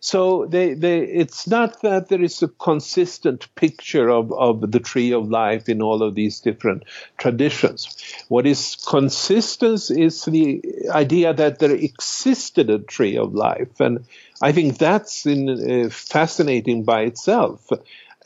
so 0.00 0.46
they, 0.46 0.74
they, 0.74 1.00
it's 1.00 1.46
not 1.46 1.82
that 1.82 2.08
there 2.08 2.22
is 2.22 2.42
a 2.42 2.48
consistent 2.48 3.52
picture 3.54 4.08
of, 4.08 4.32
of 4.32 4.70
the 4.70 4.80
tree 4.80 5.12
of 5.12 5.28
life 5.28 5.68
in 5.68 5.82
all 5.82 6.02
of 6.02 6.14
these 6.14 6.40
different 6.40 6.84
traditions. 7.18 7.96
What 8.28 8.46
is 8.46 8.76
consistent 8.76 9.90
is 9.90 10.24
the 10.24 10.62
idea 10.90 11.34
that 11.34 11.58
there 11.58 11.74
existed 11.74 12.70
a 12.70 12.78
tree 12.78 13.16
of 13.16 13.34
life. 13.34 13.80
And 13.80 14.04
I 14.40 14.52
think 14.52 14.78
that's 14.78 15.26
in, 15.26 15.48
uh, 15.86 15.90
fascinating 15.90 16.84
by 16.84 17.02
itself. 17.02 17.68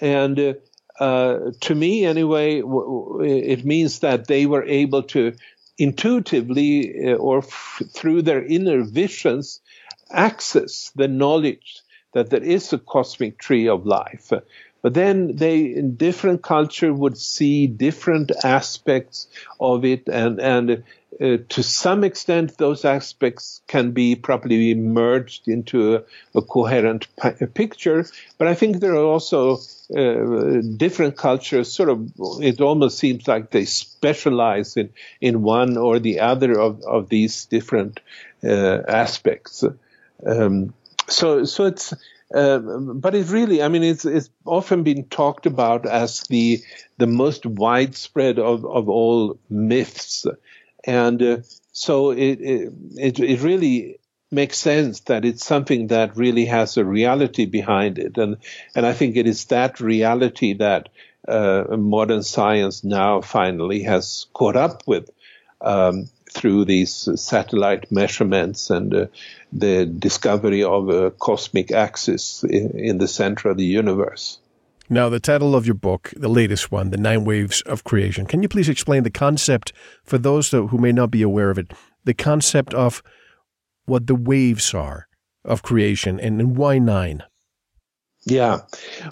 And 0.00 0.38
uh, 0.38 0.54
uh, 0.98 1.52
to 1.60 1.74
me, 1.74 2.04
anyway, 2.04 2.60
w- 2.60 3.20
it 3.22 3.64
means 3.64 4.00
that 4.00 4.26
they 4.26 4.46
were 4.46 4.64
able 4.64 5.02
to 5.04 5.34
intuitively 5.78 7.10
uh, 7.10 7.14
or 7.14 7.38
f- 7.38 7.82
through 7.90 8.22
their 8.22 8.44
inner 8.44 8.82
visions 8.82 9.60
access 10.12 10.92
the 10.96 11.08
knowledge 11.08 11.82
that 12.12 12.30
there 12.30 12.42
is 12.42 12.72
a 12.72 12.78
cosmic 12.78 13.38
tree 13.38 13.68
of 13.68 13.86
life. 13.86 14.32
But 14.82 14.94
then 14.94 15.36
they, 15.36 15.61
in 15.61 15.96
different 15.96 16.42
culture, 16.42 16.92
would 16.92 17.18
see 17.18 17.66
different 17.66 18.32
aspects 18.42 19.28
of 19.61 19.84
it, 19.84 20.08
and 20.08 20.40
and 20.40 20.84
uh, 21.20 21.36
to 21.50 21.62
some 21.62 22.02
extent, 22.02 22.56
those 22.56 22.84
aspects 22.86 23.61
can 23.66 23.90
be 23.90 24.16
properly 24.16 24.74
merged 24.74 25.48
into 25.48 25.96
a, 25.96 26.02
a 26.34 26.40
coherent 26.40 27.08
picture. 27.54 28.06
But 28.38 28.48
I 28.48 28.54
think 28.54 28.80
there 28.80 28.94
are 28.94 29.04
also 29.04 29.58
uh, 29.94 30.62
different 30.76 31.18
cultures. 31.18 31.70
Sort 31.70 31.90
of, 31.90 32.11
it 32.40 32.62
almost 32.62 32.98
seems 32.98 33.28
like 33.28 33.50
they 33.50 33.66
specialize 33.66 34.78
in 34.78 34.90
in 35.20 35.42
one 35.42 35.76
or 35.76 35.98
the 35.98 36.20
other 36.20 36.58
of 36.58 36.82
of 36.84 37.11
these 37.11 37.44
different 37.44 38.00
uh, 38.42 38.80
aspects. 38.88 39.62
Um, 40.26 40.74
so, 41.08 41.44
so 41.44 41.66
it's, 41.66 41.92
uh, 42.34 42.58
but 42.58 43.14
it 43.14 43.28
really, 43.30 43.62
I 43.62 43.68
mean, 43.68 43.82
it's, 43.82 44.04
it's 44.04 44.30
often 44.44 44.82
been 44.82 45.04
talked 45.04 45.46
about 45.46 45.86
as 45.86 46.22
the 46.22 46.62
the 46.98 47.06
most 47.06 47.46
widespread 47.46 48.38
of, 48.38 48.64
of 48.64 48.88
all 48.88 49.38
myths, 49.48 50.26
and 50.84 51.22
uh, 51.22 51.38
so 51.72 52.10
it, 52.10 52.38
it, 52.40 53.18
it 53.18 53.42
really 53.42 54.00
makes 54.30 54.58
sense 54.58 55.00
that 55.00 55.24
it's 55.24 55.44
something 55.44 55.88
that 55.88 56.16
really 56.16 56.44
has 56.46 56.76
a 56.76 56.84
reality 56.84 57.46
behind 57.46 57.98
it. 57.98 58.16
And, 58.16 58.36
and 58.74 58.86
I 58.86 58.92
think 58.92 59.16
it 59.16 59.26
is 59.26 59.46
that 59.46 59.80
reality 59.80 60.54
that 60.54 60.88
uh, 61.26 61.64
modern 61.70 62.22
science 62.22 62.84
now 62.84 63.20
finally 63.20 63.82
has 63.82 64.26
caught 64.32 64.56
up 64.56 64.82
with 64.86 65.10
um, 65.60 66.08
through 66.31 66.64
these 66.64 67.09
satellite 67.16 67.91
measurements 67.91 68.70
and 68.70 68.95
uh, 68.95 69.07
the 69.53 69.87
discovery 69.87 70.62
of 70.62 70.89
a 70.89 71.11
cosmic 71.11 71.72
axis 71.72 72.45
in, 72.45 72.70
in 72.78 72.99
the 72.99 73.09
center 73.09 73.51
of 73.51 73.57
the 73.57 73.64
universe. 73.64 74.39
Now, 74.89 75.09
the 75.09 75.20
title 75.20 75.55
of 75.55 75.66
your 75.66 75.74
book, 75.74 76.12
the 76.16 76.28
latest 76.28 76.72
one, 76.72 76.91
The 76.91 76.97
Nine 76.97 77.24
Waves 77.24 77.62
of 77.62 77.85
Creation, 77.85 78.26
can 78.26 78.43
you 78.43 78.49
please 78.49 78.68
explain 78.68 79.05
the 79.05 79.11
concept 79.11 79.72
for 80.03 80.18
those 80.18 80.51
who 80.51 80.78
may 80.78 80.91
not 80.91 81.12
be 81.12 81.22
aware 81.22 81.51
of 81.51 81.59
it? 81.59 81.72
The 82.05 82.14
concept 82.14 82.74
of 82.74 83.03
what 83.87 84.07
the 84.09 84.16
waves 84.16 84.74
are 84.74 85.07
of 85.45 85.62
creation 85.62 86.18
and, 86.20 86.41
and 86.41 86.57
why 86.57 86.78
nine? 86.78 87.22
Yeah. 88.24 88.61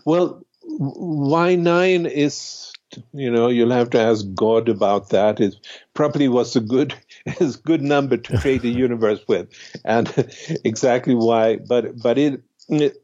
Well, 0.04 0.42
why 0.64 1.54
nine 1.54 2.06
is, 2.06 2.72
you 3.12 3.30
know, 3.30 3.48
you'll 3.48 3.70
have 3.70 3.90
to 3.90 4.00
ask 4.00 4.26
God 4.34 4.68
about 4.68 5.10
that. 5.10 5.40
It 5.40 5.54
probably 5.94 6.28
was 6.28 6.56
a 6.56 6.60
good, 6.60 6.94
is 7.40 7.56
good 7.56 7.82
number 7.82 8.16
to 8.16 8.38
create 8.40 8.64
a 8.64 8.68
universe 8.68 9.20
with, 9.28 9.48
and 9.84 10.12
exactly 10.64 11.14
why. 11.14 11.56
But 11.56 12.00
but 12.00 12.18
it, 12.18 12.42
it 12.68 13.02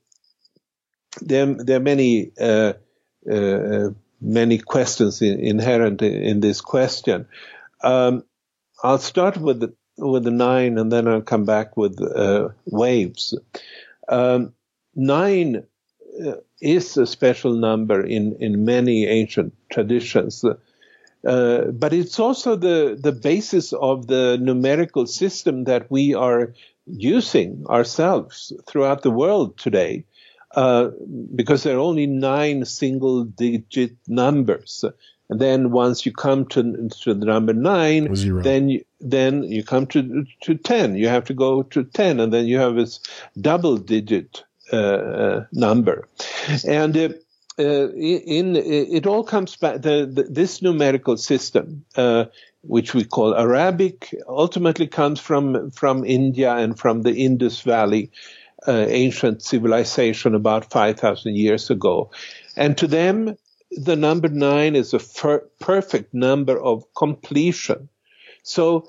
there, 1.20 1.46
there 1.46 1.76
are 1.76 1.80
many 1.80 2.32
uh, 2.40 2.74
uh, 3.30 3.90
many 4.20 4.58
questions 4.58 5.22
in, 5.22 5.38
inherent 5.38 6.02
in, 6.02 6.14
in, 6.14 6.40
this 6.40 6.60
question. 6.60 7.26
Um, 7.82 8.24
I'll 8.82 8.98
start 8.98 9.36
with 9.36 9.60
the, 9.60 9.74
with 9.96 10.24
the 10.24 10.30
nine, 10.30 10.78
and 10.78 10.90
then 10.90 11.08
I'll 11.08 11.22
come 11.22 11.44
back 11.44 11.76
with 11.76 12.00
uh, 12.02 12.48
waves. 12.66 13.38
Um, 14.08 14.54
nine 14.94 15.64
uh, 16.24 16.36
is 16.60 16.96
a 16.96 17.06
special 17.06 17.54
number 17.54 18.04
in 18.04 18.36
in 18.40 18.64
many 18.64 19.06
ancient 19.06 19.54
traditions. 19.70 20.44
Uh, 21.26 21.66
but 21.72 21.92
it's 21.92 22.18
also 22.18 22.56
the, 22.56 22.98
the 23.00 23.12
basis 23.12 23.72
of 23.72 24.06
the 24.06 24.38
numerical 24.40 25.06
system 25.06 25.64
that 25.64 25.90
we 25.90 26.14
are 26.14 26.52
using 26.86 27.64
ourselves 27.68 28.52
throughout 28.66 29.02
the 29.02 29.10
world 29.10 29.56
today. 29.56 30.04
Uh, 30.54 30.90
because 31.34 31.64
there 31.64 31.76
are 31.76 31.80
only 31.80 32.06
nine 32.06 32.64
single 32.64 33.24
digit 33.24 33.96
numbers. 34.06 34.84
And 35.28 35.40
then 35.40 35.72
once 35.72 36.06
you 36.06 36.12
come 36.12 36.46
to, 36.46 36.88
to 37.00 37.14
the 37.14 37.26
number 37.26 37.52
nine, 37.52 38.14
Zero. 38.14 38.42
then 38.42 38.68
you, 38.68 38.84
then 39.00 39.42
you 39.42 39.64
come 39.64 39.86
to 39.88 40.24
to 40.42 40.54
ten. 40.54 40.96
You 40.96 41.08
have 41.08 41.24
to 41.24 41.34
go 41.34 41.62
to 41.62 41.84
ten, 41.84 42.20
and 42.20 42.32
then 42.32 42.46
you 42.46 42.58
have 42.58 42.76
this 42.76 43.00
double 43.40 43.78
digit 43.78 44.44
uh, 44.72 44.76
uh 44.76 45.46
number. 45.52 46.08
And 46.66 46.94
uh, 47.58 47.88
in, 47.92 48.56
it 48.56 49.06
all 49.06 49.24
comes 49.24 49.56
back. 49.56 49.82
The, 49.82 50.10
the, 50.10 50.24
this 50.24 50.60
numerical 50.60 51.16
system, 51.16 51.84
uh, 51.96 52.26
which 52.62 52.94
we 52.94 53.04
call 53.04 53.34
Arabic, 53.34 54.14
ultimately 54.26 54.86
comes 54.86 55.20
from 55.20 55.70
from 55.70 56.04
India 56.04 56.54
and 56.54 56.78
from 56.78 57.02
the 57.02 57.14
Indus 57.14 57.60
Valley 57.60 58.10
uh, 58.66 58.86
ancient 58.88 59.42
civilization 59.42 60.34
about 60.34 60.70
5,000 60.70 61.36
years 61.36 61.70
ago. 61.70 62.10
And 62.56 62.76
to 62.78 62.86
them, 62.86 63.36
the 63.70 63.96
number 63.96 64.28
nine 64.28 64.76
is 64.76 64.94
a 64.94 64.98
fer- 64.98 65.46
perfect 65.60 66.14
number 66.14 66.58
of 66.58 66.84
completion. 66.94 67.88
So 68.42 68.86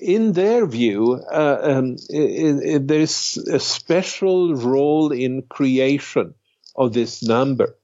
in 0.00 0.32
their 0.32 0.66
view, 0.66 1.22
uh, 1.32 1.58
um, 1.62 1.96
it, 2.08 2.86
there's 2.86 3.36
a 3.36 3.58
special 3.58 4.54
role 4.54 5.12
in 5.12 5.42
creation 5.42 6.34
of 6.76 6.92
this 6.92 7.22
number. 7.22 7.76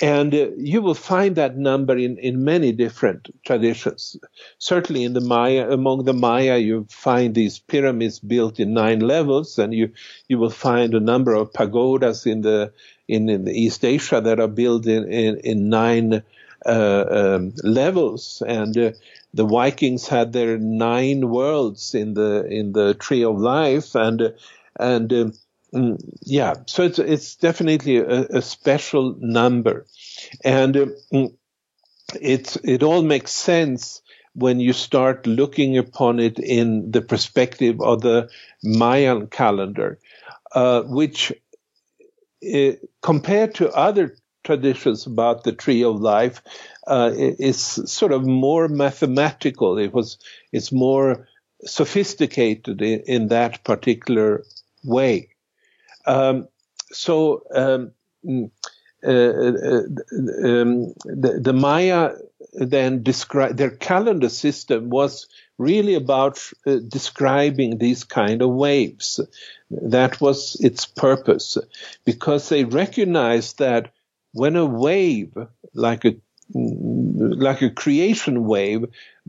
And 0.00 0.34
uh, 0.34 0.48
you 0.56 0.80
will 0.80 0.94
find 0.94 1.36
that 1.36 1.58
number 1.58 1.96
in, 1.96 2.16
in 2.16 2.44
many 2.44 2.72
different 2.72 3.28
traditions. 3.44 4.16
Certainly 4.58 5.04
in 5.04 5.12
the 5.12 5.20
Maya, 5.20 5.70
among 5.70 6.04
the 6.04 6.14
Maya, 6.14 6.56
you 6.56 6.86
find 6.88 7.34
these 7.34 7.58
pyramids 7.58 8.18
built 8.18 8.58
in 8.58 8.72
nine 8.72 9.00
levels, 9.00 9.58
and 9.58 9.74
you, 9.74 9.92
you 10.28 10.38
will 10.38 10.50
find 10.50 10.94
a 10.94 11.00
number 11.00 11.34
of 11.34 11.52
pagodas 11.52 12.26
in 12.26 12.40
the, 12.40 12.72
in, 13.06 13.28
in 13.28 13.44
the 13.44 13.52
East 13.52 13.84
Asia 13.84 14.20
that 14.22 14.40
are 14.40 14.48
built 14.48 14.86
in, 14.86 15.12
in, 15.12 15.36
in 15.44 15.68
nine 15.68 16.22
uh, 16.64 17.04
um, 17.10 17.52
levels. 17.62 18.42
And 18.46 18.76
uh, 18.78 18.92
the 19.34 19.44
Vikings 19.44 20.08
had 20.08 20.32
their 20.32 20.56
nine 20.58 21.28
worlds 21.28 21.94
in 21.94 22.14
the, 22.14 22.46
in 22.46 22.72
the 22.72 22.94
Tree 22.94 23.24
of 23.24 23.38
Life. 23.38 23.94
And, 23.94 24.34
and, 24.80 25.12
um, 25.12 25.32
yeah, 26.22 26.54
so 26.66 26.82
it's 26.82 26.98
it's 26.98 27.36
definitely 27.36 27.96
a, 27.98 28.26
a 28.26 28.42
special 28.42 29.16
number, 29.18 29.86
and 30.44 30.76
um, 30.76 31.36
it 32.20 32.56
it 32.62 32.82
all 32.82 33.02
makes 33.02 33.32
sense 33.32 34.02
when 34.34 34.60
you 34.60 34.72
start 34.72 35.26
looking 35.26 35.78
upon 35.78 36.18
it 36.18 36.38
in 36.38 36.90
the 36.90 37.02
perspective 37.02 37.80
of 37.80 38.00
the 38.00 38.28
Mayan 38.62 39.26
calendar, 39.26 39.98
uh, 40.54 40.82
which 40.82 41.32
uh, 42.54 42.72
compared 43.00 43.54
to 43.54 43.70
other 43.70 44.16
traditions 44.44 45.06
about 45.06 45.44
the 45.44 45.52
tree 45.52 45.84
of 45.84 46.00
life 46.00 46.42
uh, 46.86 47.10
is 47.14 47.58
sort 47.60 48.12
of 48.12 48.26
more 48.26 48.68
mathematical. 48.68 49.78
It 49.78 49.94
was 49.94 50.18
it's 50.52 50.72
more 50.72 51.28
sophisticated 51.64 52.82
in, 52.82 53.00
in 53.06 53.28
that 53.28 53.62
particular 53.64 54.44
way. 54.84 55.31
Um, 56.06 56.48
so 56.92 57.42
um, 57.54 57.92
mm, 58.24 58.50
uh, 59.04 59.10
uh, 59.10 59.82
um, 60.46 60.94
the, 61.04 61.40
the, 61.42 61.52
Maya 61.52 62.12
then 62.52 63.02
describe 63.02 63.56
their 63.56 63.70
calendar 63.70 64.28
system 64.28 64.90
was 64.90 65.26
really 65.58 65.94
about 65.94 66.38
uh, 66.66 66.76
describing 66.86 67.78
these 67.78 68.04
kind 68.04 68.42
of 68.42 68.50
waves. 68.50 69.20
That 69.70 70.20
was 70.20 70.56
its 70.60 70.86
purpose, 70.86 71.58
because 72.04 72.48
they 72.48 72.64
recognized 72.64 73.58
that 73.58 73.92
when 74.32 74.54
a 74.56 74.66
wave, 74.66 75.36
like 75.74 76.04
a 76.04 76.16
like 76.54 77.62
a 77.62 77.70
creation 77.70 78.44
wave, 78.44 78.84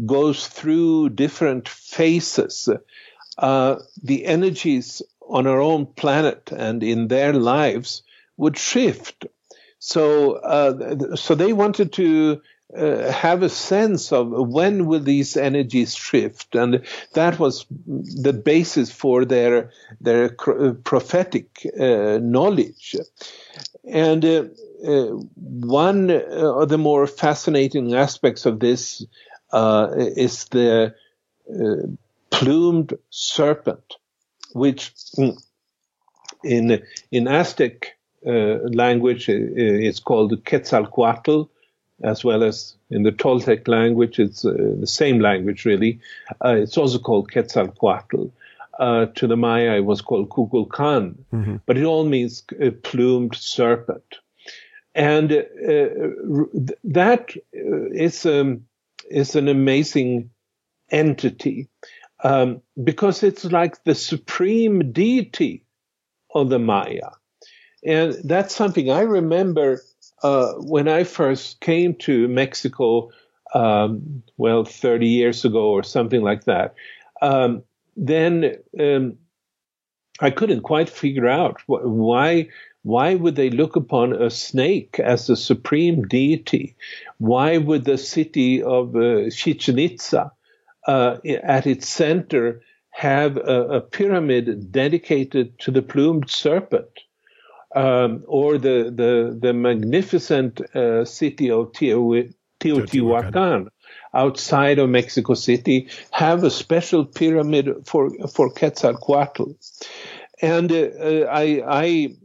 goes 0.06 0.48
through 0.48 1.10
different 1.10 1.70
phases, 1.70 2.70
uh, 3.38 3.76
the 4.04 4.26
energies 4.26 5.02
on 5.30 5.48
our 5.48 5.62
own 5.62 5.86
planet 5.86 6.52
and 6.52 6.84
in 6.84 7.08
their 7.08 7.34
lives 7.34 8.04
would 8.38 8.58
shift. 8.58 9.26
So, 9.80 10.36
uh, 10.36 11.16
so 11.16 11.36
they 11.36 11.54
wanted 11.54 11.92
to 11.94 12.42
uh, 12.76 13.12
have 13.12 13.44
a 13.44 13.50
sense 13.50 14.12
of 14.12 14.30
when 14.32 14.88
will 14.88 15.02
these 15.02 15.38
energies 15.38 15.94
shift, 15.94 16.56
and 16.56 16.84
that 17.14 17.38
was 17.38 17.66
the 17.70 18.34
basis 18.34 18.92
for 18.92 19.26
their 19.26 19.72
their 20.02 20.36
uh, 20.48 20.74
prophetic 20.84 21.68
uh, 21.80 22.18
knowledge. 22.22 22.96
And 23.84 24.26
uh, 24.26 24.46
uh, 24.88 25.08
one 25.36 26.10
of 26.10 26.70
the 26.70 26.80
more 26.80 27.06
fascinating 27.06 27.94
aspects 27.94 28.46
of 28.46 28.60
this 28.60 29.06
is 29.52 30.46
the 30.46 30.96
plumed 32.32 32.94
serpent 33.12 33.98
which 34.54 34.94
in 36.44 36.82
in 37.12 37.28
Aztec 37.28 37.98
uh, 38.26 38.60
language 38.72 39.30
uh, 39.30 39.34
is 39.34 40.00
called 40.00 40.32
Quetzalcoatl, 40.46 41.50
as 42.04 42.24
well 42.24 42.44
as 42.44 42.76
in 42.90 43.04
the 43.04 43.12
Toltec 43.12 43.68
language, 43.68 44.20
it's 44.20 44.46
uh, 44.46 44.76
the 44.80 44.88
same 44.88 45.20
language 45.20 45.66
really. 45.66 46.00
Uh, 46.44 46.56
it's 46.56 46.78
also 46.78 47.00
called 47.00 47.32
Quetzalcoatl. 47.32 48.32
Uh, 48.80 49.06
to 49.14 49.28
the 49.28 49.38
Maya, 49.38 49.76
it 49.76 49.86
was 49.86 50.02
called 50.02 50.30
Kukulkan, 50.30 51.16
mm-hmm. 51.32 51.58
but 51.68 51.78
it 51.78 51.84
all 51.84 52.06
means 52.06 52.44
a 52.60 52.72
plumed 52.72 53.36
serpent, 53.36 54.16
and 54.96 55.32
uh, 55.32 55.90
that 56.84 57.36
is 57.54 58.26
um, 58.26 58.66
is 59.12 59.36
an 59.36 59.48
amazing 59.48 60.32
entity 60.90 61.68
um, 62.24 62.62
because 62.82 63.22
it's 63.22 63.46
like 63.46 63.84
the 63.84 63.96
supreme 63.96 64.92
deity 64.92 65.66
of 66.34 66.50
the 66.50 66.60
Maya. 66.60 67.12
And 67.86 68.16
that's 68.24 68.56
something 68.56 68.90
I 68.90 69.02
remember 69.02 69.82
uh, 70.24 70.54
when 70.54 70.88
I 70.88 71.04
first 71.04 71.60
came 71.60 71.96
to 71.96 72.30
Mexico, 72.30 73.12
um, 73.54 74.24
well, 74.38 74.64
30 74.64 75.08
years 75.08 75.44
ago 75.44 75.70
or 75.70 75.84
something 75.84 76.22
like 76.22 76.46
that. 76.46 76.76
Um, 77.22 77.64
then 77.98 78.56
um, 78.80 79.18
I 80.20 80.32
couldn't 80.32 80.62
quite 80.62 80.90
figure 80.90 81.28
out 81.28 81.62
wh- 81.68 81.86
why 81.86 82.50
why 82.84 83.16
would 83.16 83.38
they 83.38 83.50
look 83.50 83.78
upon 83.78 84.12
a 84.14 84.30
snake 84.30 85.00
as 85.00 85.28
the 85.28 85.38
supreme 85.38 86.06
deity? 86.06 86.76
Why 87.18 87.58
would 87.58 87.86
the 87.86 87.98
city 87.98 88.62
of 88.62 88.94
uh, 88.94 89.30
Chichen 89.30 89.80
Itza 89.80 90.34
uh, 90.88 91.18
at 91.44 91.68
its 91.68 91.88
center 91.88 92.62
have 92.90 93.38
a, 93.38 93.78
a, 93.78 93.82
pyramid 93.82 94.72
dedicated 94.72 95.58
to 95.60 95.72
the 95.72 95.82
plumed 95.82 96.30
serpent, 96.30 97.00
um, 97.76 98.24
or 98.28 98.58
the 98.58 98.92
the 98.96 99.38
the 99.40 99.54
magnificent 99.54 100.62
uh, 100.76 101.04
city 101.04 101.50
of 101.50 101.72
Teotihuacan, 101.72 102.34
Teotihuacan 102.60 103.68
outside 104.14 104.80
of 104.80 104.90
Mexico 104.90 105.34
City 105.34 105.90
have 106.12 106.44
a 106.44 106.52
special 106.52 107.06
pyramid 107.06 107.70
for 107.86 108.12
for 108.28 108.50
Quetzalcoatl. 108.52 109.56
And 110.42 110.72
uh, 110.72 110.76
uh 110.76 111.28
I, 111.32 111.64
I 111.68 112.16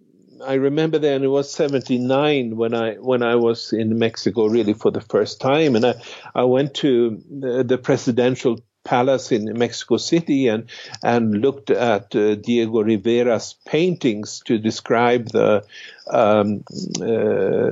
I 0.44 0.54
remember 0.54 0.98
then 0.98 1.24
it 1.24 1.28
was 1.28 1.50
79 1.50 2.56
when 2.56 2.74
I 2.74 2.94
when 2.94 3.22
I 3.22 3.36
was 3.36 3.72
in 3.72 3.98
Mexico 3.98 4.46
really 4.46 4.74
for 4.74 4.90
the 4.90 5.00
first 5.00 5.40
time 5.40 5.76
and 5.76 5.84
I 5.84 5.94
I 6.34 6.44
went 6.44 6.74
to 6.74 7.22
the, 7.30 7.64
the 7.64 7.78
presidential 7.78 8.60
palace 8.84 9.32
in 9.32 9.58
Mexico 9.58 9.96
City 9.96 10.48
and 10.48 10.70
and 11.02 11.40
looked 11.40 11.70
at 11.70 12.14
uh, 12.16 12.36
Diego 12.36 12.82
Rivera's 12.82 13.54
paintings 13.66 14.40
to 14.46 14.58
describe 14.58 15.28
the 15.28 15.64
um, 16.10 16.64
uh, 17.00 17.68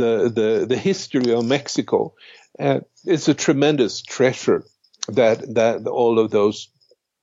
the 0.00 0.32
the 0.34 0.66
the 0.68 0.76
history 0.78 1.32
of 1.32 1.44
Mexico. 1.44 2.14
Uh, 2.58 2.80
it's 3.04 3.28
a 3.28 3.34
tremendous 3.34 4.00
treasure 4.00 4.64
that 5.08 5.54
that 5.54 5.86
all 5.86 6.18
of 6.18 6.30
those 6.30 6.68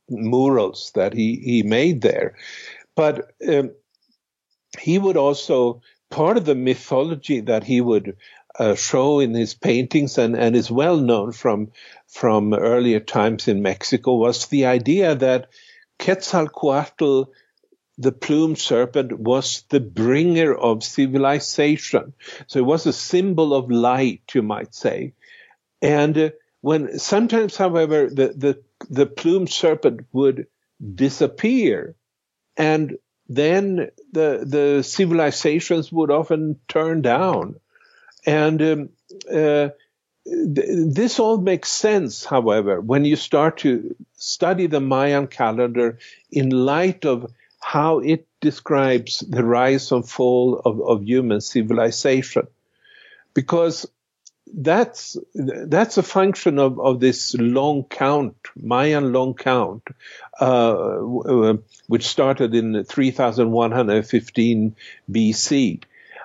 murals 0.09 0.91
that 0.95 1.13
he 1.13 1.35
he 1.37 1.63
made 1.63 2.01
there, 2.01 2.35
but. 2.95 3.31
Um, 3.47 3.71
he 4.79 4.97
would 4.97 5.17
also 5.17 5.81
part 6.09 6.37
of 6.37 6.45
the 6.45 6.55
mythology 6.55 7.41
that 7.41 7.63
he 7.63 7.81
would 7.81 8.17
uh, 8.59 8.75
show 8.75 9.19
in 9.19 9.33
his 9.33 9.55
paintings 9.55 10.17
and, 10.17 10.35
and 10.35 10.55
is 10.55 10.69
well 10.69 10.97
known 10.97 11.31
from 11.31 11.71
from 12.07 12.53
earlier 12.53 12.99
times 12.99 13.47
in 13.47 13.63
Mexico 13.63 14.15
was 14.15 14.47
the 14.47 14.65
idea 14.65 15.15
that 15.15 15.49
Quetzalcoatl, 15.97 17.23
the 17.97 18.11
plumed 18.11 18.59
serpent, 18.59 19.17
was 19.17 19.63
the 19.69 19.79
bringer 19.79 20.53
of 20.53 20.83
civilization. 20.83 22.13
So 22.47 22.59
it 22.59 22.65
was 22.65 22.85
a 22.85 22.93
symbol 22.93 23.55
of 23.55 23.71
light, 23.71 24.21
you 24.35 24.43
might 24.43 24.75
say. 24.75 25.13
And 25.81 26.17
uh, 26.17 26.29
when 26.61 26.99
sometimes, 26.99 27.57
however, 27.57 28.09
the, 28.09 28.33
the, 28.35 28.63
the 28.89 29.05
plumed 29.05 29.49
serpent 29.49 30.01
would 30.11 30.47
disappear 30.93 31.95
and 32.55 32.97
then 33.27 33.89
the 34.11 34.43
the 34.45 34.83
civilizations 34.83 35.91
would 35.91 36.11
often 36.11 36.59
turn 36.67 37.01
down, 37.01 37.55
and 38.25 38.61
um, 38.61 38.89
uh, 39.31 39.69
th- 40.25 40.93
this 40.93 41.19
all 41.19 41.37
makes 41.37 41.71
sense. 41.71 42.25
However, 42.25 42.81
when 42.81 43.05
you 43.05 43.15
start 43.15 43.57
to 43.59 43.95
study 44.15 44.67
the 44.67 44.81
Mayan 44.81 45.27
calendar 45.27 45.99
in 46.31 46.49
light 46.49 47.05
of 47.05 47.31
how 47.59 47.99
it 47.99 48.27
describes 48.41 49.19
the 49.19 49.43
rise 49.43 49.91
and 49.91 50.07
fall 50.07 50.61
of, 50.65 50.81
of 50.81 51.03
human 51.03 51.39
civilization, 51.41 52.47
because 53.33 53.87
that's 54.53 55.17
that's 55.33 55.97
a 55.97 56.03
function 56.03 56.59
of, 56.59 56.79
of 56.79 56.99
this 56.99 57.35
long 57.35 57.83
count, 57.85 58.35
Mayan 58.55 59.11
long 59.11 59.33
count, 59.33 59.87
uh, 60.39 60.97
which 61.87 62.05
started 62.05 62.53
in 62.53 62.83
3115 62.83 64.75
BC, 65.11 65.83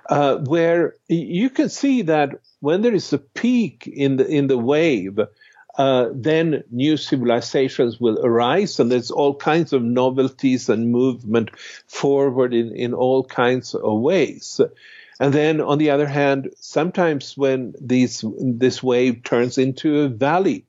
uh, 0.09 0.37
where 0.37 0.95
you 1.09 1.49
can 1.49 1.71
see 1.71 2.03
that 2.03 2.41
when 2.61 2.83
there 2.83 2.95
is 2.95 3.13
a 3.13 3.19
peak 3.19 3.87
in 3.87 4.17
the 4.17 4.27
in 4.27 4.47
the 4.47 4.59
wave, 4.59 5.19
uh, 5.79 6.09
then 6.13 6.65
new 6.71 6.97
civilizations 6.97 7.99
will 7.99 8.19
arise, 8.25 8.79
and 8.79 8.93
there's 8.93 9.11
all 9.11 9.35
kinds 9.35 9.73
of 9.73 9.83
novelties 9.83 10.69
and 10.69 10.93
movement 10.93 11.51
forward 11.87 12.53
in, 12.53 12.75
in 12.75 12.93
all 12.93 13.25
kinds 13.25 13.75
of 13.75 14.01
ways. 14.01 14.61
And 15.21 15.35
then 15.35 15.61
on 15.61 15.79
the 15.79 15.91
other 15.91 16.07
hand, 16.07 16.51
sometimes 16.57 17.37
when 17.37 17.75
these, 17.81 18.25
this 18.39 18.83
wave 18.83 19.25
turns 19.25 19.59
into 19.59 20.01
a 20.01 20.09
valley, 20.09 20.65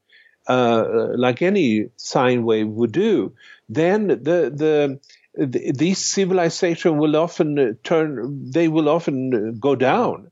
uh, 0.47 1.09
like 1.15 1.41
any 1.41 1.89
sine 1.97 2.43
wave 2.43 2.67
would 2.67 2.91
do, 2.91 3.33
then 3.67 4.07
the, 4.07 4.51
the, 4.53 4.99
the 5.35 5.71
these 5.71 6.03
civilization 6.03 6.97
will 6.97 7.15
often 7.15 7.77
turn, 7.83 8.51
they 8.51 8.67
will 8.67 8.89
often 8.89 9.59
go 9.59 9.75
down, 9.75 10.31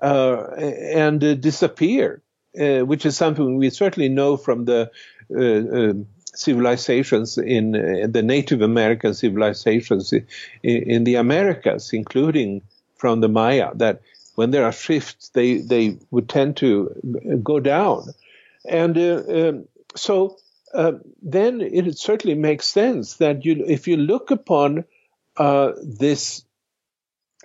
uh, 0.00 0.44
and 0.56 1.22
uh, 1.24 1.34
disappear, 1.34 2.22
uh, 2.60 2.80
which 2.80 3.04
is 3.04 3.16
something 3.16 3.56
we 3.56 3.70
certainly 3.70 4.08
know 4.08 4.36
from 4.36 4.64
the, 4.64 4.90
uh, 5.34 5.40
um, 5.40 6.06
civilizations 6.34 7.38
in 7.38 7.74
uh, 7.74 8.06
the 8.08 8.22
Native 8.22 8.62
American 8.62 9.14
civilizations 9.14 10.12
in, 10.12 10.26
in 10.62 11.04
the 11.04 11.16
Americas, 11.16 11.92
including 11.92 12.62
from 12.96 13.20
the 13.20 13.28
Maya 13.28 13.70
that 13.76 14.02
when 14.34 14.50
there 14.50 14.64
are 14.64 14.72
shifts, 14.72 15.30
they, 15.30 15.58
they 15.58 15.98
would 16.10 16.28
tend 16.28 16.58
to 16.58 17.40
go 17.42 17.58
down. 17.60 18.08
And 18.68 18.96
uh, 18.98 19.22
um, 19.28 19.68
so 19.94 20.36
uh, 20.74 20.92
then 21.22 21.60
it 21.60 21.98
certainly 21.98 22.36
makes 22.36 22.66
sense 22.66 23.14
that 23.14 23.44
you, 23.44 23.64
if 23.66 23.88
you 23.88 23.96
look 23.96 24.30
upon 24.30 24.84
uh, 25.36 25.72
this 25.82 26.44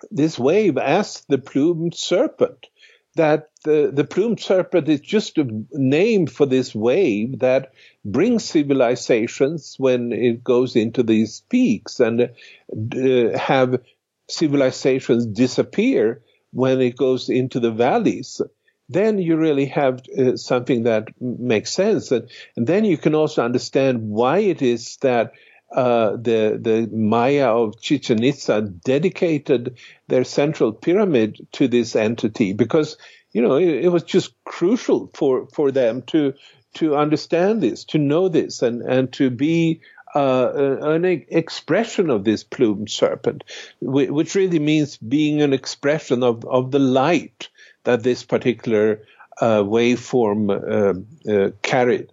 this 0.09 0.39
wave 0.39 0.79
as 0.79 1.23
the 1.29 1.37
plumed 1.37 1.93
serpent, 1.93 2.67
that 3.15 3.49
the, 3.63 3.91
the 3.93 4.03
plumed 4.03 4.39
serpent 4.39 4.87
is 4.87 4.99
just 4.99 5.37
a 5.37 5.47
name 5.71 6.27
for 6.27 6.45
this 6.45 6.73
wave 6.73 7.39
that 7.39 7.73
brings 8.03 8.43
civilizations 8.43 9.75
when 9.77 10.11
it 10.11 10.43
goes 10.43 10.75
into 10.75 11.03
these 11.03 11.41
peaks 11.49 11.99
and 11.99 12.21
uh, 12.21 13.37
have 13.37 13.81
civilizations 14.29 15.25
disappear 15.25 16.21
when 16.51 16.81
it 16.81 16.97
goes 16.97 17.29
into 17.29 17.59
the 17.59 17.71
valleys, 17.71 18.41
then 18.89 19.17
you 19.17 19.37
really 19.37 19.65
have 19.65 20.01
uh, 20.17 20.35
something 20.35 20.83
that 20.83 21.09
makes 21.19 21.71
sense. 21.71 22.11
And, 22.11 22.29
and, 22.57 22.67
then 22.67 22.83
you 22.83 22.97
can 22.97 23.15
also 23.15 23.43
understand 23.43 24.01
why 24.01 24.39
it 24.39 24.61
is 24.61 24.97
that 24.97 25.31
uh, 25.73 26.11
the, 26.11 26.59
the 26.61 26.89
Maya 26.93 27.47
of 27.55 27.81
Chichen 27.81 28.21
Itza 28.21 28.61
dedicated 28.61 29.77
their 30.09 30.25
central 30.25 30.73
pyramid 30.73 31.47
to 31.53 31.69
this 31.69 31.95
entity 31.95 32.51
because, 32.51 32.97
you 33.31 33.41
know, 33.41 33.55
it, 33.55 33.85
it 33.85 33.87
was 33.87 34.03
just 34.03 34.33
crucial 34.43 35.09
for, 35.13 35.47
for 35.53 35.71
them 35.71 36.01
to, 36.07 36.33
to 36.73 36.95
understand 36.97 37.61
this, 37.61 37.85
to 37.85 37.97
know 37.97 38.27
this, 38.27 38.61
and, 38.61 38.81
and 38.81 39.13
to 39.13 39.29
be 39.29 39.79
uh, 40.13 40.77
an 40.81 41.05
expression 41.05 42.09
of 42.09 42.23
this 42.23 42.43
plumed 42.43 42.89
serpent, 42.89 43.43
which 43.79 44.35
really 44.35 44.59
means 44.59 44.97
being 44.97 45.41
an 45.41 45.53
expression 45.53 46.23
of, 46.23 46.45
of 46.45 46.71
the 46.71 46.79
light 46.79 47.49
that 47.83 48.03
this 48.03 48.23
particular 48.23 49.03
uh, 49.39 49.61
waveform 49.63 50.49
uh, 50.51 51.31
uh 51.31 51.51
carried. 51.61 52.11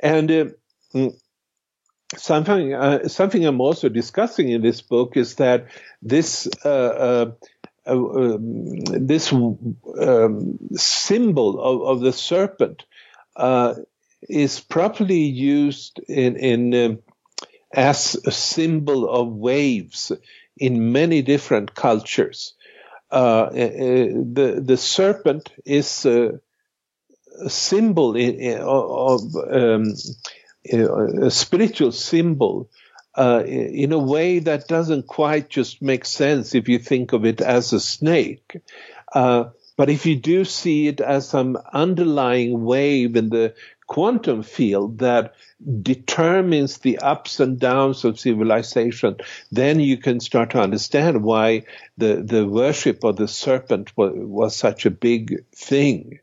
And 0.00 0.30
uh, 0.30 0.44
mm, 0.94 1.18
something 2.16 2.74
uh, 2.74 3.08
something 3.08 3.44
I'm 3.44 3.60
also 3.60 3.88
discussing 3.88 4.50
in 4.50 4.62
this 4.62 4.80
book 4.80 5.16
is 5.16 5.34
that 5.36 5.66
this 6.02 6.48
um, 6.64 7.34
this 7.86 9.32
um, 9.32 10.58
symbol 10.74 11.60
of, 11.60 11.82
of, 11.82 12.00
the 12.00 12.12
serpent 12.12 12.84
is 14.28 14.60
properly 14.60 15.20
used 15.20 16.00
in 16.08 16.36
in 16.36 16.74
um, 16.74 16.98
as 17.72 18.16
a 18.24 18.30
symbol 18.30 19.08
of 19.08 19.28
waves 19.28 20.12
in 20.56 20.92
many 20.92 21.22
different 21.22 21.74
cultures. 21.74 22.54
Uh, 23.10 23.46
eh, 23.54 24.08
the 24.14 24.60
the 24.64 24.76
serpent 24.76 25.52
is 25.64 26.04
a, 26.06 26.40
a 27.44 27.50
symbol 27.50 28.16
in, 28.16 28.58
of 28.60 29.20
um, 29.50 29.94
a 30.72 31.30
spiritual 31.30 31.92
symbol 31.92 32.68
uh, 33.16 33.42
in 33.46 33.92
a 33.92 33.98
way 33.98 34.40
that 34.40 34.68
doesn't 34.68 35.06
quite 35.06 35.48
just 35.48 35.80
make 35.80 36.04
sense 36.04 36.54
if 36.54 36.68
you 36.68 36.78
think 36.78 37.12
of 37.12 37.24
it 37.24 37.40
as 37.40 37.72
a 37.72 37.80
snake. 37.80 38.60
Uh, 39.12 39.44
but 39.76 39.90
if 39.90 40.06
you 40.06 40.16
do 40.16 40.44
see 40.44 40.88
it 40.88 41.00
as 41.00 41.28
some 41.28 41.58
underlying 41.72 42.64
wave 42.64 43.14
in 43.16 43.28
the 43.28 43.54
quantum 43.86 44.42
field 44.42 44.98
that 44.98 45.34
determines 45.82 46.78
the 46.78 46.98
ups 46.98 47.40
and 47.40 47.58
downs 47.58 48.04
of 48.04 48.18
civilization, 48.18 49.16
then 49.50 49.80
you 49.80 49.96
can 49.96 50.20
start 50.20 50.50
to 50.50 50.60
understand 50.60 51.22
why 51.22 51.62
the, 51.96 52.16
the 52.16 52.46
worship 52.46 53.04
of 53.04 53.16
the 53.16 53.28
serpent 53.28 53.96
was, 53.96 54.12
was 54.14 54.56
such 54.56 54.86
a 54.86 54.90
big 54.90 55.44
thing. 55.52 56.18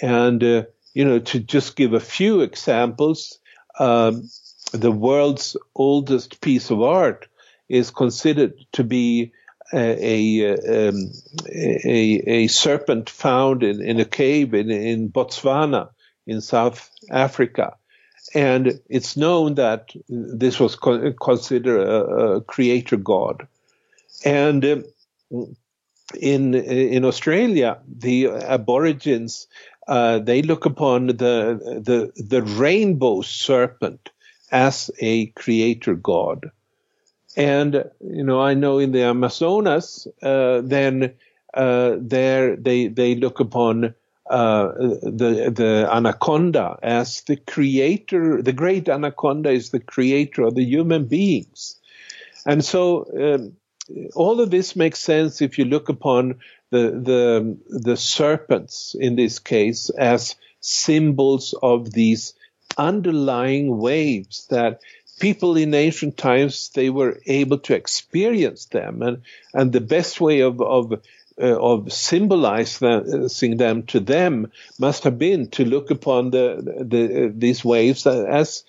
And, 0.00 0.42
uh, 0.42 0.64
you 0.94 1.04
know, 1.04 1.18
to 1.18 1.40
just 1.40 1.76
give 1.76 1.92
a 1.92 2.00
few 2.00 2.40
examples, 2.40 3.38
um, 3.78 4.28
the 4.72 4.92
world's 4.92 5.56
oldest 5.74 6.40
piece 6.40 6.70
of 6.70 6.82
art 6.82 7.28
is 7.68 7.90
considered 7.90 8.54
to 8.72 8.84
be 8.84 9.32
a, 9.72 10.40
a, 10.40 10.88
um, 10.88 11.12
a, 11.48 12.22
a, 12.26 12.46
serpent 12.46 13.10
found 13.10 13.62
in, 13.62 13.82
in 13.82 13.98
a 13.98 14.04
cave 14.04 14.54
in, 14.54 14.70
in 14.70 15.10
Botswana 15.10 15.90
in 16.26 16.40
South 16.40 16.90
Africa. 17.10 17.76
And 18.34 18.80
it's 18.88 19.16
known 19.16 19.54
that 19.54 19.92
this 20.08 20.58
was 20.58 20.74
co- 20.74 21.12
considered 21.12 21.80
a, 21.80 22.04
a, 22.04 22.40
creator 22.40 22.96
god. 22.96 23.46
And 24.24 24.64
uh, 24.64 24.82
in 26.20 26.54
in 26.54 27.04
Australia, 27.04 27.78
the 27.86 28.28
Aborigines 28.28 29.46
uh, 29.88 30.18
they 30.18 30.42
look 30.42 30.66
upon 30.66 31.06
the 31.06 31.80
the 31.84 32.12
the 32.16 32.42
rainbow 32.42 33.22
serpent 33.22 34.10
as 34.50 34.90
a 35.00 35.26
creator 35.26 35.94
god. 35.94 36.50
And 37.36 37.84
you 38.00 38.24
know, 38.24 38.40
I 38.40 38.54
know 38.54 38.78
in 38.78 38.92
the 38.92 39.04
Amazonas, 39.04 40.08
uh, 40.22 40.62
then 40.64 41.14
uh, 41.54 41.96
there 41.98 42.56
they 42.56 42.88
they 42.88 43.14
look 43.14 43.40
upon 43.40 43.94
the 44.28 45.52
the 45.54 45.88
anaconda 45.90 46.78
as 46.82 47.22
the 47.22 47.36
creator. 47.36 48.42
The 48.42 48.52
great 48.52 48.88
anaconda 48.88 49.50
is 49.50 49.70
the 49.70 49.80
creator 49.80 50.42
of 50.42 50.54
the 50.54 50.64
human 50.64 51.06
beings, 51.06 51.78
and 52.44 52.64
so 52.64 53.06
um, 53.16 53.56
all 54.14 54.40
of 54.40 54.50
this 54.50 54.76
makes 54.76 54.98
sense 54.98 55.40
if 55.40 55.58
you 55.58 55.64
look 55.64 55.88
upon 55.88 56.40
the 56.70 56.90
the 56.90 57.58
the 57.68 57.96
serpents 57.96 58.96
in 58.98 59.16
this 59.16 59.38
case 59.38 59.90
as 59.90 60.34
symbols 60.60 61.54
of 61.62 61.92
these 61.92 62.34
underlying 62.76 63.78
waves 63.78 64.46
that 64.50 64.80
people 65.20 65.56
in 65.56 65.72
ancient 65.72 66.16
times 66.16 66.70
they 66.74 66.90
were 66.90 67.20
able 67.26 67.58
to 67.58 67.74
experience 67.74 68.66
them 68.66 69.02
and 69.02 69.22
and 69.54 69.72
the 69.72 69.80
best 69.80 70.20
way 70.20 70.40
of 70.40 70.60
of 70.60 71.00
of 71.38 71.92
symbolizing 71.92 73.56
them 73.56 73.82
to 73.84 74.00
them 74.00 74.50
must 74.78 75.04
have 75.04 75.18
been 75.18 75.48
to 75.50 75.64
look 75.64 75.90
upon 75.90 76.30
the, 76.30 76.84
the 76.88 77.26
uh, 77.26 77.30
these 77.34 77.64
waves 77.64 78.06
as 78.06 78.64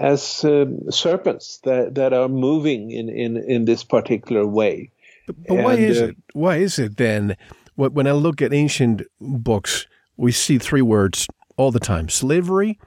as 0.00 0.44
um, 0.44 0.90
serpents 0.90 1.58
that, 1.64 1.94
that 1.94 2.12
are 2.12 2.28
moving 2.28 2.90
in, 2.90 3.08
in, 3.08 3.38
in 3.38 3.64
this 3.64 3.84
particular 3.84 4.46
way. 4.46 4.90
But, 5.26 5.36
but 5.46 5.54
and, 5.54 5.64
why 5.64 5.74
is 5.74 6.00
uh, 6.00 6.06
it? 6.08 6.16
Why 6.32 6.56
is 6.56 6.78
it 6.78 6.96
then? 6.96 7.36
When 7.76 8.08
I 8.08 8.12
look 8.12 8.42
at 8.42 8.52
ancient 8.52 9.02
books, 9.20 9.86
we 10.16 10.32
see 10.32 10.58
three 10.58 10.82
words 10.82 11.28
all 11.56 11.70
the 11.70 11.80
time: 11.80 12.08
slavery, 12.08 12.78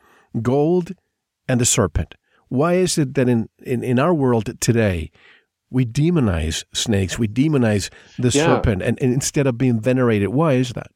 gold, 0.42 0.94
and 1.48 1.62
the 1.62 1.66
serpent. 1.66 2.16
Why 2.50 2.74
is 2.74 2.98
it 2.98 3.14
that 3.14 3.30
in, 3.30 3.48
in, 3.64 3.84
in 3.84 3.98
our 3.98 4.14
world 4.14 4.60
today 4.60 5.12
we 5.72 5.86
demonize 5.86 6.64
snakes, 6.74 7.18
we 7.18 7.28
demonize 7.28 7.90
the 8.20 8.30
yeah. 8.30 8.46
serpent, 8.46 8.82
and, 8.84 9.02
and, 9.02 9.14
instead 9.14 9.48
of 9.48 9.58
being 9.58 9.80
venerated, 9.80 10.30
why 10.30 10.54
is 10.54 10.74
that? 10.74 10.92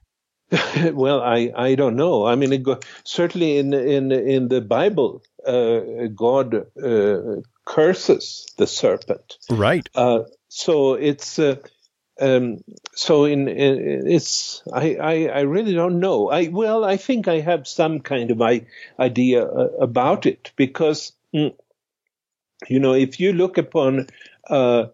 well, 0.94 1.22
I, 1.22 1.52
I 1.56 1.76
don't 1.76 1.96
know. 1.96 2.26
I 2.26 2.36
mean, 2.36 2.62
go, 2.62 2.80
certainly 3.04 3.58
in 3.58 3.74
in 3.74 4.12
in 4.12 4.48
the 4.48 4.62
Bible, 4.62 5.24
uh, 5.46 5.80
God 6.14 6.54
uh, 6.82 7.42
curses 7.66 8.46
the 8.58 8.68
serpent. 8.68 9.38
Right. 9.50 9.90
Uh, 9.96 10.24
so 10.50 10.94
it's 10.94 11.40
uh, 11.40 11.56
um, 12.20 12.64
so 12.94 13.26
in, 13.26 13.48
in, 13.48 14.08
it's 14.08 14.62
I, 14.72 14.96
I, 14.96 15.26
I 15.28 15.42
really 15.42 15.74
don't 15.74 16.00
know. 16.00 16.30
I 16.30 16.48
well 16.48 16.84
I 16.84 16.98
think 16.98 17.28
I 17.28 17.40
have 17.40 17.68
some 17.68 18.00
kind 18.00 18.32
of 18.32 18.42
I, 18.42 18.68
idea 19.00 19.46
uh, 19.46 19.70
about 19.80 20.26
it 20.26 20.52
because 20.56 21.12
mm, 21.34 21.54
you 22.68 22.80
know 22.80 22.94
if 22.94 23.20
you 23.20 23.34
look 23.34 23.58
upon 23.58 24.08
uh, 24.50 24.88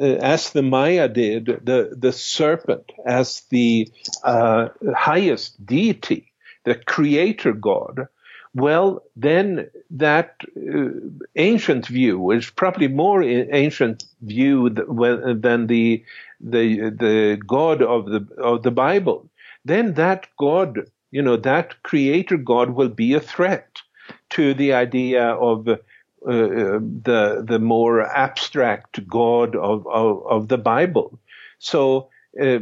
uh, 0.00 0.04
as 0.04 0.50
the 0.50 0.62
Maya 0.62 1.08
did, 1.08 1.46
the, 1.46 1.96
the 1.96 2.12
serpent 2.12 2.92
as 3.06 3.42
the 3.50 3.88
uh, 4.22 4.68
highest 4.94 5.64
deity, 5.64 6.32
the 6.64 6.74
creator 6.74 7.52
god, 7.52 8.08
well, 8.56 9.02
then 9.14 9.68
that 9.90 10.36
uh, 10.56 10.88
ancient 11.36 11.86
view 11.86 12.30
is 12.30 12.48
probably 12.48 12.88
more 12.88 13.22
ancient 13.22 14.04
view 14.22 14.70
than 14.70 15.66
the 15.66 16.02
the 16.40 16.90
the 16.90 17.42
God 17.46 17.82
of 17.82 18.06
the 18.06 18.26
of 18.38 18.62
the 18.62 18.70
Bible. 18.70 19.28
Then 19.66 19.94
that 19.94 20.28
God, 20.38 20.90
you 21.10 21.20
know, 21.20 21.36
that 21.36 21.82
creator 21.82 22.38
God 22.38 22.70
will 22.70 22.88
be 22.88 23.12
a 23.12 23.20
threat 23.20 23.68
to 24.30 24.54
the 24.54 24.72
idea 24.72 25.22
of 25.22 25.68
uh, 26.26 26.80
the 27.04 27.44
the 27.46 27.58
more 27.58 28.02
abstract 28.02 29.06
God 29.08 29.54
of, 29.54 29.86
of, 29.86 30.26
of 30.26 30.48
the 30.48 30.58
Bible. 30.58 31.18
So 31.58 32.08
uh, 32.40 32.58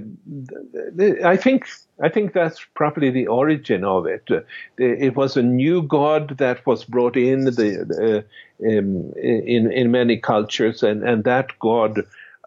I 1.24 1.36
think 1.36 1.66
I 2.02 2.08
think 2.08 2.32
that's 2.32 2.64
probably 2.74 3.10
the 3.10 3.26
origin 3.26 3.84
of 3.84 4.06
it. 4.06 4.24
Uh, 4.30 4.40
it 4.78 5.16
was 5.16 5.36
a 5.36 5.42
new 5.42 5.82
God 5.82 6.38
that 6.38 6.66
was 6.66 6.84
brought 6.84 7.16
in 7.16 7.44
the, 7.44 8.24
uh, 8.62 8.66
um, 8.66 9.12
in 9.16 9.72
in 9.72 9.90
many 9.90 10.18
cultures, 10.18 10.82
and 10.82 11.02
and 11.02 11.24
that 11.24 11.58
God, 11.58 12.00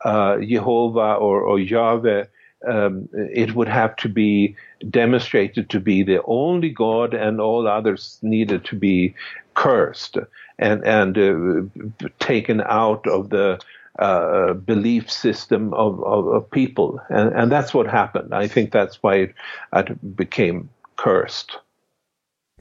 uh, 0.05 0.37
Jehovah 0.39 1.15
or, 1.15 1.41
or 1.41 1.59
Yahweh, 1.59 2.25
um, 2.67 3.09
it 3.13 3.55
would 3.55 3.67
have 3.67 3.95
to 3.97 4.09
be 4.09 4.55
demonstrated 4.89 5.69
to 5.69 5.79
be 5.79 6.03
the 6.03 6.21
only 6.25 6.69
God, 6.69 7.13
and 7.13 7.41
all 7.41 7.67
others 7.67 8.19
needed 8.21 8.65
to 8.65 8.75
be 8.75 9.15
cursed 9.57 10.17
and 10.59 10.85
and 10.85 11.17
uh, 11.17 12.07
taken 12.19 12.61
out 12.61 13.05
of 13.07 13.29
the 13.29 13.59
uh, 13.99 14.53
belief 14.53 15.11
system 15.11 15.73
of, 15.73 16.03
of, 16.03 16.27
of, 16.27 16.51
people, 16.51 17.01
and, 17.09 17.33
and 17.33 17.51
that's 17.51 17.73
what 17.73 17.87
happened. 17.87 18.31
I 18.31 18.47
think 18.47 18.71
that's 18.71 19.01
why 19.01 19.15
it, 19.15 19.33
it 19.73 20.15
became 20.15 20.69
cursed. 20.97 21.57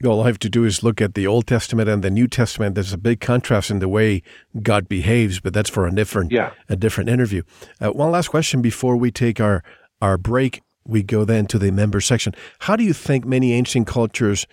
All 0.03 0.23
I 0.23 0.27
have 0.27 0.39
to 0.39 0.49
do 0.49 0.63
is 0.63 0.81
look 0.81 0.99
at 0.99 1.13
the 1.13 1.27
Old 1.27 1.45
Testament 1.45 1.89
and 1.89 2.03
the 2.03 2.09
New 2.09 2.27
Testament. 2.27 2.73
There's 2.73 2.93
a 2.93 2.97
big 2.97 3.19
contrast 3.19 3.69
in 3.69 3.77
the 3.77 3.87
way 3.87 4.23
God 4.63 4.89
behaves, 4.89 5.39
but 5.39 5.53
that's 5.53 5.69
for 5.69 5.85
a 5.85 5.91
different 5.91 6.31
yeah. 6.31 6.51
a 6.69 6.75
different 6.75 7.09
interview. 7.09 7.43
Uh, 7.79 7.91
one 7.91 8.11
last 8.11 8.29
question 8.29 8.61
before 8.61 8.97
we 8.97 9.11
take 9.11 9.39
our 9.39 9.63
our 10.01 10.17
break. 10.17 10.61
We 10.85 11.03
go 11.03 11.25
then 11.25 11.45
to 11.47 11.59
the 11.59 11.71
member 11.71 12.01
section. 12.01 12.33
How 12.59 12.75
do 12.75 12.83
you 12.83 12.93
think 12.93 13.25
many 13.25 13.53
ancient 13.53 13.85
cultures, 13.87 14.47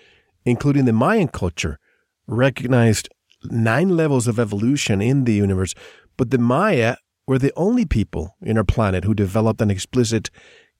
including 0.45 0.85
the 0.85 0.93
Mayan 0.93 1.29
culture, 1.29 1.79
recognized 2.27 3.09
nine 3.45 3.97
levels 3.97 4.27
of 4.27 4.39
evolution 4.39 5.03
in 5.03 5.25
the 5.25 5.35
universe, 5.35 5.75
but 6.17 6.31
the 6.31 6.39
Maya 6.39 6.97
were 7.27 7.39
the 7.39 7.53
only 7.57 7.85
people 7.85 8.37
in 8.43 8.59
our 8.59 8.65
planet 8.65 9.05
who 9.05 9.15
developed 9.15 9.61
an 9.61 9.71
explicit 9.71 10.31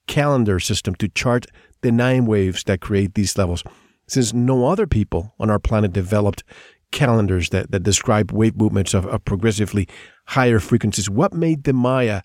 calendar 0.07 0.61
system 0.61 0.95
to 0.97 1.09
chart 1.09 1.47
the 1.81 1.93
nine 1.93 2.27
waves 2.27 2.65
that 2.65 2.81
create 2.81 3.15
these 3.15 3.37
levels. 3.39 3.63
Since 4.07 4.35
no 4.35 4.67
other 4.67 4.87
people 4.87 5.35
on 5.39 5.51
our 5.51 5.59
planet 5.59 5.93
developed 5.93 6.45
calendars 6.93 7.51
that, 7.51 7.71
that 7.71 7.83
describe 7.83 8.31
wave 8.31 8.57
movements 8.57 8.95
of, 8.95 9.07
of 9.07 9.25
progressively 9.25 9.89
higher 10.27 10.61
frequencies, 10.61 11.09
what 11.09 11.33
made 11.33 11.65
the 11.65 11.73
Maya 11.73 12.23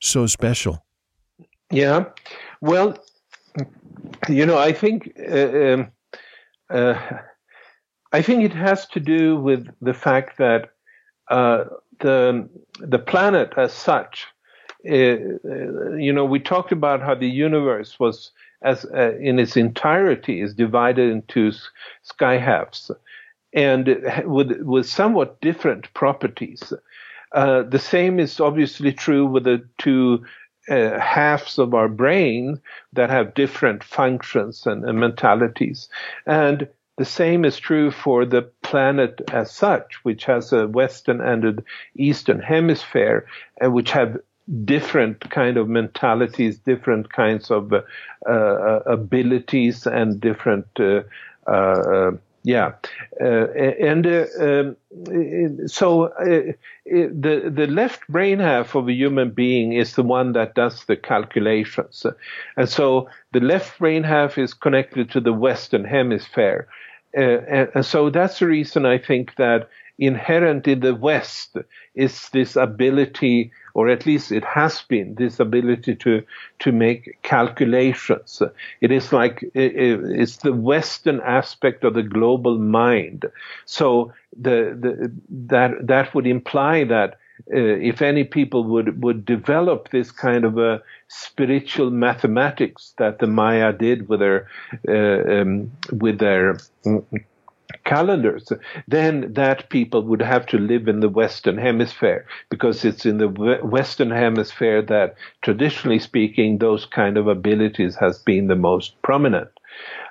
so 0.00 0.26
special? 0.26 0.84
Yeah, 1.70 2.06
well, 2.60 2.96
you 4.28 4.46
know, 4.46 4.56
I 4.56 4.72
think 4.72 5.12
uh, 5.30 5.58
um, 5.58 5.90
uh, 6.70 6.94
I 8.12 8.22
think 8.22 8.42
it 8.42 8.54
has 8.54 8.86
to 8.88 9.00
do 9.00 9.36
with 9.36 9.68
the 9.80 9.94
fact 9.94 10.38
that 10.38 10.70
uh, 11.28 11.64
the 12.00 12.48
the 12.80 12.98
planet 12.98 13.52
as 13.56 13.72
such, 13.72 14.26
uh, 14.88 15.16
you 15.96 16.12
know, 16.12 16.24
we 16.24 16.40
talked 16.40 16.72
about 16.72 17.02
how 17.02 17.14
the 17.14 17.28
universe 17.28 17.98
was 18.00 18.30
as 18.62 18.84
uh, 18.86 19.14
in 19.20 19.38
its 19.38 19.56
entirety 19.56 20.40
is 20.40 20.54
divided 20.54 21.10
into 21.10 21.52
sky 22.02 22.38
halves, 22.38 22.90
and 23.52 23.88
with 24.24 24.52
with 24.62 24.88
somewhat 24.88 25.40
different 25.40 25.92
properties. 25.94 26.72
Uh, 27.32 27.62
the 27.62 27.78
same 27.78 28.18
is 28.18 28.40
obviously 28.40 28.90
true 28.90 29.26
with 29.26 29.44
the 29.44 29.62
two 29.76 30.24
uh, 30.70 30.98
halves 30.98 31.58
of 31.58 31.74
our 31.74 31.88
brain 31.88 32.58
that 32.94 33.10
have 33.10 33.34
different 33.34 33.84
functions 33.84 34.66
and, 34.66 34.84
and 34.84 34.98
mentalities. 34.98 35.88
And 36.26 36.68
the 36.98 37.04
same 37.04 37.44
is 37.44 37.58
true 37.58 37.90
for 37.90 38.26
the 38.26 38.42
planet 38.62 39.20
as 39.32 39.52
such, 39.52 39.94
which 40.02 40.24
has 40.24 40.52
a 40.52 40.66
western 40.66 41.20
and 41.20 41.44
an 41.44 41.64
eastern 41.96 42.40
hemisphere, 42.40 43.26
and 43.60 43.72
which 43.72 43.92
have 43.92 44.18
different 44.64 45.30
kind 45.30 45.56
of 45.56 45.68
mentalities, 45.68 46.58
different 46.58 47.12
kinds 47.12 47.50
of 47.50 47.72
uh, 47.72 47.82
uh, 48.28 48.82
abilities, 48.86 49.86
and 49.86 50.20
different 50.20 50.66
uh, 50.80 51.02
uh 51.46 52.10
yeah, 52.48 52.72
uh, 53.20 53.50
and 53.52 54.06
uh, 54.06 54.24
um, 54.40 54.76
so 55.68 56.04
uh, 56.04 56.52
the 56.86 57.52
the 57.54 57.66
left 57.66 58.08
brain 58.08 58.38
half 58.38 58.74
of 58.74 58.88
a 58.88 58.92
human 58.94 59.32
being 59.32 59.74
is 59.74 59.96
the 59.96 60.02
one 60.02 60.32
that 60.32 60.54
does 60.54 60.82
the 60.86 60.96
calculations, 60.96 62.06
and 62.56 62.66
so 62.66 63.10
the 63.32 63.40
left 63.40 63.78
brain 63.78 64.02
half 64.02 64.38
is 64.38 64.54
connected 64.54 65.10
to 65.10 65.20
the 65.20 65.34
western 65.34 65.84
hemisphere, 65.84 66.68
uh, 67.18 67.20
and, 67.20 67.68
and 67.74 67.84
so 67.84 68.08
that's 68.08 68.38
the 68.38 68.46
reason 68.46 68.86
I 68.86 68.96
think 68.96 69.34
that 69.36 69.68
inherent 69.98 70.66
in 70.66 70.80
the 70.80 70.94
West 70.94 71.58
is 71.94 72.30
this 72.32 72.56
ability 72.56 73.52
or 73.78 73.88
at 73.88 74.06
least 74.06 74.32
it 74.32 74.44
has 74.44 74.82
been, 74.82 75.14
this 75.14 75.38
ability 75.38 75.94
to 75.94 76.20
to 76.58 76.72
make 76.72 77.16
calculations. 77.22 78.42
It 78.80 78.90
is 78.90 79.12
like 79.12 79.48
it's 79.54 80.38
the 80.38 80.52
Western 80.52 81.20
aspect 81.20 81.84
of 81.84 81.94
the 81.94 82.02
global 82.02 82.58
mind. 82.58 83.26
So 83.66 84.12
the, 84.36 84.76
the 84.82 85.12
that 85.52 85.86
that 85.86 86.12
would 86.12 86.26
imply 86.26 86.82
that 86.86 87.10
uh, 87.54 87.76
if 87.90 88.02
any 88.02 88.24
people 88.24 88.64
would 88.64 89.00
would 89.00 89.24
develop 89.24 89.90
this 89.90 90.10
kind 90.10 90.44
of 90.44 90.58
a 90.58 90.82
spiritual 91.06 91.90
mathematics 91.90 92.94
that 92.98 93.20
the 93.20 93.28
Maya 93.28 93.72
did 93.72 94.08
with 94.08 94.18
their 94.18 94.48
uh, 94.88 95.40
um, 95.40 95.70
with 95.92 96.18
their 96.18 96.58
calendars, 97.84 98.50
then 98.86 99.32
that 99.34 99.68
people 99.68 100.02
would 100.02 100.22
have 100.22 100.46
to 100.46 100.58
live 100.58 100.88
in 100.88 101.00
the 101.00 101.08
Western 101.08 101.58
Hemisphere 101.58 102.26
because 102.50 102.84
it's 102.84 103.04
in 103.04 103.18
the 103.18 103.28
Western 103.28 104.10
Hemisphere 104.10 104.82
that, 104.82 105.16
traditionally 105.42 105.98
speaking, 105.98 106.58
those 106.58 106.86
kind 106.86 107.16
of 107.16 107.28
abilities 107.28 107.96
has 107.96 108.18
been 108.18 108.46
the 108.46 108.56
most 108.56 109.00
prominent. 109.02 109.50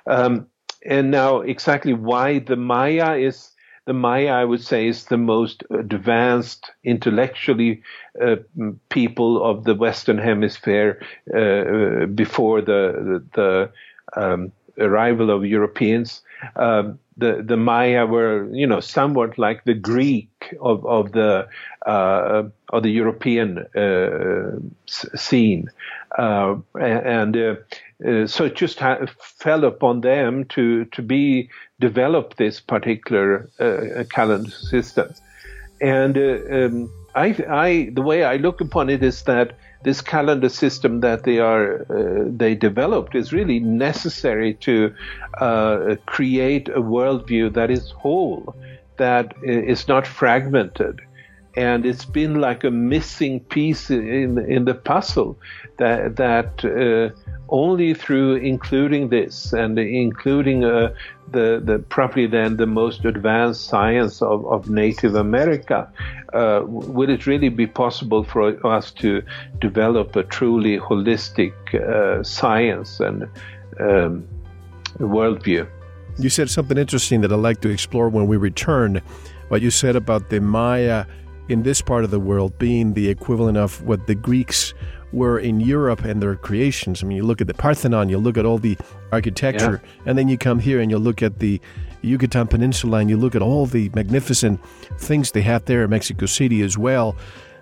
Um, 0.06 0.46
and 0.86 1.10
now, 1.10 1.40
exactly 1.40 1.92
why 1.92 2.38
the 2.38 2.56
Maya 2.56 3.16
is 3.16 3.50
the 3.86 3.94
Maya, 3.94 4.32
I 4.32 4.44
would 4.44 4.62
say, 4.62 4.86
is 4.86 5.06
the 5.06 5.16
most 5.16 5.64
advanced 5.70 6.70
intellectually 6.84 7.82
uh, 8.22 8.36
people 8.90 9.42
of 9.42 9.64
the 9.64 9.74
Western 9.74 10.18
Hemisphere 10.18 11.00
uh, 11.34 12.04
before 12.06 12.60
the 12.60 13.22
the, 13.34 13.70
the 14.14 14.20
um, 14.20 14.52
arrival 14.78 15.30
of 15.30 15.46
Europeans. 15.46 16.20
Um, 16.56 16.98
the 17.16 17.42
the 17.44 17.56
Maya 17.56 18.06
were, 18.06 18.48
you 18.52 18.66
know, 18.66 18.80
somewhat 18.80 19.38
like 19.38 19.64
the 19.64 19.74
Greek 19.74 20.54
of 20.60 20.86
of 20.86 21.12
the 21.12 21.48
uh, 21.86 22.44
of 22.70 22.82
the 22.82 22.90
European 22.90 23.58
uh, 23.74 24.58
scene, 24.86 25.70
uh, 26.16 26.56
and 26.78 27.36
uh, 27.36 28.26
so 28.26 28.44
it 28.44 28.54
just 28.54 28.78
ha- 28.78 29.06
fell 29.18 29.64
upon 29.64 30.00
them 30.02 30.44
to 30.46 30.84
to 30.86 31.02
be 31.02 31.50
develop 31.80 32.36
this 32.36 32.60
particular 32.60 33.48
calendar 34.10 34.50
system, 34.50 35.12
and 35.80 36.16
um, 36.16 36.90
I, 37.14 37.44
I 37.48 37.90
the 37.92 38.02
way 38.02 38.22
I 38.22 38.36
look 38.36 38.60
upon 38.60 38.90
it 38.90 39.02
is 39.02 39.22
that 39.22 39.56
this 39.82 40.00
calendar 40.00 40.48
system 40.48 41.00
that 41.00 41.22
they 41.24 41.38
are 41.38 41.82
uh, 41.90 42.24
they 42.26 42.54
developed 42.54 43.14
is 43.14 43.32
really 43.32 43.60
necessary 43.60 44.54
to 44.54 44.92
uh, 45.40 45.96
create 46.06 46.68
a 46.68 46.80
worldview 46.80 47.52
that 47.54 47.70
is 47.70 47.90
whole, 47.92 48.54
that 48.96 49.34
is 49.42 49.86
not 49.86 50.06
fragmented, 50.06 51.00
and 51.56 51.86
it's 51.86 52.04
been 52.04 52.40
like 52.40 52.64
a 52.64 52.70
missing 52.70 53.40
piece 53.40 53.90
in 53.90 54.38
in 54.38 54.64
the 54.64 54.74
puzzle 54.74 55.38
that 55.78 56.16
that 56.16 56.64
uh, 56.64 57.14
only 57.48 57.94
through 57.94 58.36
including 58.36 59.08
this 59.08 59.52
and 59.52 59.78
including 59.78 60.64
uh, 60.64 60.92
the, 61.30 61.60
the 61.64 61.78
probably 61.88 62.26
then 62.26 62.56
the 62.56 62.66
most 62.66 63.04
advanced 63.04 63.66
science 63.66 64.22
of, 64.22 64.46
of 64.46 64.68
Native 64.68 65.14
America, 65.14 65.90
uh, 66.34 66.62
will 66.64 67.08
it 67.08 67.26
really 67.26 67.48
be 67.48 67.66
possible 67.66 68.24
for 68.24 68.66
us 68.66 68.90
to 68.92 69.22
develop 69.60 70.14
a 70.16 70.24
truly 70.24 70.78
holistic 70.78 71.52
uh, 71.74 72.22
science 72.22 73.00
and 73.00 73.24
um, 73.80 74.26
worldview? 74.98 75.66
You 76.18 76.30
said 76.30 76.50
something 76.50 76.76
interesting 76.76 77.20
that 77.22 77.32
I'd 77.32 77.36
like 77.36 77.60
to 77.62 77.68
explore 77.68 78.08
when 78.08 78.26
we 78.26 78.36
return. 78.36 79.00
What 79.48 79.62
you 79.62 79.70
said 79.70 79.96
about 79.96 80.28
the 80.28 80.40
Maya 80.40 81.06
in 81.48 81.62
this 81.62 81.80
part 81.80 82.04
of 82.04 82.10
the 82.10 82.20
world 82.20 82.58
being 82.58 82.94
the 82.94 83.08
equivalent 83.08 83.56
of 83.56 83.82
what 83.82 84.06
the 84.06 84.14
Greeks 84.14 84.74
were 85.12 85.38
in 85.38 85.60
Europe 85.60 86.04
and 86.04 86.22
their 86.22 86.36
creations. 86.36 87.02
I 87.02 87.06
mean, 87.06 87.16
you 87.16 87.24
look 87.24 87.40
at 87.40 87.46
the 87.46 87.54
Parthenon, 87.54 88.08
you 88.08 88.18
look 88.18 88.36
at 88.36 88.44
all 88.44 88.58
the 88.58 88.76
architecture, 89.12 89.80
yeah. 89.82 90.02
and 90.06 90.18
then 90.18 90.28
you 90.28 90.36
come 90.36 90.58
here 90.58 90.80
and 90.80 90.90
you 90.90 90.98
look 90.98 91.22
at 91.22 91.38
the 91.38 91.60
Yucatan 92.02 92.46
Peninsula 92.46 92.98
and 92.98 93.10
you 93.10 93.16
look 93.16 93.34
at 93.34 93.42
all 93.42 93.66
the 93.66 93.90
magnificent 93.94 94.60
things 94.98 95.32
they 95.32 95.42
have 95.42 95.64
there 95.64 95.84
in 95.84 95.90
Mexico 95.90 96.26
City 96.26 96.62
as 96.62 96.76
well. 96.76 97.16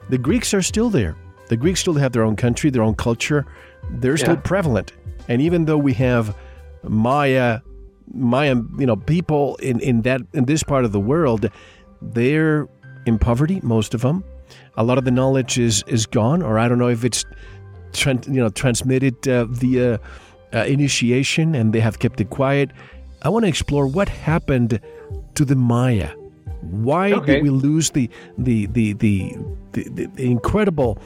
The 0.09 0.18
Greeks 0.18 0.53
are 0.55 0.62
still 0.62 0.91
there. 0.91 1.16
The 1.49 1.57
Greeks 1.57 1.80
still 1.80 1.95
have 1.95 2.12
their 2.12 2.24
own 2.24 2.37
country, 2.37 2.70
their 2.70 2.82
own 2.82 2.97
culture. 2.97 3.47
They're 3.91 4.16
still 4.16 4.34
yeah. 4.34 4.41
prevalent. 4.41 4.93
And 5.28 5.41
even 5.41 5.64
though 5.64 5.78
we 5.78 5.93
have 5.95 6.37
Maya, 6.82 7.61
Maya, 8.12 8.57
you 8.78 8.87
know, 8.87 8.97
people 8.97 9.57
in, 9.57 9.80
in 9.80 10.03
that 10.03 10.22
in 10.32 10.45
this 10.45 10.62
part 10.62 10.84
of 10.84 10.93
the 10.93 11.01
world, 11.01 11.49
they're 12.03 12.68
in 13.07 13.19
poverty, 13.19 13.61
most 13.63 13.95
of 13.95 14.03
them 14.03 14.25
a 14.77 14.85
lot 14.85 14.99
of 14.99 15.05
the 15.05 15.11
knowledge 15.11 15.59
is 15.59 15.83
is 15.87 16.07
gone, 16.07 16.43
or 16.43 16.59
I 16.59 16.69
don't 16.69 16.79
know 16.79 16.89
if 16.89 17.05
it's 17.05 17.25
you 18.05 18.41
know 18.41 18.49
transmitted 18.51 19.27
uh, 19.29 19.47
via 19.47 19.99
uh, 20.55 20.59
initiation 20.65 21.55
and 21.55 21.73
they 21.73 21.81
have 21.81 21.99
kept 21.99 22.21
it 22.21 22.31
quiet. 22.31 22.71
I 23.23 23.29
want 23.29 23.45
to 23.45 23.49
explore 23.49 23.87
what 23.87 24.09
happened 24.09 24.81
to 25.35 25.45
the 25.45 25.57
Maya. 25.57 26.11
Why 26.61 27.13
okay. 27.13 27.35
did 27.35 27.43
we 27.43 27.51
lose 27.51 27.91
the 27.91 28.11
the 28.39 28.67
the 28.67 28.93
the, 28.95 29.37
the, 29.73 30.07
the 30.07 30.23
incredible 30.23 30.99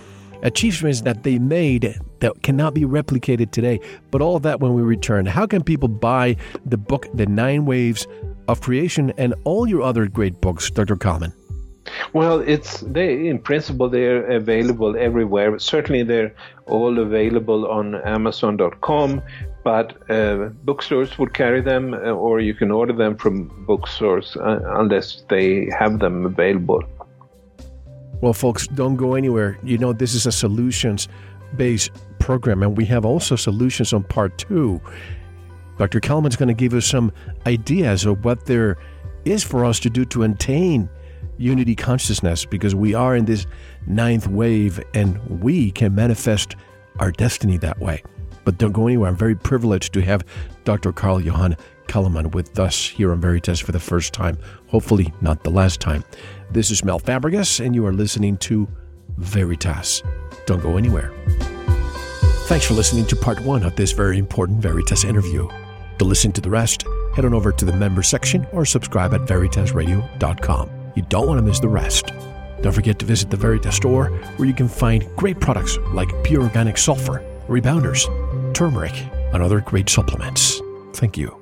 achievements 0.42 1.02
that 1.02 1.22
they 1.22 1.38
made 1.38 1.98
that 2.20 2.42
cannot 2.42 2.74
be 2.74 2.82
replicated 2.82 3.52
today? 3.52 3.78
But 4.10 4.20
all 4.20 4.36
of 4.36 4.42
that 4.42 4.60
when 4.60 4.74
we 4.74 4.82
return. 4.82 5.26
How 5.26 5.46
can 5.46 5.62
people 5.62 5.88
buy 5.88 6.36
the 6.64 6.78
book, 6.78 7.06
The 7.14 7.26
Nine 7.26 7.66
Waves 7.66 8.06
of 8.48 8.60
Creation, 8.60 9.12
and 9.16 9.34
all 9.44 9.68
your 9.68 9.82
other 9.82 10.08
great 10.08 10.40
books, 10.40 10.70
Dr. 10.70 10.96
Calleman? 10.96 11.32
Well, 12.12 12.40
it's 12.40 12.80
they 12.80 13.28
in 13.28 13.38
principle 13.38 13.88
they're 13.88 14.24
available 14.30 14.96
everywhere. 14.96 15.58
Certainly, 15.58 16.04
they're 16.04 16.34
all 16.66 16.98
available 16.98 17.66
on 17.66 17.94
Amazon.com, 17.94 19.22
but 19.64 20.10
uh, 20.10 20.50
bookstores 20.64 21.18
would 21.18 21.34
carry 21.34 21.60
them, 21.60 21.94
uh, 21.94 22.12
or 22.12 22.40
you 22.40 22.54
can 22.54 22.70
order 22.70 22.92
them 22.92 23.16
from 23.16 23.48
bookstores 23.66 24.36
uh, 24.36 24.60
unless 24.76 25.24
they 25.28 25.68
have 25.78 25.98
them 25.98 26.26
available. 26.26 26.82
Well, 28.20 28.34
folks, 28.34 28.66
don't 28.66 28.96
go 28.96 29.14
anywhere. 29.14 29.58
You 29.62 29.78
know, 29.78 29.92
this 29.92 30.14
is 30.14 30.26
a 30.26 30.32
solutions 30.32 31.08
based 31.56 31.90
program, 32.18 32.62
and 32.62 32.76
we 32.76 32.84
have 32.86 33.04
also 33.04 33.36
solutions 33.36 33.92
on 33.92 34.04
part 34.04 34.36
two. 34.38 34.80
Dr. 35.78 36.00
Calleman's 36.00 36.36
going 36.36 36.48
to 36.48 36.54
give 36.54 36.74
us 36.74 36.84
some 36.84 37.10
ideas 37.46 38.04
of 38.04 38.22
what 38.24 38.44
there 38.44 38.76
is 39.24 39.42
for 39.42 39.64
us 39.64 39.80
to 39.80 39.90
do 39.90 40.04
to 40.06 40.22
attain 40.24 40.88
unity 41.40 41.74
consciousness 41.74 42.44
because 42.44 42.74
we 42.74 42.94
are 42.94 43.16
in 43.16 43.24
this 43.24 43.46
ninth 43.86 44.28
wave 44.28 44.80
and 44.94 45.18
we 45.40 45.70
can 45.70 45.94
manifest 45.94 46.56
our 46.98 47.10
destiny 47.10 47.56
that 47.58 47.78
way. 47.80 48.02
But 48.44 48.58
don't 48.58 48.72
go 48.72 48.86
anywhere. 48.86 49.08
I'm 49.08 49.16
very 49.16 49.34
privileged 49.34 49.92
to 49.94 50.02
have 50.02 50.24
Dr. 50.64 50.92
Carl 50.92 51.20
Johan 51.20 51.56
Calleman 51.88 52.30
with 52.30 52.58
us 52.58 52.86
here 52.86 53.12
on 53.12 53.20
Veritas 53.20 53.58
for 53.58 53.72
the 53.72 53.80
first 53.80 54.12
time, 54.12 54.38
hopefully 54.68 55.12
not 55.20 55.42
the 55.42 55.50
last 55.50 55.80
time. 55.80 56.04
This 56.50 56.70
is 56.70 56.84
Mel 56.84 57.00
Fabregas, 57.00 57.64
and 57.64 57.74
you 57.74 57.84
are 57.86 57.92
listening 57.92 58.36
to 58.38 58.68
Veritas. 59.16 60.02
Don't 60.46 60.62
go 60.62 60.76
anywhere. 60.76 61.12
Thanks 62.46 62.66
for 62.66 62.74
listening 62.74 63.06
to 63.06 63.16
part 63.16 63.40
one 63.40 63.62
of 63.62 63.76
this 63.76 63.92
very 63.92 64.18
important 64.18 64.60
Veritas 64.60 65.04
interview. 65.04 65.48
To 65.98 66.04
listen 66.04 66.32
to 66.32 66.40
the 66.40 66.50
rest, 66.50 66.84
head 67.14 67.24
on 67.24 67.34
over 67.34 67.52
to 67.52 67.64
the 67.64 67.72
member 67.72 68.02
section 68.02 68.46
or 68.52 68.64
subscribe 68.64 69.14
at 69.14 69.22
veritasradio.com. 69.22 70.79
You 70.94 71.02
don't 71.08 71.26
want 71.26 71.38
to 71.38 71.42
miss 71.42 71.60
the 71.60 71.68
rest. 71.68 72.12
Don't 72.62 72.72
forget 72.72 72.98
to 72.98 73.06
visit 73.06 73.30
the 73.30 73.36
Veritas 73.36 73.76
store 73.76 74.08
where 74.36 74.48
you 74.48 74.54
can 74.54 74.68
find 74.68 75.06
great 75.16 75.40
products 75.40 75.78
like 75.92 76.08
pure 76.24 76.42
organic 76.42 76.76
sulfur, 76.76 77.24
rebounders, 77.48 78.04
turmeric, 78.54 78.94
and 79.32 79.42
other 79.42 79.60
great 79.60 79.88
supplements. 79.88 80.60
Thank 80.94 81.16
you. 81.16 81.39